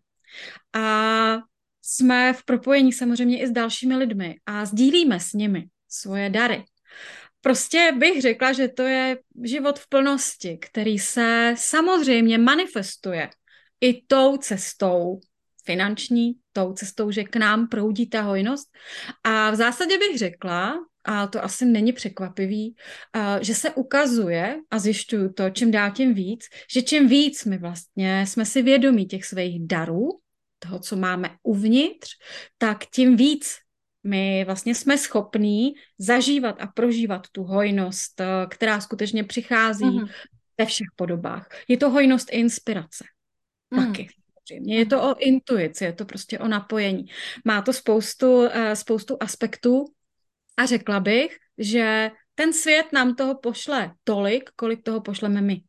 A 0.72 1.38
jsme 1.82 2.32
v 2.32 2.44
propojení 2.44 2.92
samozřejmě 2.92 3.42
i 3.42 3.46
s 3.46 3.50
dalšími 3.50 3.96
lidmi 3.96 4.36
a 4.46 4.64
sdílíme 4.64 5.20
s 5.20 5.32
nimi 5.32 5.66
svoje 5.88 6.30
dary. 6.30 6.64
Prostě 7.40 7.92
bych 7.98 8.22
řekla, 8.22 8.52
že 8.52 8.68
to 8.68 8.82
je 8.82 9.18
život 9.44 9.78
v 9.78 9.88
plnosti, 9.88 10.58
který 10.58 10.98
se 10.98 11.54
samozřejmě 11.56 12.38
manifestuje 12.38 13.30
i 13.80 14.02
tou 14.06 14.36
cestou 14.36 15.20
finanční, 15.64 16.32
tou 16.52 16.72
cestou, 16.72 17.10
že 17.10 17.24
k 17.24 17.36
nám 17.36 17.68
proudí 17.68 18.06
ta 18.06 18.20
hojnost. 18.20 18.68
A 19.24 19.50
v 19.50 19.54
zásadě 19.54 19.98
bych 19.98 20.18
řekla, 20.18 20.74
a 21.04 21.26
to 21.26 21.44
asi 21.44 21.64
není 21.64 21.92
překvapivý, 21.92 22.76
že 23.40 23.54
se 23.54 23.70
ukazuje, 23.70 24.60
a 24.70 24.78
zjišťuju 24.78 25.32
to 25.32 25.50
čím 25.50 25.70
dál 25.70 25.90
tím 25.90 26.14
víc, 26.14 26.44
že 26.72 26.82
čím 26.82 27.08
víc 27.08 27.44
my 27.44 27.58
vlastně 27.58 28.26
jsme 28.26 28.44
si 28.44 28.62
vědomí 28.62 29.06
těch 29.06 29.24
svých 29.24 29.66
darů, 29.66 30.08
toho, 30.62 30.78
co 30.78 30.96
máme 30.96 31.36
uvnitř, 31.42 32.08
tak 32.58 32.86
tím 32.86 33.16
víc 33.16 33.62
my 34.04 34.44
vlastně 34.44 34.74
jsme 34.74 34.98
schopní 34.98 35.74
zažívat 35.98 36.56
a 36.60 36.66
prožívat 36.66 37.26
tu 37.32 37.42
hojnost, 37.42 38.20
eh, 38.20 38.26
která 38.50 38.80
skutečně 38.80 39.24
přichází 39.24 39.84
mm-hmm. 39.84 40.10
ve 40.58 40.66
všech 40.66 40.86
podobách. 40.96 41.48
Je 41.68 41.76
to 41.76 41.90
hojnost 41.90 42.32
i 42.32 42.36
inspirace. 42.36 43.04
Mm. 43.70 43.86
Taky. 43.86 44.08
Je 44.50 44.86
to 44.86 45.10
o 45.10 45.18
intuici, 45.18 45.84
je 45.84 45.92
to 45.92 46.04
prostě 46.04 46.38
o 46.38 46.48
napojení. 46.48 47.04
Má 47.44 47.62
to 47.62 47.72
spoustu, 47.72 48.48
eh, 48.52 48.76
spoustu 48.76 49.16
aspektů 49.20 49.84
a 50.56 50.66
řekla 50.66 51.00
bych, 51.00 51.36
že 51.58 52.10
ten 52.34 52.52
svět 52.52 52.86
nám 52.92 53.14
toho 53.14 53.34
pošle 53.34 53.94
tolik, 54.04 54.50
kolik 54.56 54.82
toho 54.82 55.00
pošleme 55.00 55.40
my. 55.40 55.62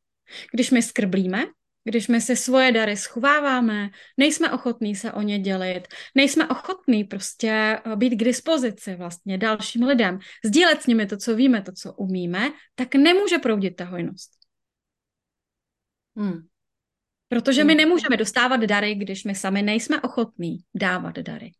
Když 0.53 0.71
my 0.71 0.81
skrblíme, 0.81 1.45
když 1.83 2.07
my 2.07 2.21
si 2.21 2.35
svoje 2.35 2.71
dary 2.71 2.97
schováváme, 2.97 3.89
nejsme 4.17 4.51
ochotní 4.51 4.95
se 4.95 5.11
o 5.11 5.21
ně 5.21 5.39
dělit, 5.39 5.87
nejsme 6.15 6.47
ochotní 6.47 7.03
prostě 7.03 7.49
eh, 7.85 7.95
být 7.95 8.09
k 8.09 8.23
dispozici 8.23 8.95
vlastně 8.95 9.37
dalším 9.37 9.83
lidem, 9.83 10.19
sdílet 10.45 10.81
s 10.81 10.87
nimi 10.87 11.05
to, 11.05 11.17
co 11.17 11.35
víme, 11.35 11.61
to, 11.61 11.71
co 11.71 11.93
umíme, 11.93 12.49
tak 12.75 12.95
nemůže 12.95 13.37
proudit 13.37 13.75
ta 13.75 13.85
hojnost. 13.85 14.31
Hmm. 16.17 16.47
Protože 17.27 17.63
my 17.63 17.73
hmm. 17.73 17.77
nemůžeme 17.77 18.17
dostávat 18.17 18.57
dary, 18.57 18.95
když 18.95 19.23
my 19.23 19.35
sami 19.35 19.61
nejsme 19.61 20.01
ochotní 20.01 20.57
dávat 20.75 21.19
dary. 21.19 21.51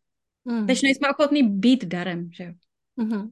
Hmm. 0.48 0.66
Když 0.66 0.82
nejsme 0.82 1.10
ochotní 1.10 1.44
být 1.44 1.86
darem, 1.86 2.30
že 2.32 2.44
jo? 2.44 2.54
Hmm. 2.98 3.32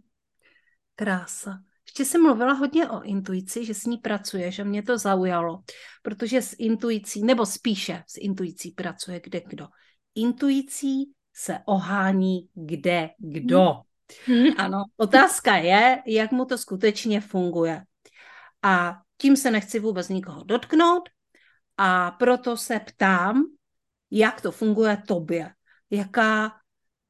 Krása. 0.95 1.63
Ještě 1.91 2.05
jsem 2.05 2.23
mluvila 2.23 2.53
hodně 2.53 2.89
o 2.89 3.01
intuici, 3.01 3.65
že 3.65 3.73
s 3.73 3.85
ní 3.85 3.97
pracuje, 3.97 4.51
že 4.51 4.63
mě 4.63 4.83
to 4.83 4.97
zaujalo, 4.97 5.63
protože 6.01 6.41
s 6.41 6.55
intuicí, 6.59 7.23
nebo 7.23 7.45
spíše 7.45 8.03
s 8.07 8.17
intuicí 8.17 8.71
pracuje 8.71 9.19
kde 9.23 9.41
kdo. 9.47 9.67
Intuicí 10.15 11.11
se 11.33 11.59
ohání 11.65 12.49
kde 12.53 13.09
kdo. 13.17 13.81
Hmm. 14.25 14.45
Ano. 14.57 14.83
Otázka 14.97 15.55
je, 15.55 16.03
jak 16.07 16.31
mu 16.31 16.45
to 16.45 16.57
skutečně 16.57 17.21
funguje. 17.21 17.83
A 18.63 19.01
tím 19.17 19.35
se 19.35 19.51
nechci 19.51 19.79
vůbec 19.79 20.09
nikoho 20.09 20.43
dotknout 20.43 21.09
a 21.77 22.11
proto 22.11 22.57
se 22.57 22.79
ptám, 22.79 23.43
jak 24.11 24.41
to 24.41 24.51
funguje 24.51 25.03
tobě. 25.07 25.53
Jaká 25.89 26.51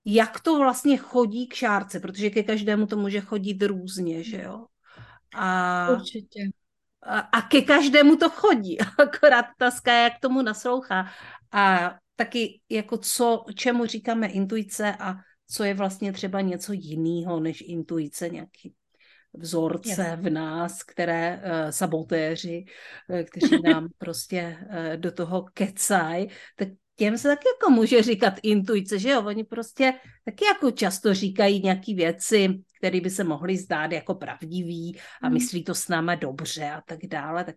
jak 0.06 0.40
to 0.40 0.58
vlastně 0.58 0.98
chodí 0.98 1.48
k 1.48 1.54
šárce, 1.54 2.00
protože 2.00 2.30
ke 2.30 2.44
každému 2.44 2.88
to 2.88 2.98
může 2.98 3.22
chodit 3.22 3.64
různě, 3.64 4.24
že 4.24 4.42
jo? 4.42 4.66
A, 5.36 5.88
Určitě. 5.92 6.40
A, 7.04 7.20
a 7.20 7.42
ke 7.42 7.62
každému 7.62 8.16
to 8.16 8.30
chodí, 8.30 8.78
akorát 8.98 9.46
otázka 9.56 9.94
jak 9.94 10.14
tomu 10.22 10.42
naslouchá. 10.42 11.06
A 11.52 11.96
taky 12.16 12.62
jako 12.70 12.98
co, 12.98 13.46
čemu 13.56 13.86
říkáme 13.86 14.28
intuice 14.28 14.96
a 15.00 15.16
co 15.48 15.64
je 15.64 15.74
vlastně 15.74 16.14
třeba 16.14 16.42
něco 16.42 16.74
jiného 16.74 17.40
než 17.40 17.64
intuice, 17.68 18.30
nějaký 18.30 18.74
vzorce 19.34 20.18
v 20.22 20.30
nás, 20.30 20.84
které 20.84 21.44
uh, 21.44 21.70
sabotéři, 21.70 22.66
uh, 23.10 23.22
kteří 23.22 23.62
nám 23.66 23.88
prostě 23.98 24.58
uh, 24.62 24.98
do 24.98 25.12
toho 25.12 25.46
kecají, 25.54 26.28
tak 26.56 26.68
těm 26.96 27.18
se 27.18 27.28
taky 27.28 27.48
jako 27.48 27.72
může 27.72 28.04
říkat 28.04 28.34
intuice, 28.44 29.00
že 29.00 29.10
jo, 29.10 29.24
oni 29.26 29.44
prostě 29.44 29.94
taky 30.26 30.46
jako 30.46 30.72
často 30.72 31.14
říkají 31.14 31.62
nějaké 31.62 31.96
věci, 31.96 32.50
které 32.82 33.02
by 33.02 33.10
se 33.10 33.24
mohly 33.24 33.58
zdát 33.58 33.92
jako 33.92 34.16
pravdivý 34.16 34.98
a 35.22 35.28
hmm. 35.28 35.34
myslí 35.34 35.64
to 35.64 35.76
s 35.76 35.88
náma 35.88 36.16
dobře 36.16 36.70
a 36.70 36.82
tak 36.82 37.00
dále, 37.06 37.44
tak, 37.44 37.56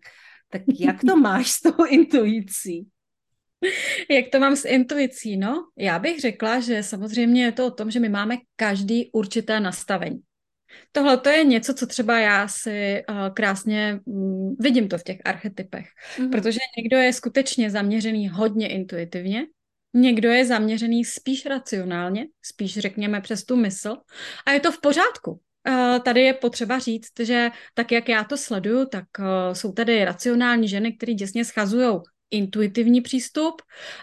tak 0.49 0.61
jak 0.79 1.01
to 1.01 1.17
máš 1.17 1.51
s 1.51 1.61
tou 1.61 1.85
intuicí? 1.89 2.87
Jak 4.09 4.25
to 4.31 4.39
mám 4.39 4.55
s 4.55 4.65
intuicí? 4.65 5.37
No, 5.37 5.67
já 5.77 5.99
bych 5.99 6.19
řekla, 6.19 6.59
že 6.59 6.83
samozřejmě 6.83 7.43
je 7.43 7.51
to 7.51 7.67
o 7.67 7.71
tom, 7.71 7.91
že 7.91 7.99
my 7.99 8.09
máme 8.09 8.37
každý 8.55 9.09
určité 9.11 9.59
nastavení. 9.59 10.21
Tohle 10.91 11.17
to 11.17 11.29
je 11.29 11.43
něco, 11.43 11.73
co 11.73 11.87
třeba 11.87 12.19
já 12.19 12.47
si 12.47 13.03
uh, 13.09 13.33
krásně 13.33 13.99
um, 14.05 14.55
vidím 14.59 14.87
to 14.87 14.97
v 14.97 15.03
těch 15.03 15.17
archetypech, 15.25 15.87
mm-hmm. 16.17 16.31
protože 16.31 16.59
někdo 16.77 16.97
je 16.97 17.13
skutečně 17.13 17.71
zaměřený 17.71 18.29
hodně 18.29 18.67
intuitivně, 18.67 19.45
někdo 19.95 20.29
je 20.29 20.45
zaměřený 20.45 21.05
spíš 21.05 21.45
racionálně, 21.45 22.25
spíš 22.41 22.73
řekněme 22.79 23.21
přes 23.21 23.45
tu 23.45 23.55
mysl 23.55 23.97
a 24.45 24.51
je 24.51 24.59
to 24.59 24.71
v 24.71 24.81
pořádku. 24.81 25.31
Uh, 25.69 25.99
tady 25.99 26.21
je 26.21 26.33
potřeba 26.33 26.79
říct, 26.79 27.19
že 27.19 27.51
tak, 27.73 27.91
jak 27.91 28.09
já 28.09 28.23
to 28.23 28.37
sleduju, 28.37 28.85
tak 28.85 29.05
uh, 29.19 29.25
jsou 29.53 29.71
tady 29.71 30.05
racionální 30.05 30.67
ženy, 30.67 30.93
které 30.93 31.13
děsně 31.13 31.45
schazují 31.45 32.01
intuitivní 32.31 33.01
přístup 33.01 33.61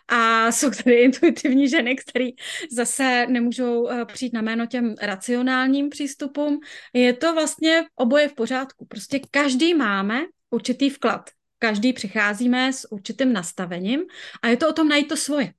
a 0.08 0.52
jsou 0.52 0.70
tady 0.70 0.94
intuitivní 1.02 1.68
ženy, 1.68 1.96
které 1.96 2.28
zase 2.70 3.26
nemůžou 3.28 3.88
eh, 3.88 4.04
přijít 4.04 4.32
na 4.32 4.42
jméno 4.42 4.66
těm 4.66 4.94
racionálním 5.02 5.88
přístupům. 5.90 6.60
Je 6.92 7.12
to 7.12 7.34
vlastně 7.34 7.84
oboje 7.94 8.28
v 8.28 8.34
pořádku. 8.34 8.86
Prostě 8.86 9.20
každý 9.30 9.74
máme 9.74 10.20
určitý 10.50 10.90
vklad. 10.90 11.30
Každý 11.58 11.92
přicházíme 11.92 12.72
s 12.72 12.92
určitým 12.92 13.32
nastavením 13.32 14.00
a 14.42 14.48
je 14.48 14.56
to 14.56 14.68
o 14.68 14.72
tom 14.72 14.88
najít 14.88 15.08
to 15.08 15.16
svoje. 15.16 15.52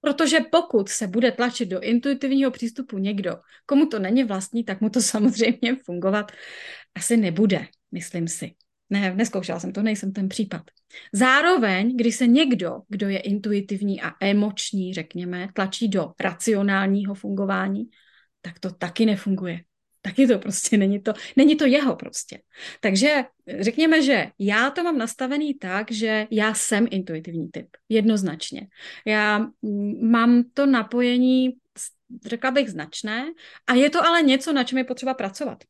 Protože 0.00 0.38
pokud 0.52 0.88
se 0.88 1.06
bude 1.06 1.32
tlačit 1.32 1.68
do 1.68 1.80
intuitivního 1.80 2.50
přístupu 2.50 2.98
někdo, 2.98 3.36
komu 3.66 3.86
to 3.86 3.98
není 3.98 4.24
vlastní, 4.24 4.64
tak 4.64 4.80
mu 4.80 4.90
to 4.90 5.02
samozřejmě 5.02 5.76
fungovat 5.84 6.32
asi 6.94 7.16
nebude, 7.16 7.66
myslím 7.92 8.28
si. 8.28 8.54
Ne, 8.90 9.14
neskoušela 9.14 9.60
jsem 9.60 9.72
to, 9.72 9.82
nejsem 9.82 10.12
ten 10.12 10.28
případ. 10.28 10.62
Zároveň, 11.12 11.96
když 11.96 12.16
se 12.16 12.26
někdo, 12.26 12.80
kdo 12.88 13.08
je 13.08 13.18
intuitivní 13.18 14.02
a 14.02 14.12
emoční, 14.20 14.94
řekněme, 14.94 15.48
tlačí 15.54 15.88
do 15.88 16.12
racionálního 16.20 17.14
fungování, 17.14 17.84
tak 18.40 18.58
to 18.58 18.70
taky 18.70 19.06
nefunguje. 19.06 19.60
Taky 20.02 20.26
to 20.26 20.38
prostě 20.38 20.76
není 20.76 21.00
to, 21.00 21.12
není 21.36 21.56
to 21.56 21.66
jeho 21.66 21.96
prostě. 21.96 22.40
Takže 22.80 23.24
řekněme, 23.60 24.02
že 24.02 24.26
já 24.38 24.70
to 24.70 24.82
mám 24.82 24.98
nastavený 24.98 25.54
tak, 25.54 25.92
že 25.92 26.26
já 26.30 26.54
jsem 26.54 26.86
intuitivní 26.90 27.50
typ, 27.50 27.68
jednoznačně. 27.88 28.66
Já 29.06 29.38
mm, 29.62 30.10
mám 30.10 30.44
to 30.54 30.66
napojení, 30.66 31.56
řekla 32.26 32.50
bych, 32.50 32.70
značné 32.70 33.26
a 33.66 33.74
je 33.74 33.90
to 33.90 34.04
ale 34.04 34.22
něco, 34.22 34.52
na 34.52 34.64
čem 34.64 34.78
je 34.78 34.84
potřeba 34.84 35.14
pracovat. 35.14 35.64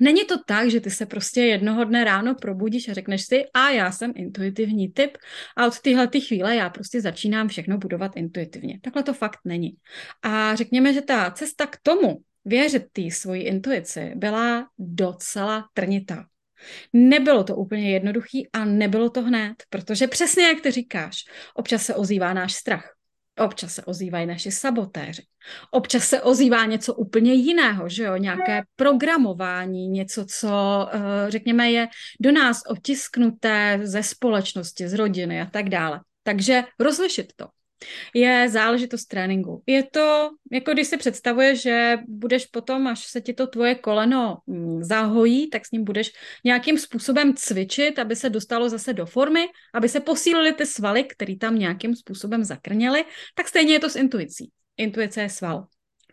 Není 0.00 0.24
to 0.24 0.34
tak, 0.46 0.70
že 0.70 0.80
ty 0.80 0.90
se 0.90 1.06
prostě 1.06 1.40
jednoho 1.40 1.84
dne 1.84 2.04
ráno 2.04 2.34
probudíš 2.34 2.88
a 2.88 2.94
řekneš 2.94 3.24
si, 3.24 3.44
a 3.54 3.70
já 3.70 3.92
jsem 3.92 4.12
intuitivní 4.16 4.88
typ 4.88 5.18
a 5.56 5.66
od 5.66 5.80
téhle 5.80 6.08
chvíle 6.26 6.56
já 6.56 6.70
prostě 6.70 7.00
začínám 7.00 7.48
všechno 7.48 7.78
budovat 7.78 8.16
intuitivně. 8.16 8.80
Takhle 8.80 9.02
to 9.02 9.14
fakt 9.14 9.38
není. 9.44 9.76
A 10.22 10.54
řekněme, 10.54 10.92
že 10.92 11.02
ta 11.02 11.30
cesta 11.30 11.66
k 11.66 11.76
tomu, 11.82 12.18
věřit 12.44 12.84
té 12.92 13.10
svoji 13.10 13.42
intuici, 13.42 14.12
byla 14.14 14.68
docela 14.78 15.68
trnitá. 15.74 16.26
Nebylo 16.92 17.44
to 17.44 17.56
úplně 17.56 17.90
jednoduchý 17.90 18.48
a 18.52 18.64
nebylo 18.64 19.10
to 19.10 19.22
hned, 19.22 19.54
protože 19.70 20.08
přesně 20.08 20.44
jak 20.44 20.60
ty 20.60 20.70
říkáš, 20.70 21.24
občas 21.54 21.82
se 21.82 21.94
ozývá 21.94 22.34
náš 22.34 22.54
strach. 22.54 22.94
Občas 23.38 23.74
se 23.74 23.84
ozývají 23.84 24.26
naši 24.26 24.50
sabotéři. 24.50 25.22
Občas 25.70 26.04
se 26.04 26.22
ozývá 26.22 26.64
něco 26.64 26.94
úplně 26.94 27.34
jiného, 27.34 27.88
že 27.88 28.04
jo? 28.04 28.16
Nějaké 28.16 28.62
programování, 28.76 29.88
něco, 29.88 30.26
co, 30.26 30.86
eh, 30.92 31.30
řekněme, 31.30 31.70
je 31.70 31.88
do 32.20 32.32
nás 32.32 32.62
otisknuté 32.68 33.80
ze 33.82 34.02
společnosti, 34.02 34.88
z 34.88 34.94
rodiny 34.94 35.40
a 35.40 35.46
tak 35.46 35.68
dále. 35.68 36.00
Takže 36.22 36.64
rozlišit 36.78 37.32
to 37.36 37.46
je 38.14 38.48
záležitost 38.48 39.04
tréninku. 39.04 39.62
Je 39.66 39.82
to, 39.82 40.30
jako 40.52 40.72
když 40.72 40.86
si 40.86 40.96
představuješ, 40.96 41.62
že 41.62 41.98
budeš 42.08 42.46
potom, 42.46 42.86
až 42.86 43.04
se 43.04 43.20
ti 43.20 43.34
to 43.34 43.46
tvoje 43.46 43.74
koleno 43.74 44.38
mm, 44.46 44.82
zahojí, 44.82 45.50
tak 45.50 45.66
s 45.66 45.70
ním 45.70 45.84
budeš 45.84 46.12
nějakým 46.44 46.78
způsobem 46.78 47.34
cvičit, 47.36 47.98
aby 47.98 48.16
se 48.16 48.30
dostalo 48.30 48.68
zase 48.68 48.92
do 48.92 49.06
formy, 49.06 49.46
aby 49.74 49.88
se 49.88 50.00
posílily 50.00 50.52
ty 50.52 50.66
svaly, 50.66 51.04
které 51.04 51.36
tam 51.36 51.58
nějakým 51.58 51.96
způsobem 51.96 52.44
zakrněly, 52.44 53.04
tak 53.34 53.48
stejně 53.48 53.72
je 53.72 53.80
to 53.80 53.90
s 53.90 53.96
intuicí. 53.96 54.50
Intuice 54.76 55.22
je 55.22 55.28
sval, 55.28 55.66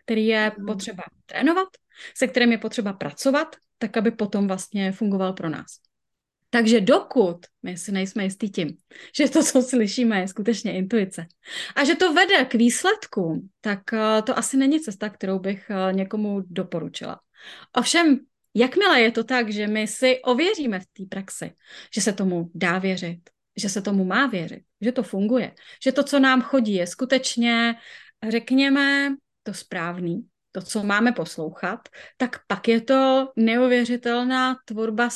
který 0.04 0.26
je 0.26 0.52
mhm. 0.58 0.66
potřeba 0.66 1.02
trénovat, 1.26 1.68
se 2.16 2.26
kterým 2.26 2.52
je 2.52 2.58
potřeba 2.58 2.92
pracovat, 2.92 3.56
tak 3.78 3.96
aby 3.96 4.10
potom 4.10 4.48
vlastně 4.48 4.92
fungoval 4.92 5.32
pro 5.32 5.48
nás. 5.48 5.91
Takže 6.54 6.80
dokud 6.80 7.36
my 7.62 7.76
si 7.76 7.92
nejsme 7.92 8.24
jistí 8.24 8.50
tím, 8.50 8.76
že 9.16 9.28
to, 9.28 9.42
co 9.42 9.62
slyšíme, 9.62 10.20
je 10.20 10.28
skutečně 10.28 10.72
intuice 10.72 11.26
a 11.76 11.84
že 11.84 11.94
to 11.94 12.12
vede 12.12 12.44
k 12.44 12.54
výsledkům, 12.54 13.48
tak 13.60 13.80
eh, 13.92 14.22
to 14.22 14.38
asi 14.38 14.56
není 14.56 14.80
cesta, 14.80 15.08
kterou 15.08 15.38
bych 15.38 15.70
eh, 15.70 15.92
někomu 15.92 16.42
doporučila. 16.46 17.20
Ovšem, 17.76 18.20
jakmile 18.54 19.00
je 19.00 19.10
to 19.12 19.24
tak, 19.24 19.52
že 19.52 19.66
my 19.66 19.86
si 19.86 20.20
ověříme 20.22 20.80
v 20.80 20.86
té 20.86 21.04
praxi, 21.08 21.52
že 21.94 22.00
se 22.00 22.12
tomu 22.12 22.50
dá 22.54 22.78
věřit, 22.78 23.20
že 23.56 23.68
se 23.68 23.82
tomu 23.82 24.04
má 24.04 24.26
věřit, 24.26 24.62
že 24.80 24.92
to 24.92 25.02
funguje, 25.02 25.54
že 25.84 25.92
to, 25.92 26.02
co 26.02 26.20
nám 26.20 26.42
chodí, 26.42 26.74
je 26.74 26.86
skutečně, 26.86 27.74
řekněme, 28.28 29.16
to 29.42 29.54
správný, 29.54 30.26
to, 30.52 30.62
co 30.62 30.82
máme 30.82 31.12
poslouchat, 31.12 31.88
tak 32.16 32.36
pak 32.46 32.68
je 32.68 32.80
to 32.80 33.32
neuvěřitelná 33.36 34.56
tvorba 34.64 35.08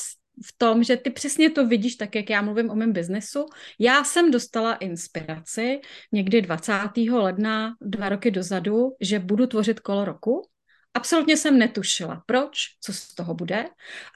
v 0.45 0.59
tom, 0.59 0.83
že 0.83 0.97
ty 0.97 1.11
přesně 1.11 1.51
to 1.51 1.67
vidíš 1.67 1.97
tak, 1.97 2.15
jak 2.15 2.31
já 2.31 2.43
mluvím 2.43 2.71
o 2.71 2.75
mém 2.75 2.93
biznesu. 2.93 3.47
Já 3.79 4.05
jsem 4.05 4.31
dostala 4.31 4.75
inspiraci 4.75 5.81
někdy 6.13 6.43
20. 6.43 6.73
ledna 7.13 7.75
dva 7.81 8.09
roky 8.09 8.31
dozadu, 8.31 8.91
že 9.01 9.19
budu 9.19 9.47
tvořit 9.47 9.81
kolo 9.81 10.05
roku. 10.05 10.49
Absolutně 10.95 11.37
jsem 11.37 11.59
netušila, 11.59 12.23
proč, 12.27 12.59
co 12.81 12.93
z 12.93 13.15
toho 13.15 13.35
bude, 13.35 13.65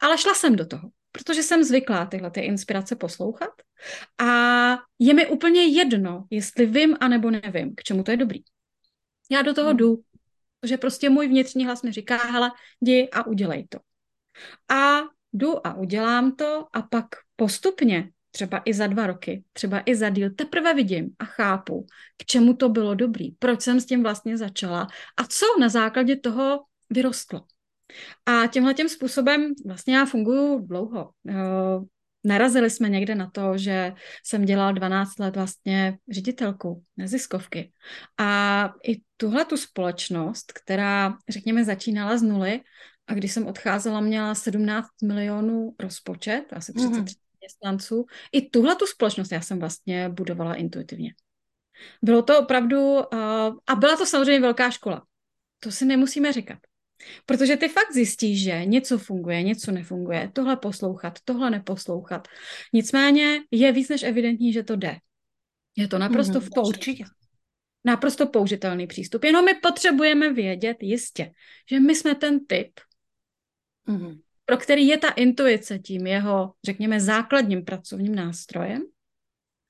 ale 0.02 0.18
šla 0.18 0.34
jsem 0.34 0.56
do 0.56 0.66
toho, 0.66 0.90
protože 1.12 1.42
jsem 1.42 1.64
zvyklá 1.64 2.06
tyhle 2.06 2.30
ty 2.30 2.40
inspirace 2.40 2.96
poslouchat 2.96 3.50
a 4.18 4.26
je 4.98 5.14
mi 5.14 5.26
úplně 5.26 5.66
jedno, 5.66 6.24
jestli 6.30 6.66
vím 6.66 6.96
anebo 7.00 7.30
nevím, 7.30 7.74
k 7.76 7.82
čemu 7.82 8.02
to 8.02 8.10
je 8.10 8.16
dobrý. 8.16 8.40
Já 9.30 9.42
do 9.42 9.54
toho 9.54 9.68
hmm. 9.68 9.76
jdu, 9.76 10.00
protože 10.60 10.76
prostě 10.76 11.10
můj 11.10 11.28
vnitřní 11.28 11.66
hlas 11.66 11.82
mi 11.82 11.92
říká, 11.92 12.16
hele, 12.16 12.50
jdi 12.80 13.08
a 13.12 13.26
udělej 13.26 13.66
to. 13.68 13.78
A 14.74 15.00
jdu 15.32 15.66
a 15.66 15.74
udělám 15.74 16.36
to 16.36 16.66
a 16.72 16.82
pak 16.82 17.06
postupně 17.36 18.10
třeba 18.30 18.62
i 18.64 18.74
za 18.74 18.86
dva 18.86 19.06
roky, 19.06 19.44
třeba 19.52 19.82
i 19.86 19.94
za 19.94 20.08
díl, 20.08 20.30
teprve 20.30 20.74
vidím 20.74 21.10
a 21.18 21.24
chápu, 21.24 21.86
k 22.16 22.24
čemu 22.24 22.54
to 22.54 22.68
bylo 22.68 22.94
dobrý, 22.94 23.30
proč 23.30 23.60
jsem 23.60 23.80
s 23.80 23.86
tím 23.86 24.02
vlastně 24.02 24.36
začala 24.36 24.86
a 25.16 25.24
co 25.24 25.46
na 25.60 25.68
základě 25.68 26.16
toho 26.16 26.64
vyrostlo. 26.90 27.42
A 28.26 28.46
tímhle 28.46 28.74
tím 28.74 28.88
způsobem 28.88 29.54
vlastně 29.66 29.96
já 29.96 30.06
funguji 30.06 30.66
dlouho. 30.66 31.10
Eh, 31.28 31.34
narazili 32.24 32.70
jsme 32.70 32.88
někde 32.88 33.14
na 33.14 33.30
to, 33.30 33.58
že 33.58 33.92
jsem 34.24 34.44
dělala 34.44 34.72
12 34.72 35.18
let 35.18 35.36
vlastně 35.36 35.98
ředitelku 36.10 36.84
neziskovky. 36.96 37.72
A 38.18 38.72
i 38.88 39.00
tuhle 39.16 39.44
tu 39.44 39.56
společnost, 39.56 40.52
která, 40.52 41.14
řekněme, 41.28 41.64
začínala 41.64 42.16
z 42.16 42.22
nuly, 42.22 42.60
a 43.10 43.14
když 43.14 43.32
jsem 43.32 43.46
odcházela, 43.46 44.00
měla 44.00 44.34
17 44.34 44.88
milionů 45.02 45.74
rozpočet, 45.78 46.44
asi 46.52 46.72
33 46.72 46.94
mm-hmm. 46.94 47.18
městnanců. 47.40 48.06
I 48.32 48.50
tuhle 48.50 48.76
tu 48.76 48.86
společnost 48.86 49.32
já 49.32 49.40
jsem 49.40 49.58
vlastně 49.58 50.08
budovala 50.08 50.54
intuitivně. 50.54 51.14
Bylo 52.02 52.22
to 52.22 52.38
opravdu, 52.38 52.92
uh, 52.92 53.02
a 53.66 53.74
byla 53.74 53.96
to 53.96 54.06
samozřejmě 54.06 54.40
velká 54.40 54.70
škola. 54.70 55.06
To 55.60 55.70
si 55.70 55.84
nemusíme 55.84 56.32
říkat. 56.32 56.58
Protože 57.26 57.56
ty 57.56 57.68
fakt 57.68 57.92
zjistíš, 57.92 58.42
že 58.42 58.64
něco 58.64 58.98
funguje, 58.98 59.42
něco 59.42 59.72
nefunguje, 59.72 60.30
tohle 60.32 60.56
poslouchat, 60.56 61.18
tohle 61.24 61.50
neposlouchat. 61.50 62.28
Nicméně 62.72 63.40
je 63.50 63.72
víc 63.72 63.88
než 63.88 64.02
evidentní, 64.02 64.52
že 64.52 64.62
to 64.62 64.76
jde. 64.76 64.96
Je 65.76 65.88
to 65.88 65.98
naprosto 65.98 66.40
mm-hmm, 66.40 66.54
to 66.54 66.62
určitě. 66.62 67.04
Naprosto 67.84 68.26
použitelný 68.26 68.86
přístup. 68.86 69.24
Jenom 69.24 69.44
my 69.44 69.54
potřebujeme 69.54 70.32
vědět 70.32 70.76
jistě, 70.80 71.32
že 71.70 71.80
my 71.80 71.94
jsme 71.94 72.14
ten 72.14 72.46
typ, 72.46 72.70
mm-hmm. 73.88 74.20
pro 74.44 74.56
který 74.56 74.86
je 74.86 74.98
ta 74.98 75.10
intuice 75.10 75.78
tím 75.78 76.06
jeho, 76.06 76.52
řekněme, 76.64 77.00
základním 77.00 77.64
pracovním 77.64 78.14
nástrojem. 78.14 78.82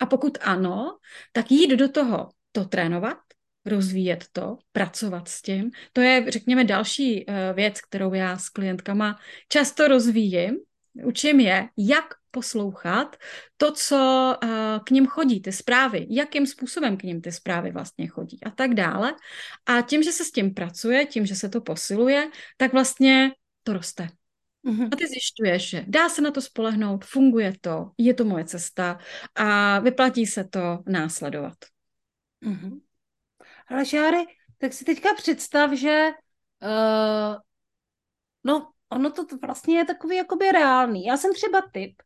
A 0.00 0.06
pokud 0.06 0.38
ano, 0.40 0.98
tak 1.32 1.50
jít 1.50 1.76
do 1.76 1.88
toho, 1.88 2.28
to 2.52 2.64
trénovat, 2.64 3.18
rozvíjet 3.66 4.24
to, 4.32 4.58
pracovat 4.72 5.28
s 5.28 5.42
tím. 5.42 5.70
To 5.92 6.00
je, 6.00 6.30
řekněme, 6.30 6.64
další 6.64 7.26
uh, 7.26 7.34
věc, 7.54 7.80
kterou 7.80 8.14
já 8.14 8.38
s 8.38 8.48
klientkama 8.48 9.18
často 9.48 9.88
rozvíjím. 9.88 10.56
Učím 11.04 11.40
je, 11.40 11.68
jak 11.76 12.04
poslouchat 12.30 13.16
to, 13.56 13.72
co 13.72 14.34
uh, 14.42 14.50
k 14.84 14.90
ním 14.90 15.06
chodí, 15.06 15.42
ty 15.42 15.52
zprávy, 15.52 16.06
jakým 16.10 16.46
způsobem 16.46 16.96
k 16.96 17.02
ním 17.02 17.20
ty 17.20 17.32
zprávy 17.32 17.70
vlastně 17.70 18.06
chodí 18.06 18.38
a 18.44 18.50
tak 18.50 18.74
dále. 18.74 19.14
A 19.66 19.80
tím, 19.80 20.02
že 20.02 20.12
se 20.12 20.24
s 20.24 20.32
tím 20.32 20.54
pracuje, 20.54 21.06
tím, 21.06 21.26
že 21.26 21.34
se 21.34 21.48
to 21.48 21.60
posiluje, 21.60 22.30
tak 22.56 22.72
vlastně 22.72 23.32
to 23.62 23.72
roste. 23.72 24.08
Mm-hmm. 24.66 24.88
A 24.92 24.96
ty 24.96 25.06
zjišťuješ, 25.06 25.68
že 25.70 25.84
dá 25.88 26.08
se 26.08 26.22
na 26.22 26.30
to 26.30 26.40
spolehnout, 26.40 27.04
funguje 27.04 27.52
to, 27.60 27.90
je 27.98 28.14
to 28.14 28.24
moje 28.24 28.44
cesta 28.44 28.98
a 29.34 29.78
vyplatí 29.78 30.26
se 30.26 30.44
to 30.44 30.78
následovat. 30.86 31.56
Mm-hmm. 32.44 32.80
Ale 33.68 33.86
Šáry, 33.86 34.26
tak 34.58 34.72
si 34.72 34.84
teďka 34.84 35.14
představ, 35.14 35.72
že 35.72 36.10
uh, 36.62 37.36
no, 38.44 38.72
ono 38.88 39.10
to 39.10 39.24
vlastně 39.46 39.78
je 39.78 39.84
takový 39.84 40.16
jakoby 40.16 40.52
reálný. 40.52 41.04
Já 41.04 41.16
jsem 41.16 41.34
třeba 41.34 41.62
typ, 41.72 42.02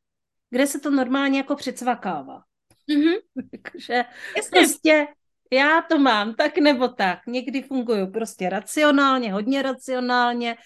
kde 0.50 0.66
se 0.66 0.80
to 0.80 0.90
normálně 0.90 1.38
jako 1.38 1.57
předsvakává. 1.57 2.42
Mm-hmm. 2.88 3.16
Takže 3.62 4.05
prostě 4.50 5.07
já 5.52 5.82
to 5.82 5.98
mám 5.98 6.34
tak 6.34 6.59
nebo 6.59 6.88
tak. 6.88 7.26
Někdy 7.26 7.62
funguju 7.62 8.11
prostě 8.11 8.48
racionálně, 8.48 9.32
hodně 9.32 9.62
racionálně 9.62 10.57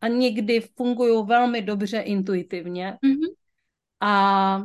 a 0.00 0.08
někdy 0.08 0.60
fungují 0.60 1.26
velmi 1.26 1.62
dobře 1.62 1.98
intuitivně. 1.98 2.98
Mm-hmm. 3.04 3.34
A 4.00 4.62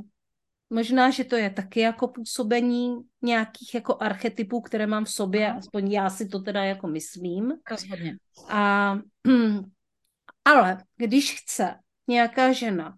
možná, 0.70 1.10
že 1.10 1.24
to 1.24 1.36
je 1.36 1.50
taky 1.50 1.80
jako 1.80 2.08
působení 2.08 2.96
nějakých 3.22 3.76
jako 3.76 3.98
archetypů, 4.00 4.62
které 4.62 4.88
mám 4.88 5.06
v 5.06 5.12
sobě, 5.12 5.54
aspoň 5.54 5.92
já 5.92 6.10
si 6.10 6.28
to 6.28 6.40
teda 6.40 6.64
jako 6.64 6.88
myslím. 6.88 7.54
Rozhodně. 7.72 8.18
A, 8.50 9.00
ale 10.46 10.78
když 10.98 11.40
chce 11.42 11.76
nějaká 12.08 12.52
žena 12.52 12.98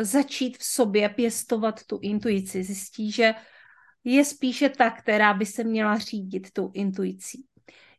začít 0.00 0.58
v 0.58 0.64
sobě 0.64 1.08
pěstovat 1.08 1.84
tu 1.84 1.98
intuici, 2.02 2.64
zjistí, 2.64 3.12
že 3.12 3.34
je 4.04 4.24
spíše 4.24 4.68
ta, 4.68 4.90
která 4.90 5.34
by 5.34 5.46
se 5.46 5.64
měla 5.64 5.98
řídit 5.98 6.50
tou 6.52 6.70
intuicí. 6.74 7.46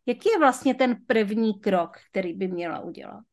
Jaký 0.06 0.30
je 0.30 0.40
vlastně 0.40 0.76
ten 0.76 0.98
první 1.08 1.60
krok, 1.60 1.98
který 2.10 2.34
by 2.34 2.48
měla 2.48 2.80
udělat? 2.80 3.24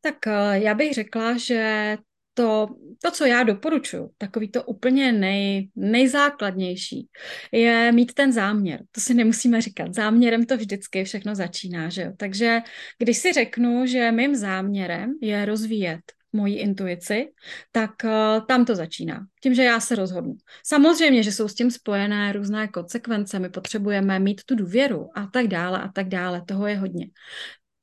Tak 0.00 0.26
eh, 0.26 0.58
já 0.58 0.74
bych 0.74 0.94
řekla, 0.94 1.36
že 1.36 1.96
to, 2.34 2.68
to, 3.02 3.10
co 3.10 3.26
já 3.26 3.42
doporučuji, 3.42 4.10
takový 4.18 4.50
to 4.50 4.62
úplně 4.62 5.12
nej, 5.12 5.68
nejzákladnější, 5.76 7.08
je 7.52 7.92
mít 7.92 8.14
ten 8.14 8.32
záměr. 8.32 8.82
To 8.92 9.00
si 9.00 9.14
nemusíme 9.14 9.60
říkat. 9.60 9.94
Záměrem 9.94 10.46
to 10.46 10.56
vždycky 10.56 11.04
všechno 11.04 11.34
začíná, 11.34 11.88
že 11.88 12.02
jo? 12.02 12.12
Takže 12.16 12.60
když 12.98 13.18
si 13.18 13.32
řeknu, 13.32 13.86
že 13.86 14.12
mým 14.12 14.36
záměrem 14.36 15.14
je 15.22 15.44
rozvíjet 15.44 16.00
moji 16.32 16.54
intuici, 16.54 17.32
tak 17.72 17.90
uh, 18.04 18.46
tam 18.46 18.64
to 18.64 18.74
začíná. 18.74 19.26
Tím, 19.42 19.54
že 19.54 19.64
já 19.64 19.80
se 19.80 19.94
rozhodnu. 19.94 20.36
Samozřejmě, 20.66 21.22
že 21.22 21.32
jsou 21.32 21.48
s 21.48 21.54
tím 21.54 21.70
spojené 21.70 22.32
různé 22.32 22.68
konsekvence, 22.68 23.38
my 23.38 23.48
potřebujeme 23.48 24.18
mít 24.18 24.44
tu 24.44 24.54
důvěru 24.54 25.08
a 25.14 25.26
tak 25.26 25.46
dále 25.46 25.78
a 25.78 25.88
tak 25.88 26.08
dále, 26.08 26.42
toho 26.46 26.66
je 26.66 26.76
hodně 26.76 27.06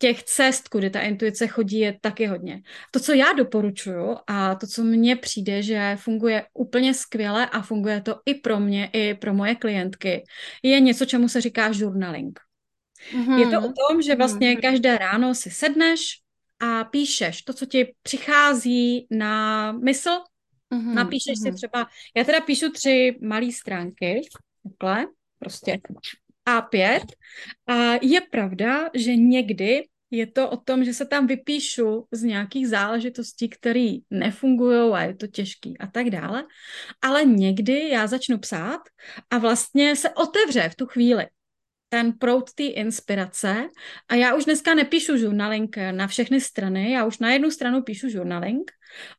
těch 0.03 0.23
cest, 0.23 0.67
kudy 0.67 0.89
ta 0.89 0.99
intuice 0.99 1.47
chodí, 1.47 1.79
je 1.79 1.97
taky 2.01 2.25
hodně. 2.25 2.61
To, 2.91 2.99
co 2.99 3.13
já 3.13 3.33
doporučuju 3.33 4.17
a 4.27 4.55
to, 4.55 4.67
co 4.67 4.83
mně 4.83 5.15
přijde, 5.15 5.61
že 5.61 5.97
funguje 5.99 6.45
úplně 6.53 6.93
skvěle 6.93 7.49
a 7.49 7.61
funguje 7.61 8.01
to 8.01 8.19
i 8.25 8.33
pro 8.33 8.59
mě, 8.59 8.89
i 8.93 9.13
pro 9.13 9.33
moje 9.33 9.55
klientky, 9.55 10.23
je 10.63 10.79
něco, 10.79 11.05
čemu 11.05 11.29
se 11.29 11.41
říká 11.41 11.71
journaling. 11.73 12.39
Mm-hmm. 13.15 13.37
Je 13.37 13.47
to 13.47 13.57
o 13.59 13.71
tom, 13.71 14.01
že 14.01 14.15
vlastně 14.15 14.55
mm-hmm. 14.55 14.61
každé 14.61 14.97
ráno 14.97 15.35
si 15.35 15.51
sedneš 15.51 16.19
a 16.59 16.83
píšeš 16.83 17.41
to, 17.41 17.53
co 17.53 17.65
ti 17.65 17.93
přichází 18.01 19.07
na 19.11 19.71
mysl. 19.71 20.09
Mm-hmm. 20.73 20.93
Napíšeš 20.93 21.39
mm-hmm. 21.39 21.51
si 21.51 21.55
třeba, 21.55 21.87
já 22.15 22.23
teda 22.23 22.41
píšu 22.41 22.71
tři 22.71 23.15
malé 23.21 23.51
stránky, 23.51 24.21
takhle, 24.63 25.07
prostě 25.39 25.79
A5. 26.49 27.01
A 27.67 27.93
je 28.01 28.21
pravda, 28.21 28.89
že 28.93 29.15
někdy 29.15 29.83
je 30.13 30.27
to 30.27 30.49
o 30.49 30.57
tom, 30.57 30.83
že 30.83 30.93
se 30.93 31.05
tam 31.05 31.27
vypíšu 31.27 32.07
z 32.11 32.23
nějakých 32.23 32.67
záležitostí, 32.67 33.49
které 33.49 33.97
nefungují 34.09 34.93
a 34.93 35.01
je 35.01 35.15
to 35.15 35.27
těžký 35.27 35.77
a 35.77 35.87
tak 35.87 36.09
dále. 36.09 36.45
Ale 37.01 37.25
někdy 37.25 37.89
já 37.89 38.07
začnu 38.07 38.37
psát 38.37 38.81
a 39.29 39.37
vlastně 39.37 39.95
se 39.95 40.09
otevře 40.09 40.69
v 40.69 40.75
tu 40.75 40.85
chvíli 40.85 41.27
ten 41.89 42.13
proud 42.13 42.53
té 42.53 42.63
inspirace 42.63 43.69
a 44.09 44.15
já 44.15 44.35
už 44.35 44.45
dneska 44.45 44.73
nepíšu 44.73 45.15
journaling 45.15 45.77
na 45.91 46.07
všechny 46.07 46.41
strany, 46.41 46.91
já 46.91 47.05
už 47.05 47.19
na 47.19 47.31
jednu 47.31 47.51
stranu 47.51 47.81
píšu 47.81 48.07
journaling 48.09 48.71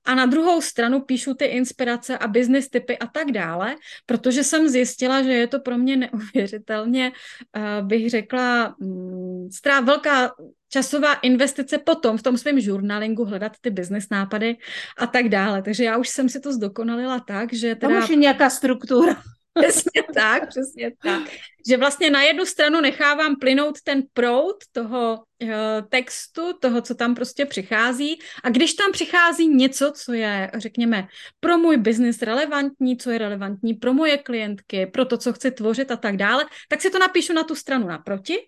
a 0.04 0.14
na 0.14 0.26
druhou 0.26 0.60
stranu 0.60 1.00
píšu 1.00 1.34
ty 1.34 1.44
inspirace 1.44 2.18
a 2.18 2.26
business 2.26 2.68
typy 2.68 2.98
a 2.98 3.06
tak 3.06 3.32
dále, 3.32 3.76
protože 4.06 4.44
jsem 4.44 4.68
zjistila, 4.68 5.22
že 5.22 5.32
je 5.32 5.46
to 5.46 5.60
pro 5.60 5.78
mě 5.78 5.96
neuvěřitelně, 5.96 7.12
uh, 7.56 7.86
bych 7.86 8.10
řekla, 8.10 8.74
um, 8.78 9.48
strá 9.52 9.80
velká 9.80 10.34
časová 10.74 11.14
investice 11.22 11.78
potom 11.78 12.18
v 12.18 12.22
tom 12.22 12.34
svém 12.34 12.60
žurnalingu 12.60 13.24
hledat 13.24 13.52
ty 13.60 13.70
business 13.70 14.10
nápady 14.10 14.56
a 14.98 15.06
tak 15.06 15.28
dále. 15.28 15.62
Takže 15.62 15.84
já 15.84 15.98
už 15.98 16.08
jsem 16.08 16.28
si 16.28 16.40
to 16.40 16.52
zdokonalila 16.52 17.20
tak, 17.20 17.52
že 17.52 17.74
teda... 17.74 17.94
Tam 17.94 18.02
už 18.02 18.10
je 18.10 18.16
nějaká 18.16 18.50
struktura. 18.50 19.14
Přesně 19.62 20.02
tak, 20.14 20.48
přesně 20.48 20.90
tak. 21.02 21.22
Že 21.68 21.76
vlastně 21.76 22.10
na 22.10 22.22
jednu 22.22 22.44
stranu 22.46 22.80
nechávám 22.80 23.36
plynout 23.36 23.82
ten 23.82 24.02
proud 24.12 24.56
toho 24.72 25.22
uh, 25.42 25.48
textu, 25.88 26.58
toho, 26.60 26.82
co 26.82 26.94
tam 26.94 27.14
prostě 27.14 27.46
přichází. 27.46 28.18
A 28.44 28.50
když 28.50 28.74
tam 28.74 28.92
přichází 28.92 29.48
něco, 29.48 29.92
co 29.94 30.12
je, 30.12 30.50
řekněme, 30.54 31.06
pro 31.40 31.58
můj 31.58 31.76
biznis 31.76 32.22
relevantní, 32.22 32.96
co 32.96 33.10
je 33.10 33.18
relevantní 33.18 33.74
pro 33.74 33.94
moje 33.94 34.18
klientky, 34.18 34.86
pro 34.86 35.04
to, 35.04 35.18
co 35.18 35.32
chci 35.32 35.50
tvořit 35.50 35.90
a 35.90 35.96
tak 35.96 36.16
dále, 36.16 36.44
tak 36.68 36.82
si 36.82 36.90
to 36.90 36.98
napíšu 36.98 37.32
na 37.32 37.44
tu 37.44 37.54
stranu 37.54 37.86
naproti 37.86 38.38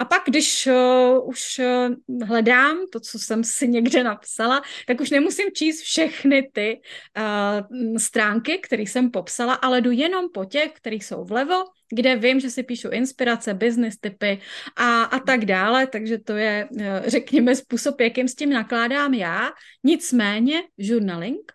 a 0.00 0.04
pak, 0.04 0.22
když 0.26 0.66
uh, 0.66 1.28
už 1.28 1.60
uh, 1.60 2.26
hledám 2.26 2.76
to, 2.92 3.00
co 3.00 3.18
jsem 3.18 3.44
si 3.44 3.68
někde 3.68 4.04
napsala, 4.04 4.62
tak 4.86 5.00
už 5.00 5.10
nemusím 5.10 5.46
číst 5.54 5.80
všechny 5.80 6.50
ty 6.52 6.80
uh, 7.16 7.96
stránky, 7.96 8.58
které 8.58 8.82
jsem 8.82 9.10
popsala, 9.10 9.54
ale 9.54 9.80
jdu 9.80 9.90
jenom 9.90 10.24
po 10.34 10.44
těch, 10.44 10.72
které 10.72 10.96
jsou 10.96 11.24
vlevo, 11.24 11.64
kde 11.94 12.16
vím, 12.16 12.40
že 12.40 12.50
si 12.50 12.62
píšu 12.62 12.88
inspirace, 12.88 13.54
business 13.54 13.96
typy 14.00 14.40
a, 14.76 15.02
a 15.02 15.18
tak 15.18 15.44
dále, 15.44 15.86
takže 15.86 16.18
to 16.18 16.36
je, 16.36 16.68
uh, 16.70 16.82
řekněme, 17.06 17.56
způsob, 17.56 18.00
jakým 18.00 18.28
s 18.28 18.34
tím 18.34 18.50
nakládám 18.50 19.14
já. 19.14 19.50
Nicméně 19.84 20.62
journaling 20.78 21.52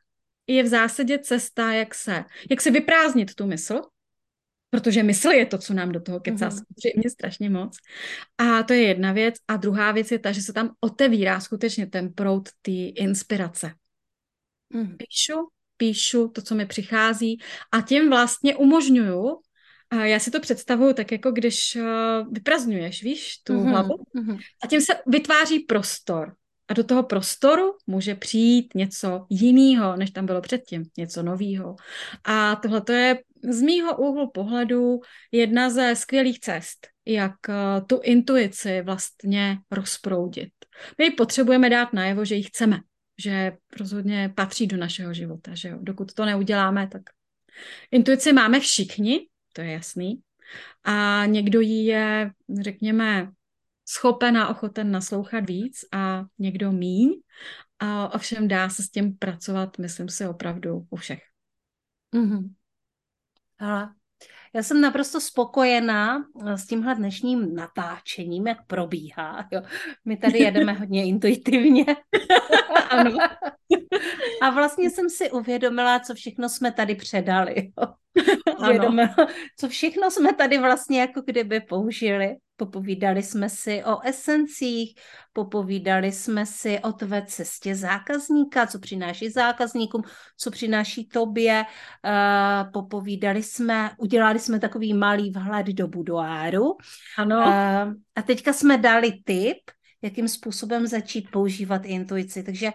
je 0.48 0.64
v 0.64 0.68
zásadě 0.68 1.20
cesta, 1.20 1.74
jak 1.74 1.96
se, 1.96 2.24
jak 2.50 2.62
se 2.62 2.72
vyprázdnit 2.72 3.36
tu 3.36 3.46
mysl, 3.46 3.82
protože 4.70 5.04
mysl 5.04 5.30
je 5.30 5.46
to, 5.46 5.58
co 5.58 5.74
nám 5.74 5.92
do 5.92 6.02
toho 6.02 6.20
kecá 6.20 6.50
mm-hmm. 6.50 6.64
samozřejmě 6.64 7.10
strašně 7.10 7.50
moc. 7.50 7.78
A 8.38 8.64
to 8.64 8.74
je 8.74 8.82
jedna 8.82 9.12
věc. 9.12 9.36
A 9.48 9.58
druhá 9.58 9.92
věc 9.92 10.12
je 10.12 10.20
ta, 10.20 10.32
že 10.32 10.42
se 10.42 10.54
tam 10.54 10.72
otevírá 10.80 11.40
skutečně 11.40 11.88
ten 11.88 12.14
proud 12.14 12.50
té 12.62 12.72
inspirace. 12.72 13.72
Mm. 14.74 14.98
Píšu 14.98 15.48
píšu 15.78 16.28
to, 16.28 16.42
co 16.42 16.56
mi 16.56 16.66
přichází 16.66 17.40
a 17.72 17.82
tím 17.82 18.10
vlastně 18.10 18.56
umožňuju, 18.56 19.40
a 19.90 19.96
já 19.96 20.20
si 20.20 20.32
to 20.32 20.40
představuju 20.40 20.94
tak, 20.94 21.12
jako 21.12 21.32
když 21.32 21.78
vyprazňuješ, 22.32 23.04
víš, 23.04 23.38
tu 23.44 23.54
mm-hmm. 23.54 23.70
hlavu 23.70 23.96
mm-hmm. 24.16 24.40
a 24.64 24.68
tím 24.68 24.82
se 24.82 24.94
vytváří 25.08 25.60
prostor. 25.60 26.34
A 26.68 26.74
do 26.74 26.84
toho 26.84 27.04
prostoru 27.04 27.78
může 27.88 28.16
přijít 28.16 28.76
něco 28.76 29.26
jiného, 29.30 29.96
než 29.96 30.12
tam 30.12 30.26
bylo 30.26 30.42
předtím, 30.42 30.84
něco 30.98 31.24
nového. 31.24 31.76
A 32.24 32.56
tohle 32.56 32.82
je 32.92 33.20
z 33.50 33.62
mýho 33.62 33.98
úhlu 33.98 34.32
pohledu 34.32 35.00
jedna 35.32 35.70
ze 35.70 35.96
skvělých 35.96 36.40
cest, 36.40 36.88
jak 37.06 37.50
eh, 37.50 37.82
tu 37.88 38.00
intuici 38.04 38.82
vlastně 38.82 39.58
rozproudit. 39.72 40.54
My 40.98 41.12
potřebujeme 41.12 41.70
dát 41.70 41.94
najevo, 41.94 42.26
že 42.26 42.36
ji 42.36 42.44
chceme, 42.44 42.80
že 43.20 43.52
rozhodně 43.80 44.34
patří 44.36 44.68
do 44.68 44.78
našeho 44.78 45.14
života, 45.14 45.52
že 45.56 45.70
jo? 45.70 45.78
Dokud 45.82 46.14
to 46.14 46.26
neuděláme, 46.26 46.88
tak 46.88 47.02
intuici 47.92 48.34
máme 48.34 48.60
všichni, 48.60 49.28
to 49.54 49.62
je 49.62 49.72
jasný, 49.72 50.22
a 50.84 51.26
někdo 51.26 51.62
ji 51.62 51.86
je, 51.86 52.32
řekněme, 52.62 53.32
schopen 53.86 54.38
a 54.38 54.48
ochoten 54.48 54.92
naslouchat 54.92 55.50
víc 55.50 55.86
a 55.92 56.26
někdo 56.40 56.72
míň. 56.72 57.14
A 57.80 58.14
ovšem 58.14 58.48
dá 58.48 58.70
se 58.70 58.84
s 58.84 58.90
tím 58.90 59.18
pracovat, 59.18 59.78
myslím 59.78 60.10
si, 60.10 60.28
opravdu 60.28 60.88
u 60.90 60.96
všech. 60.96 61.22
Mm-hmm. 62.14 62.50
Ale 63.60 63.90
já 64.54 64.64
jsem 64.64 64.82
naprosto 64.82 65.22
spokojená 65.22 66.26
s 66.56 66.68
tímhle 66.68 66.96
dnešním 66.96 67.56
natáčením, 67.56 68.48
jak 68.48 68.66
probíhá. 68.68 69.48
Jo. 69.52 69.62
My 70.06 70.18
tady 70.18 70.40
jedeme 70.40 70.74
hodně 70.80 71.06
intuitivně. 71.06 71.86
ano. 72.90 73.18
A 74.42 74.50
vlastně 74.50 74.90
jsem 74.90 75.10
si 75.10 75.32
uvědomila, 75.32 76.00
co 76.00 76.14
všechno 76.14 76.50
jsme 76.50 76.72
tady 76.72 76.96
předali. 76.96 77.56
Jo. 77.56 77.94
Uvědomila, 78.60 79.16
co 79.60 79.70
všechno 79.70 80.12
jsme 80.12 80.34
tady 80.34 80.58
vlastně 80.58 81.00
jako 81.00 81.22
kdyby 81.22 81.60
použili. 81.60 82.36
Popovídali 82.58 83.24
jsme 83.24 83.50
si 83.50 83.84
o 83.84 84.02
esencích, 84.02 84.96
popovídali 85.34 86.12
jsme 86.12 86.46
si 86.46 86.80
o 86.80 86.92
tvé 86.92 87.26
cestě 87.26 87.76
zákazníka, 87.76 88.68
co 88.68 88.80
přináší 88.80 89.30
zákazníkům, 89.30 90.04
co 90.38 90.52
přináší 90.52 91.08
tobě. 91.08 91.64
Uh, 91.64 92.72
popovídali 92.72 93.44
jsme, 93.44 93.92
udělali 93.98 94.40
jsme 94.40 94.60
takový 94.60 94.94
malý 94.94 95.32
vhled 95.32 95.68
do 95.68 95.88
budoáru. 95.88 96.78
Ano. 97.18 97.38
Uh, 97.38 97.94
a 98.16 98.22
teďka 98.26 98.54
jsme 98.54 98.78
dali 98.78 99.12
tip, 99.26 99.58
jakým 100.02 100.28
způsobem 100.28 100.88
začít 100.88 101.32
používat 101.32 101.86
intuici. 101.86 102.44
Takže 102.44 102.72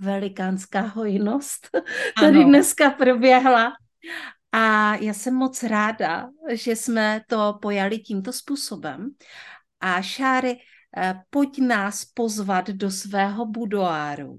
velikánská 0.00 0.80
hojnost 0.80 1.70
tady 2.20 2.38
ano. 2.38 2.48
dneska 2.48 2.90
proběhla. 2.90 3.72
A 4.56 4.94
já 4.94 5.14
jsem 5.14 5.34
moc 5.34 5.62
ráda, 5.62 6.30
že 6.52 6.76
jsme 6.76 7.20
to 7.28 7.58
pojali 7.62 7.98
tímto 7.98 8.32
způsobem. 8.32 9.10
A 9.80 10.02
Šáry, 10.02 10.58
eh, 10.96 11.22
pojď 11.30 11.58
nás 11.58 12.04
pozvat 12.04 12.70
do 12.70 12.90
svého 12.90 13.46
budoáru. 13.46 14.38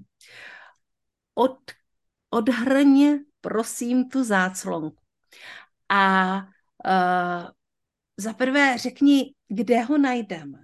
Od, 1.34 1.58
odhrně, 2.30 3.18
prosím, 3.40 4.08
tu 4.08 4.24
záclonku. 4.24 5.02
A 5.88 6.36
uh, 6.36 7.48
za 8.16 8.32
prvé 8.32 8.78
řekni, 8.78 9.34
kde 9.48 9.82
ho 9.82 9.98
najdeme. 9.98 10.58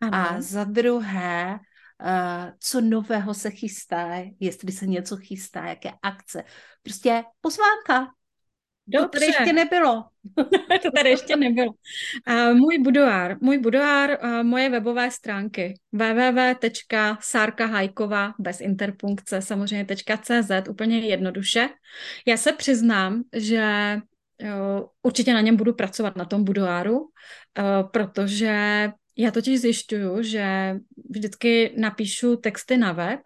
Ano. 0.00 0.14
A 0.14 0.40
za 0.40 0.64
druhé, 0.64 1.54
uh, 1.54 2.50
co 2.58 2.80
nového 2.80 3.34
se 3.34 3.50
chystá, 3.50 4.08
jestli 4.40 4.72
se 4.72 4.86
něco 4.86 5.16
chystá, 5.16 5.64
jaké 5.64 5.92
akce. 6.02 6.44
Prostě 6.82 7.24
pozvánka, 7.40 8.14
Dobře. 8.86 9.02
To 9.02 9.08
tady 9.18 9.26
ještě 9.26 9.52
nebylo. 9.52 10.04
to 10.82 10.90
tady 10.96 11.10
ještě 11.10 11.36
nebylo. 11.36 11.72
Uh, 12.28 12.54
můj 12.54 12.78
budoár, 12.78 13.36
můj 13.40 13.58
budoár, 13.58 14.18
uh, 14.24 14.42
moje 14.42 14.70
webové 14.70 15.10
stránky 15.10 15.80
www.sarkahajkova 15.92 18.34
bez 18.38 18.60
interpunkce 18.60 19.42
samozřejmě 19.42 19.86
.cz, 20.22 20.50
úplně 20.70 20.98
jednoduše. 20.98 21.68
Já 22.26 22.36
se 22.36 22.52
přiznám, 22.52 23.22
že 23.32 23.96
uh, 24.42 24.48
určitě 25.02 25.34
na 25.34 25.40
něm 25.40 25.56
budu 25.56 25.74
pracovat, 25.74 26.16
na 26.16 26.24
tom 26.24 26.44
budoáru, 26.44 27.00
uh, 27.00 27.08
protože 27.92 28.88
já 29.16 29.30
totiž 29.30 29.60
zjišťuju, 29.60 30.22
že 30.22 30.76
vždycky 31.10 31.74
napíšu 31.78 32.36
texty 32.36 32.76
na 32.76 32.92
web 32.92 33.20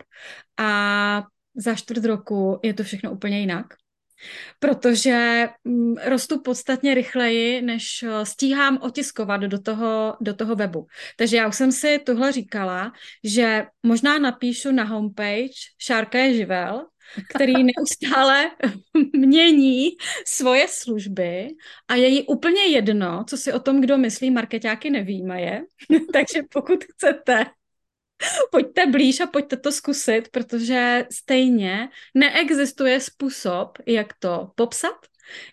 a 0.56 1.22
za 1.54 1.74
čtvrt 1.74 2.04
roku 2.04 2.60
je 2.62 2.74
to 2.74 2.82
všechno 2.82 3.12
úplně 3.12 3.40
jinak 3.40 3.66
protože 4.58 5.48
mm, 5.64 5.94
rostu 6.04 6.40
podstatně 6.40 6.94
rychleji, 6.94 7.62
než 7.62 8.02
eh, 8.02 8.26
stíhám 8.26 8.78
otiskovat 8.82 9.40
do 9.40 9.58
toho, 9.58 10.16
do 10.20 10.34
toho 10.34 10.54
webu. 10.54 10.86
Takže 11.16 11.36
já 11.36 11.48
už 11.48 11.56
jsem 11.56 11.72
si 11.72 11.98
tohle 11.98 12.32
říkala, 12.32 12.92
že 13.24 13.66
možná 13.82 14.18
napíšu 14.18 14.72
na 14.72 14.84
homepage 14.84 15.74
Šárka 15.78 16.18
je 16.18 16.34
živel, 16.34 16.86
který 17.34 17.52
neustále 17.64 18.50
mění 19.12 19.90
svoje 20.26 20.66
služby 20.68 21.48
a 21.88 21.94
je 21.94 22.08
jí 22.08 22.26
úplně 22.26 22.64
jedno, 22.64 23.24
co 23.28 23.36
si 23.36 23.52
o 23.52 23.60
tom, 23.60 23.80
kdo 23.80 23.98
myslí, 23.98 24.30
marketáky 24.30 24.90
nevíme 24.90 25.42
Takže 26.12 26.42
pokud 26.52 26.84
chcete 26.84 27.46
pojďte 28.50 28.86
blíž 28.86 29.20
a 29.20 29.26
pojďte 29.26 29.56
to 29.56 29.72
zkusit, 29.72 30.28
protože 30.28 31.06
stejně 31.12 31.88
neexistuje 32.14 33.00
způsob, 33.00 33.78
jak 33.86 34.12
to 34.18 34.50
popsat, 34.54 34.96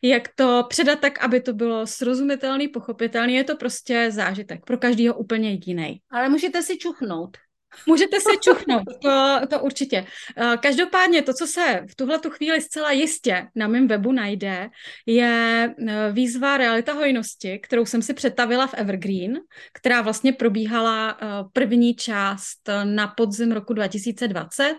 jak 0.01 0.27
to 0.35 0.65
předat 0.69 0.99
tak, 0.99 1.23
aby 1.23 1.41
to 1.41 1.53
bylo 1.53 1.87
srozumitelný, 1.87 2.67
pochopitelný. 2.67 3.33
Je 3.33 3.43
to 3.43 3.55
prostě 3.55 4.11
zážitek, 4.11 4.65
pro 4.65 4.77
každýho 4.77 5.15
úplně 5.15 5.59
jiný. 5.65 6.01
Ale 6.11 6.29
můžete 6.29 6.61
si 6.61 6.77
čuchnout. 6.77 7.37
Můžete 7.85 8.19
se 8.19 8.29
čuchnout, 8.41 8.83
to, 9.01 9.39
to 9.49 9.59
určitě. 9.59 10.05
Eh, 10.37 10.57
každopádně 10.61 11.21
to, 11.21 11.33
co 11.33 11.47
se 11.47 11.81
v 11.91 11.95
tuhle 11.95 12.19
tu 12.19 12.29
chvíli 12.29 12.61
zcela 12.61 12.91
jistě 12.91 13.47
na 13.55 13.67
mém 13.67 13.87
webu 13.87 14.11
najde, 14.11 14.69
je 15.05 15.73
eh, 15.87 16.11
výzva 16.11 16.57
Realita 16.57 16.93
hojnosti, 16.93 17.59
kterou 17.59 17.85
jsem 17.85 18.01
si 18.01 18.13
představila 18.13 18.67
v 18.67 18.73
Evergreen, 18.73 19.39
která 19.73 20.01
vlastně 20.01 20.33
probíhala 20.33 21.17
eh, 21.21 21.27
první 21.53 21.95
část 21.95 22.69
na 22.83 23.07
podzim 23.07 23.51
roku 23.51 23.73
2020, 23.73 24.75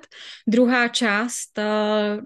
druhá 0.47 0.89
část 0.89 1.59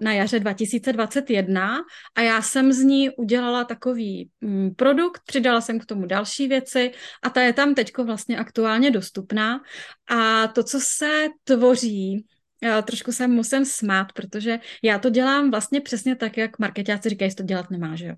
na 0.01 0.13
jaře 0.13 0.39
2021 0.39 1.77
a 2.15 2.21
já 2.21 2.41
jsem 2.41 2.73
z 2.73 2.79
ní 2.79 3.09
udělala 3.09 3.63
takový 3.63 4.29
mm, 4.41 4.75
produkt, 4.75 5.21
přidala 5.25 5.61
jsem 5.61 5.79
k 5.79 5.85
tomu 5.85 6.05
další 6.05 6.47
věci 6.47 6.91
a 7.23 7.29
ta 7.29 7.41
je 7.41 7.53
tam 7.53 7.75
teďko 7.75 8.03
vlastně 8.03 8.37
aktuálně 8.37 8.91
dostupná 8.91 9.61
a 10.09 10.47
to, 10.47 10.58
co 10.63 10.79
se 10.81 11.27
tvoří, 11.43 12.25
já 12.63 12.81
trošku 12.81 13.11
se 13.11 13.27
musím 13.27 13.65
smát, 13.65 14.13
protože 14.13 14.59
já 14.83 14.99
to 14.99 15.09
dělám 15.09 15.51
vlastně 15.51 15.81
přesně 15.81 16.15
tak, 16.15 16.37
jak 16.37 16.59
marketáci 16.59 17.09
říkají, 17.09 17.31
že 17.31 17.35
to 17.35 17.43
dělat 17.43 17.71
nemá, 17.71 17.95
že 17.95 18.05
jo. 18.05 18.15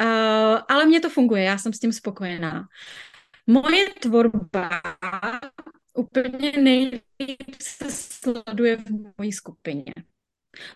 Uh, 0.00 0.60
ale 0.68 0.86
mně 0.86 1.00
to 1.00 1.10
funguje, 1.10 1.42
já 1.42 1.58
jsem 1.58 1.72
s 1.72 1.78
tím 1.78 1.92
spokojená. 1.92 2.64
Moje 3.46 3.88
tvorba 4.00 4.80
úplně 5.94 6.52
nejvíc 6.52 7.62
se 7.62 7.90
sleduje 7.90 8.76
v 8.76 8.84
mojí 9.18 9.32
skupině. 9.32 9.94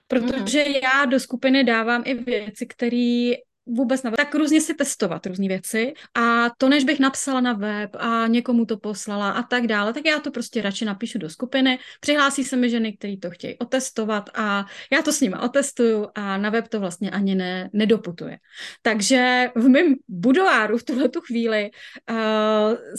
Protože 0.09 0.65
mm. 0.65 0.75
já 0.83 1.05
do 1.05 1.21
skupiny 1.21 1.65
dávám 1.65 2.03
i 2.07 2.15
věci, 2.15 2.67
které 2.67 3.33
vůbec 3.67 4.03
na 4.03 4.11
tak 4.11 4.35
různě 4.35 4.61
si 4.61 4.75
testovat 4.75 5.27
různé 5.27 5.49
věci 5.49 5.95
a 6.15 6.51
to, 6.59 6.69
než 6.69 6.85
bych 6.85 7.01
napsala 7.01 7.41
na 7.41 7.53
web 7.53 7.97
a 7.99 8.27
někomu 8.27 8.67
to 8.67 8.77
poslala 8.77 9.31
a 9.31 9.43
tak 9.43 9.67
dále, 9.67 9.93
tak 9.93 10.07
já 10.07 10.21
to 10.21 10.31
prostě 10.31 10.62
radši 10.62 10.85
napíšu 10.85 11.19
do 11.19 11.31
skupiny, 11.31 11.79
přihlásí 12.01 12.45
se 12.45 12.57
mi 12.57 12.71
ženy, 12.71 12.93
které 12.93 13.17
to 13.17 13.31
chtějí 13.31 13.59
otestovat 13.59 14.31
a 14.35 14.67
já 14.93 15.03
to 15.03 15.12
s 15.12 15.21
nimi 15.21 15.37
otestuju 15.37 16.09
a 16.15 16.37
na 16.37 16.51
web 16.51 16.69
to 16.69 16.81
vlastně 16.81 17.11
ani 17.11 17.35
ne, 17.35 17.71
nedoputuje. 17.73 18.39
Takže 18.83 19.51
v 19.55 19.69
mém 19.69 19.95
budoáru 20.09 20.79
v 20.79 20.85
tuhle 20.85 21.09
tu 21.09 21.21
chvíli 21.21 21.71
uh, 22.11 22.17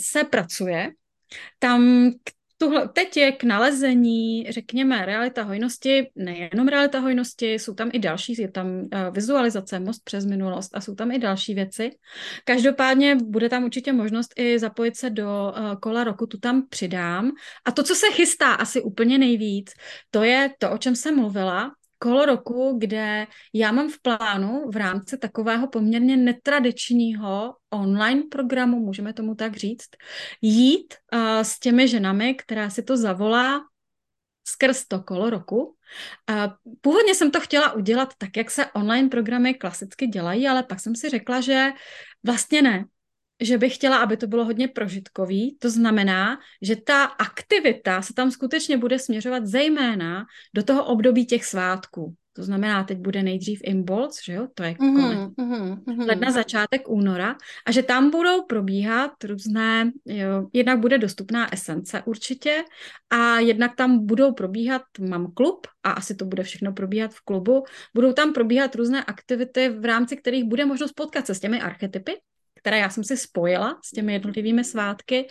se 0.02 0.24
pracuje, 0.24 0.90
tam 1.58 2.10
Tuhle, 2.58 2.88
teď 2.88 3.16
je 3.16 3.32
k 3.32 3.44
nalezení, 3.44 4.46
řekněme, 4.50 5.06
realita 5.06 5.42
hojnosti, 5.42 6.10
nejenom 6.16 6.68
realita 6.68 6.98
hojnosti, 6.98 7.52
jsou 7.52 7.74
tam 7.74 7.90
i 7.92 7.98
další, 7.98 8.34
je 8.38 8.50
tam 8.50 8.66
uh, 8.66 8.88
vizualizace, 9.12 9.80
most 9.80 10.04
přes 10.04 10.24
minulost 10.24 10.70
a 10.74 10.80
jsou 10.80 10.94
tam 10.94 11.10
i 11.10 11.18
další 11.18 11.54
věci. 11.54 11.90
Každopádně 12.44 13.16
bude 13.24 13.48
tam 13.48 13.64
určitě 13.64 13.92
možnost 13.92 14.32
i 14.36 14.58
zapojit 14.58 14.96
se 14.96 15.10
do 15.10 15.52
uh, 15.58 15.74
kola 15.80 16.04
roku, 16.04 16.26
tu 16.26 16.38
tam 16.38 16.68
přidám. 16.68 17.30
A 17.64 17.72
to, 17.72 17.82
co 17.82 17.94
se 17.94 18.06
chystá 18.12 18.52
asi 18.52 18.82
úplně 18.82 19.18
nejvíc, 19.18 19.72
to 20.10 20.22
je 20.22 20.50
to, 20.58 20.70
o 20.70 20.78
čem 20.78 20.96
jsem 20.96 21.16
mluvila, 21.16 21.70
kolo 21.98 22.26
roku, 22.26 22.76
kde 22.78 23.26
já 23.52 23.72
mám 23.72 23.88
v 23.88 24.02
plánu 24.02 24.70
v 24.72 24.76
rámci 24.76 25.18
takového 25.18 25.68
poměrně 25.68 26.16
netradičního 26.16 27.54
online 27.70 28.22
programu, 28.30 28.80
můžeme 28.80 29.12
tomu 29.12 29.34
tak 29.34 29.56
říct, 29.56 29.88
jít 30.42 30.94
uh, 31.12 31.20
s 31.42 31.58
těmi 31.58 31.88
ženami, 31.88 32.34
která 32.34 32.70
si 32.70 32.82
to 32.82 32.96
zavolá 32.96 33.60
skrz 34.48 34.86
to 34.86 35.02
kolo 35.02 35.30
roku. 35.30 35.76
Původně 36.80 37.14
jsem 37.14 37.30
to 37.30 37.40
chtěla 37.40 37.72
udělat 37.72 38.14
tak, 38.18 38.36
jak 38.36 38.50
se 38.50 38.66
online 38.66 39.08
programy 39.08 39.54
klasicky 39.54 40.06
dělají, 40.06 40.48
ale 40.48 40.62
pak 40.62 40.80
jsem 40.80 40.94
si 40.94 41.08
řekla, 41.08 41.40
že 41.40 41.70
vlastně 42.24 42.62
ne, 42.62 42.84
že 43.40 43.58
bych 43.58 43.74
chtěla, 43.74 43.98
aby 43.98 44.16
to 44.16 44.26
bylo 44.26 44.44
hodně 44.44 44.68
prožitkový. 44.68 45.56
To 45.60 45.70
znamená, 45.70 46.38
že 46.62 46.76
ta 46.76 47.04
aktivita 47.04 48.02
se 48.02 48.14
tam 48.14 48.30
skutečně 48.30 48.76
bude 48.76 48.98
směřovat 48.98 49.46
zejména 49.46 50.24
do 50.54 50.62
toho 50.62 50.84
období 50.84 51.26
těch 51.26 51.44
svátků. 51.44 52.14
To 52.36 52.42
znamená, 52.42 52.84
teď 52.84 52.98
bude 52.98 53.22
nejdřív 53.22 53.60
Imbolc, 53.64 54.24
že 54.24 54.32
jo, 54.32 54.48
to 54.54 54.62
je 54.62 54.70
mm-hmm, 54.72 55.02
konec 55.02 55.30
mm-hmm. 55.30 56.06
ledna, 56.06 56.30
začátek 56.30 56.88
února, 56.88 57.36
a 57.66 57.72
že 57.72 57.82
tam 57.82 58.10
budou 58.10 58.42
probíhat 58.42 59.10
různé, 59.24 59.92
jo, 60.06 60.48
jednak 60.52 60.80
bude 60.80 60.98
dostupná 60.98 61.52
esence 61.52 62.02
určitě, 62.06 62.64
a 63.10 63.38
jednak 63.38 63.76
tam 63.76 64.06
budou 64.06 64.32
probíhat, 64.32 64.82
mám 65.00 65.32
klub, 65.32 65.66
a 65.82 65.90
asi 65.90 66.14
to 66.14 66.24
bude 66.24 66.42
všechno 66.42 66.72
probíhat 66.72 67.14
v 67.14 67.20
klubu, 67.20 67.64
budou 67.94 68.12
tam 68.12 68.32
probíhat 68.32 68.74
různé 68.74 69.04
aktivity, 69.04 69.68
v 69.68 69.84
rámci 69.84 70.16
kterých 70.16 70.44
bude 70.44 70.64
možnost 70.64 70.92
potkat 70.92 71.26
se 71.26 71.34
s 71.34 71.40
těmi 71.40 71.60
archetypy, 71.60 72.12
které 72.66 72.78
já 72.78 72.90
jsem 72.90 73.04
si 73.04 73.16
spojila 73.16 73.78
s 73.84 73.90
těmi 73.90 74.12
jednotlivými 74.12 74.64
svátky 74.64 75.28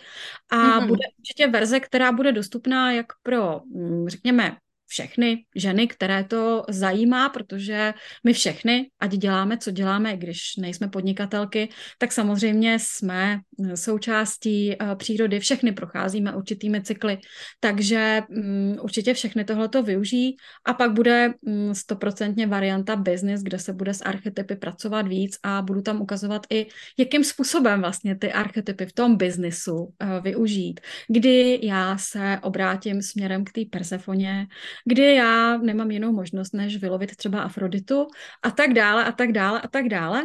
a 0.50 0.56
mm-hmm. 0.56 0.86
bude 0.86 1.04
určitě 1.18 1.46
verze, 1.46 1.80
která 1.80 2.12
bude 2.12 2.32
dostupná 2.32 2.92
jak 2.92 3.06
pro, 3.22 3.60
mm, 3.64 4.08
řekněme, 4.08 4.56
všechny 4.96 5.44
ženy, 5.56 5.86
které 5.86 6.24
to 6.24 6.64
zajímá, 6.68 7.28
protože 7.28 7.94
my 8.24 8.32
všechny, 8.32 8.88
ať 9.00 9.10
děláme, 9.12 9.58
co 9.58 9.70
děláme, 9.70 10.16
když 10.16 10.56
nejsme 10.56 10.88
podnikatelky, 10.88 11.68
tak 11.98 12.12
samozřejmě 12.12 12.78
jsme 12.80 13.40
součástí 13.74 14.72
eh, 14.72 14.96
přírody, 14.96 15.40
všechny 15.40 15.72
procházíme 15.72 16.32
určitými 16.32 16.82
cykly, 16.82 17.18
takže 17.60 18.22
um, 18.28 18.76
určitě 18.80 19.14
všechny 19.14 19.44
tohleto 19.44 19.82
využijí 19.82 20.36
a 20.64 20.72
pak 20.72 20.92
bude 20.92 21.34
mm, 21.42 21.74
stoprocentně 21.74 22.44
um, 22.44 22.50
varianta 22.50 22.96
business, 22.96 23.42
kde 23.42 23.58
se 23.58 23.72
bude 23.72 23.94
s 23.94 24.00
archetypy 24.00 24.56
pracovat 24.56 25.08
víc 25.08 25.36
a 25.42 25.62
budu 25.62 25.82
tam 25.82 26.00
ukazovat 26.00 26.46
i, 26.50 26.66
jakým 26.98 27.24
způsobem 27.24 27.80
vlastně 27.80 28.16
ty 28.16 28.32
archetypy 28.32 28.86
v 28.86 28.92
tom 28.92 29.16
biznisu 29.16 29.76
uh, 29.76 29.92
využít, 30.22 30.80
kdy 31.08 31.60
já 31.62 31.98
se 31.98 32.38
obrátím 32.42 33.02
směrem 33.02 33.44
k 33.44 33.52
té 33.52 33.60
Persefoně, 33.70 34.46
kdy 34.88 35.14
já 35.14 35.56
nemám 35.56 35.90
jinou 35.90 36.12
možnost, 36.12 36.54
než 36.54 36.76
vylovit 36.76 37.16
třeba 37.16 37.42
Afroditu 37.42 38.06
a 38.42 38.50
tak 38.50 38.72
dále 38.72 39.04
a 39.04 39.12
tak 39.12 39.32
dále 39.32 39.60
a 39.60 39.68
tak 39.68 39.88
dále. 39.88 40.22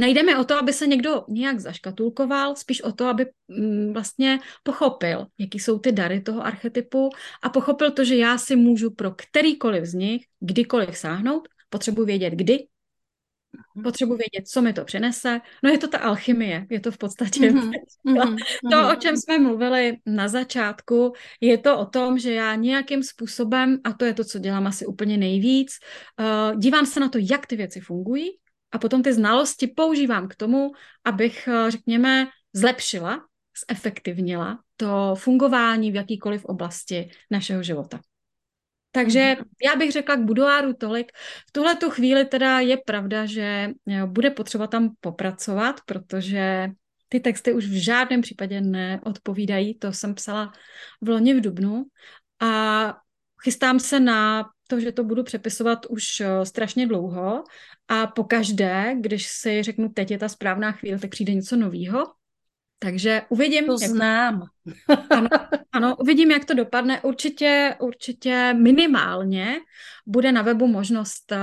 Nejdeme 0.00 0.38
o 0.38 0.44
to, 0.44 0.54
aby 0.54 0.72
se 0.72 0.86
někdo 0.86 1.24
nějak 1.28 1.60
zaškatulkoval, 1.60 2.56
spíš 2.56 2.82
o 2.82 2.92
to, 2.92 3.06
aby 3.06 3.26
mm, 3.48 3.92
vlastně 3.92 4.38
pochopil, 4.62 5.26
jaký 5.38 5.58
jsou 5.58 5.78
ty 5.78 5.92
dary 5.92 6.20
toho 6.20 6.46
archetypu 6.46 7.10
a 7.42 7.48
pochopil 7.48 7.90
to, 7.90 8.04
že 8.04 8.16
já 8.16 8.38
si 8.38 8.56
můžu 8.56 8.90
pro 8.90 9.10
kterýkoliv 9.10 9.84
z 9.84 9.94
nich 9.94 10.24
kdykoliv 10.40 10.98
sáhnout, 10.98 11.48
potřebuji 11.70 12.04
vědět 12.04 12.30
kdy. 12.30 12.66
Potřebuji 13.82 14.16
vědět, 14.16 14.48
co 14.48 14.62
mi 14.62 14.72
to 14.72 14.84
přinese. 14.84 15.40
No 15.62 15.70
je 15.70 15.78
to 15.78 15.88
ta 15.88 15.98
alchymie, 15.98 16.66
je 16.70 16.80
to 16.80 16.90
v 16.90 16.98
podstatě 16.98 17.40
mm-hmm. 17.50 18.36
to, 18.70 18.92
o 18.92 18.94
čem 18.94 19.16
jsme 19.16 19.38
mluvili 19.38 19.96
na 20.06 20.28
začátku, 20.28 21.12
je 21.40 21.58
to 21.58 21.78
o 21.78 21.86
tom, 21.86 22.18
že 22.18 22.32
já 22.32 22.54
nějakým 22.54 23.02
způsobem, 23.02 23.78
a 23.84 23.92
to 23.92 24.04
je 24.04 24.14
to, 24.14 24.24
co 24.24 24.38
dělám 24.38 24.66
asi 24.66 24.86
úplně 24.86 25.16
nejvíc, 25.16 25.72
uh, 26.20 26.60
dívám 26.60 26.86
se 26.86 27.00
na 27.00 27.08
to, 27.08 27.18
jak 27.20 27.46
ty 27.46 27.56
věci 27.56 27.80
fungují 27.80 28.30
a 28.72 28.78
potom 28.78 29.02
ty 29.02 29.12
znalosti 29.12 29.66
používám 29.66 30.28
k 30.28 30.34
tomu, 30.34 30.70
abych, 31.04 31.48
uh, 31.48 31.70
řekněme, 31.70 32.28
zlepšila, 32.52 33.20
zefektivnila 33.70 34.58
to 34.76 35.14
fungování 35.18 35.92
v 35.92 35.94
jakýkoliv 35.94 36.44
oblasti 36.44 37.10
našeho 37.30 37.62
života. 37.62 38.00
Takže 38.90 39.36
mhm. 39.38 39.48
já 39.64 39.76
bych 39.76 39.92
řekla 39.92 40.16
k 40.16 40.24
budoáru 40.24 40.72
tolik. 40.72 41.12
V 41.48 41.52
tuhle 41.52 41.76
tu 41.76 41.90
chvíli 41.90 42.24
teda 42.24 42.60
je 42.60 42.76
pravda, 42.76 43.26
že 43.26 43.70
bude 44.06 44.30
potřeba 44.30 44.66
tam 44.66 44.90
popracovat, 45.00 45.80
protože 45.86 46.68
ty 47.08 47.20
texty 47.20 47.52
už 47.52 47.66
v 47.66 47.84
žádném 47.84 48.20
případě 48.20 48.60
neodpovídají. 48.60 49.78
To 49.78 49.92
jsem 49.92 50.14
psala 50.14 50.52
v 51.00 51.08
loni 51.08 51.34
v 51.34 51.40
Dubnu 51.40 51.84
a 52.40 52.94
chystám 53.42 53.80
se 53.80 54.00
na 54.00 54.48
to, 54.68 54.80
že 54.80 54.92
to 54.92 55.04
budu 55.04 55.22
přepisovat 55.22 55.86
už 55.86 56.22
strašně 56.44 56.86
dlouho 56.86 57.44
a 57.88 58.06
pokaždé, 58.06 58.94
když 59.00 59.26
si 59.28 59.62
řeknu, 59.62 59.88
teď 59.88 60.10
je 60.10 60.18
ta 60.18 60.28
správná 60.28 60.72
chvíle, 60.72 60.98
tak 60.98 61.10
přijde 61.10 61.34
něco 61.34 61.56
nového. 61.56 62.06
Takže 62.78 63.22
uvidím. 63.28 63.66
To 63.66 63.76
jak 63.82 63.90
znám. 63.90 64.40
To, 64.40 64.96
ano, 65.10 65.28
ano, 65.72 65.96
uvidím, 65.96 66.30
jak 66.30 66.44
to 66.44 66.54
dopadne. 66.54 67.00
Určitě, 67.00 67.76
určitě 67.80 68.54
minimálně 68.54 69.60
bude 70.06 70.32
na 70.32 70.42
webu 70.42 70.66
možnost, 70.66 71.32
eh, 71.32 71.38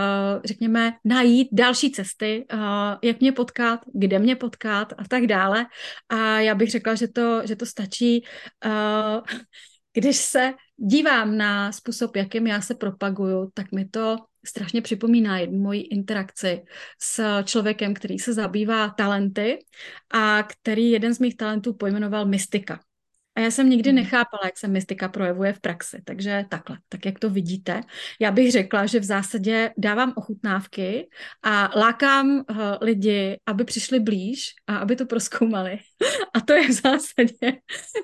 řekněme, 0.46 0.94
najít 1.04 1.48
další 1.52 1.92
cesty, 1.92 2.46
eh, 2.52 2.58
jak 3.04 3.20
mě 3.20 3.32
potkat, 3.32 3.80
kde 3.94 4.20
mě 4.20 4.36
potkat 4.36 4.94
a 4.98 5.04
tak 5.10 5.28
dále. 5.28 5.66
A 6.10 6.40
já 6.40 6.56
bych 6.56 6.72
řekla, 6.72 6.96
že 6.96 7.08
to, 7.08 7.48
že 7.48 7.56
to 7.56 7.66
stačí, 7.66 8.24
eh, 8.66 9.22
když 9.94 10.18
se 10.18 10.54
dívám 10.78 11.38
na 11.38 11.72
způsob, 11.72 12.16
jakým 12.16 12.48
já 12.48 12.62
se 12.62 12.76
propaguju, 12.76 13.50
tak 13.54 13.72
mi 13.72 13.86
to 13.86 14.18
strašně 14.48 14.82
připomíná 14.82 15.39
jednu 15.39 15.60
moji 15.60 15.82
interakci 15.82 16.64
s 17.02 17.43
člověkem, 17.43 17.93
který 17.93 18.20
se 18.20 18.34
zabývá 18.34 18.89
talenty 18.89 19.60
a 20.14 20.43
který 20.43 20.91
jeden 20.91 21.16
z 21.16 21.20
mých 21.20 21.38
talentů 21.38 21.74
pojmenoval 21.74 22.26
mystika. 22.26 22.80
A 23.36 23.40
já 23.40 23.52
jsem 23.52 23.70
nikdy 23.70 23.90
mhm. 23.90 23.96
nechápala, 23.96 24.42
jak 24.46 24.58
se 24.58 24.68
mystika 24.68 25.10
projevuje 25.10 25.54
v 25.54 25.60
praxi. 25.60 26.02
Takže 26.06 26.46
takhle, 26.50 26.78
tak 26.90 27.06
jak 27.06 27.20
to 27.20 27.30
vidíte. 27.30 27.82
Já 28.20 28.32
bych 28.32 28.52
řekla, 28.52 28.86
že 28.86 29.00
v 29.00 29.04
zásadě 29.04 29.74
dávám 29.78 30.14
ochutnávky 30.16 31.10
a 31.44 31.72
lákám 31.76 32.30
uh, 32.30 32.58
lidi, 32.82 33.40
aby 33.46 33.64
přišli 33.64 34.00
blíž 34.00 34.54
a 34.68 34.78
aby 34.78 34.96
to 34.96 35.06
proskoumali. 35.06 35.80
A 36.34 36.42
to 36.42 36.54
je 36.54 36.68
v 36.68 36.72
zásadě 36.72 37.60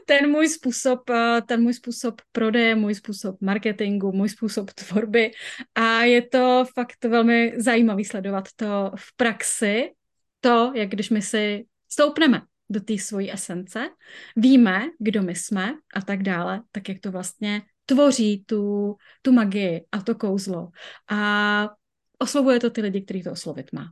ten 0.06 0.30
můj 0.30 0.48
způsob, 0.48 1.10
uh, 1.10 1.16
ten 1.46 1.62
můj 1.62 1.74
způsob 1.74 2.22
prodeje, 2.32 2.76
můj 2.76 2.96
způsob 2.96 3.42
marketingu, 3.42 4.12
můj 4.12 4.30
způsob 4.30 4.72
tvorby. 4.72 5.32
A 5.76 6.04
je 6.04 6.22
to 6.22 6.66
fakt 6.74 7.06
velmi 7.06 7.54
zajímavý 7.58 8.06
sledovat 8.06 8.48
to 8.56 8.92
v 8.96 9.16
praxi, 9.16 9.92
to, 10.40 10.72
jak 10.76 10.90
když 10.90 11.10
my 11.10 11.22
si 11.22 11.66
stoupneme 11.90 12.42
do 12.72 12.80
té 12.80 12.97
svojí 12.97 13.32
esence, 13.32 13.89
víme, 14.36 14.82
kdo 14.99 15.24
my 15.24 15.36
jsme 15.36 15.74
a 15.93 16.01
tak 16.01 16.24
dále, 16.24 16.61
tak 16.72 16.89
jak 16.89 16.99
to 16.99 17.11
vlastně 17.11 17.61
tvoří 17.86 18.43
tu, 18.45 18.95
tu 19.22 19.32
magii 19.32 19.86
a 19.91 20.01
to 20.01 20.15
kouzlo. 20.15 20.69
A 21.09 21.69
oslovuje 22.17 22.59
to 22.59 22.69
ty 22.69 22.82
lidi, 22.82 23.01
který 23.01 23.24
to 23.24 23.32
oslovit 23.32 23.74
má. 23.74 23.91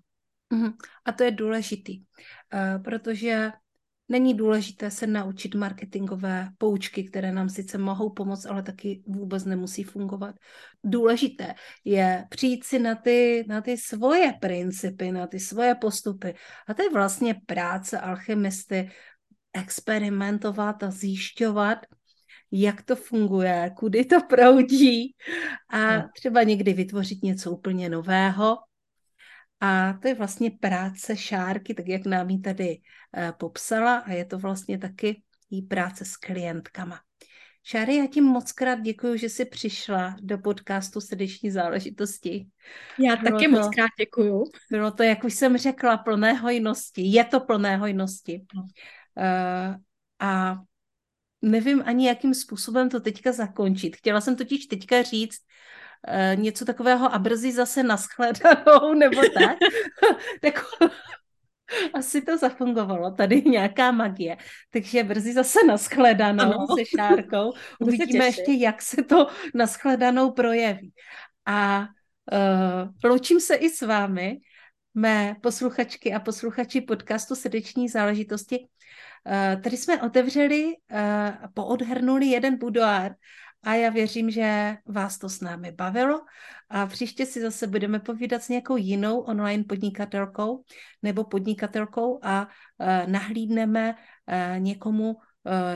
Uh-huh. 0.53 0.73
A 1.05 1.11
to 1.11 1.23
je 1.23 1.31
důležitý, 1.31 1.99
uh, 1.99 2.83
protože 2.83 3.51
Není 4.09 4.33
důležité 4.33 4.91
se 4.91 5.07
naučit 5.07 5.55
marketingové 5.55 6.49
poučky, 6.57 7.03
které 7.03 7.31
nám 7.31 7.49
sice 7.49 7.77
mohou 7.77 8.09
pomoct, 8.09 8.45
ale 8.45 8.63
taky 8.63 9.03
vůbec 9.07 9.45
nemusí 9.45 9.83
fungovat. 9.83 10.35
Důležité 10.83 11.53
je 11.85 12.25
přijít 12.29 12.63
si 12.63 12.79
na 12.79 12.95
ty, 12.95 13.45
na 13.47 13.61
ty 13.61 13.77
svoje 13.77 14.33
principy, 14.41 15.11
na 15.11 15.27
ty 15.27 15.39
svoje 15.39 15.75
postupy. 15.75 16.33
A 16.67 16.73
to 16.73 16.83
je 16.83 16.89
vlastně 16.89 17.35
práce 17.45 17.99
alchymisty, 17.99 18.89
experimentovat 19.53 20.83
a 20.83 20.91
zjišťovat, 20.91 21.77
jak 22.51 22.81
to 22.81 22.95
funguje, 22.95 23.71
kudy 23.77 24.05
to 24.05 24.21
proudí 24.29 25.15
a 25.73 26.01
třeba 26.15 26.43
někdy 26.43 26.73
vytvořit 26.73 27.23
něco 27.23 27.51
úplně 27.51 27.89
nového, 27.89 28.57
a 29.59 29.93
to 29.93 30.07
je 30.07 30.15
vlastně 30.15 30.51
práce 30.51 31.17
Šárky, 31.17 31.73
tak 31.73 31.87
jak 31.87 32.05
nám 32.05 32.29
ji 32.29 32.39
tady 32.39 32.77
uh, 33.17 33.31
popsala 33.37 33.97
a 33.97 34.11
je 34.11 34.25
to 34.25 34.37
vlastně 34.37 34.77
taky 34.77 35.21
jí 35.49 35.61
práce 35.61 36.05
s 36.05 36.17
klientkama. 36.17 36.99
Šáry, 37.63 37.95
já 37.95 38.07
ti 38.07 38.21
moc 38.21 38.51
krát 38.51 38.81
děkuji, 38.81 39.17
že 39.17 39.29
jsi 39.29 39.45
přišla 39.45 40.15
do 40.21 40.37
podcastu 40.37 41.01
Srdeční 41.01 41.51
záležitosti. 41.51 42.47
Já 42.99 43.15
bylo 43.15 43.31
taky 43.31 43.45
to, 43.45 43.51
moc 43.51 43.75
krát 43.75 43.89
děkuji. 43.99 44.43
Bylo 44.71 44.91
to, 44.91 45.03
jak 45.03 45.23
už 45.23 45.33
jsem 45.33 45.57
řekla, 45.57 45.97
plné 45.97 46.33
hojnosti. 46.33 47.01
Je 47.01 47.23
to 47.23 47.39
plné 47.39 47.77
hojnosti. 47.77 48.45
Uh, 48.55 49.75
a 50.19 50.57
nevím 51.41 51.83
ani, 51.85 52.07
jakým 52.07 52.33
způsobem 52.33 52.89
to 52.89 52.99
teďka 52.99 53.31
zakončit. 53.31 53.95
Chtěla 53.95 54.21
jsem 54.21 54.35
totiž 54.35 54.65
teďka 54.65 55.01
říct, 55.03 55.39
Eh, 55.39 55.88
něco 56.35 56.65
takového 56.65 57.13
a 57.13 57.19
brzy 57.19 57.51
zase 57.51 57.83
naschledanou, 57.83 58.93
nebo 58.97 59.21
tak. 59.33 59.57
tak 60.41 60.65
asi 61.93 62.21
to 62.21 62.37
zafungovalo, 62.37 63.11
tady 63.11 63.41
nějaká 63.41 63.91
magie. 63.91 64.37
Takže 64.69 65.03
brzy 65.03 65.33
zase 65.33 65.59
naschledanou 65.67 66.53
ano. 66.53 66.67
se 66.77 66.85
Šárkou. 66.85 67.53
Uvidíme 67.79 68.25
ještě, 68.25 68.51
jak 68.51 68.81
se 68.81 69.03
to 69.03 69.27
naschledanou 69.53 70.31
projeví. 70.31 70.93
A 71.45 71.79
uh, 72.31 72.89
loučím 73.03 73.39
se 73.39 73.55
i 73.55 73.69
s 73.69 73.81
vámi, 73.81 74.37
mé 74.93 75.35
posluchačky 75.41 76.13
a 76.13 76.19
posluchači 76.19 76.81
podcastu 76.81 77.35
Srdeční 77.35 77.89
záležitosti. 77.89 78.59
Uh, 78.59 79.61
tady 79.61 79.77
jsme 79.77 80.01
otevřeli, 80.01 80.65
uh, 80.65 81.51
poodhrnuli 81.53 82.25
jeden 82.25 82.57
budoár 82.57 83.11
a 83.63 83.73
já 83.73 83.89
věřím, 83.89 84.31
že 84.31 84.77
vás 84.85 85.17
to 85.17 85.29
s 85.29 85.41
námi 85.41 85.71
bavilo 85.71 86.21
a 86.69 86.85
příště 86.85 87.25
si 87.25 87.41
zase 87.41 87.67
budeme 87.67 87.99
povídat 87.99 88.43
s 88.43 88.49
nějakou 88.49 88.77
jinou 88.77 89.19
online 89.19 89.63
podnikatelkou 89.63 90.63
nebo 91.03 91.23
podnikatelkou 91.23 92.19
a 92.23 92.47
uh, 92.47 93.11
nahlídneme 93.11 93.93
uh, 93.93 94.59
někomu 94.59 95.11
uh, 95.13 95.21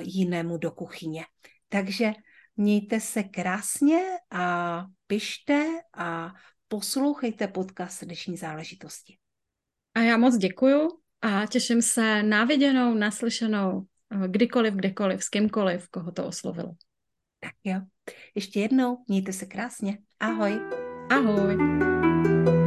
jinému 0.02 0.58
do 0.58 0.72
kuchyně. 0.72 1.26
Takže 1.70 2.12
mějte 2.58 3.00
se 3.00 3.24
krásně 3.24 4.00
a 4.32 4.86
pište 5.08 5.66
a 5.94 6.34
poslouchejte 6.68 7.48
podcast 7.48 7.98
Srdeční 7.98 8.38
záležitosti. 8.38 9.18
A 9.96 10.00
já 10.00 10.18
moc 10.18 10.38
děkuju 10.38 10.90
a 11.22 11.46
těším 11.46 11.82
se 11.82 12.24
na 12.24 12.46
viděnou, 12.46 12.94
naslyšenou, 12.94 13.86
kdykoliv, 14.28 14.74
kdekoliv, 14.74 15.24
s 15.24 15.30
kýmkoliv, 15.30 15.88
koho 15.90 16.12
to 16.12 16.26
oslovilo. 16.26 16.72
Tak 17.44 17.54
jo. 17.64 17.82
Ještě 18.36 18.60
jednou, 18.60 18.98
mějte 19.08 19.34
se 19.34 19.46
krásně. 19.46 19.98
Ahoj. 20.20 20.60
Ahoj. 21.10 22.63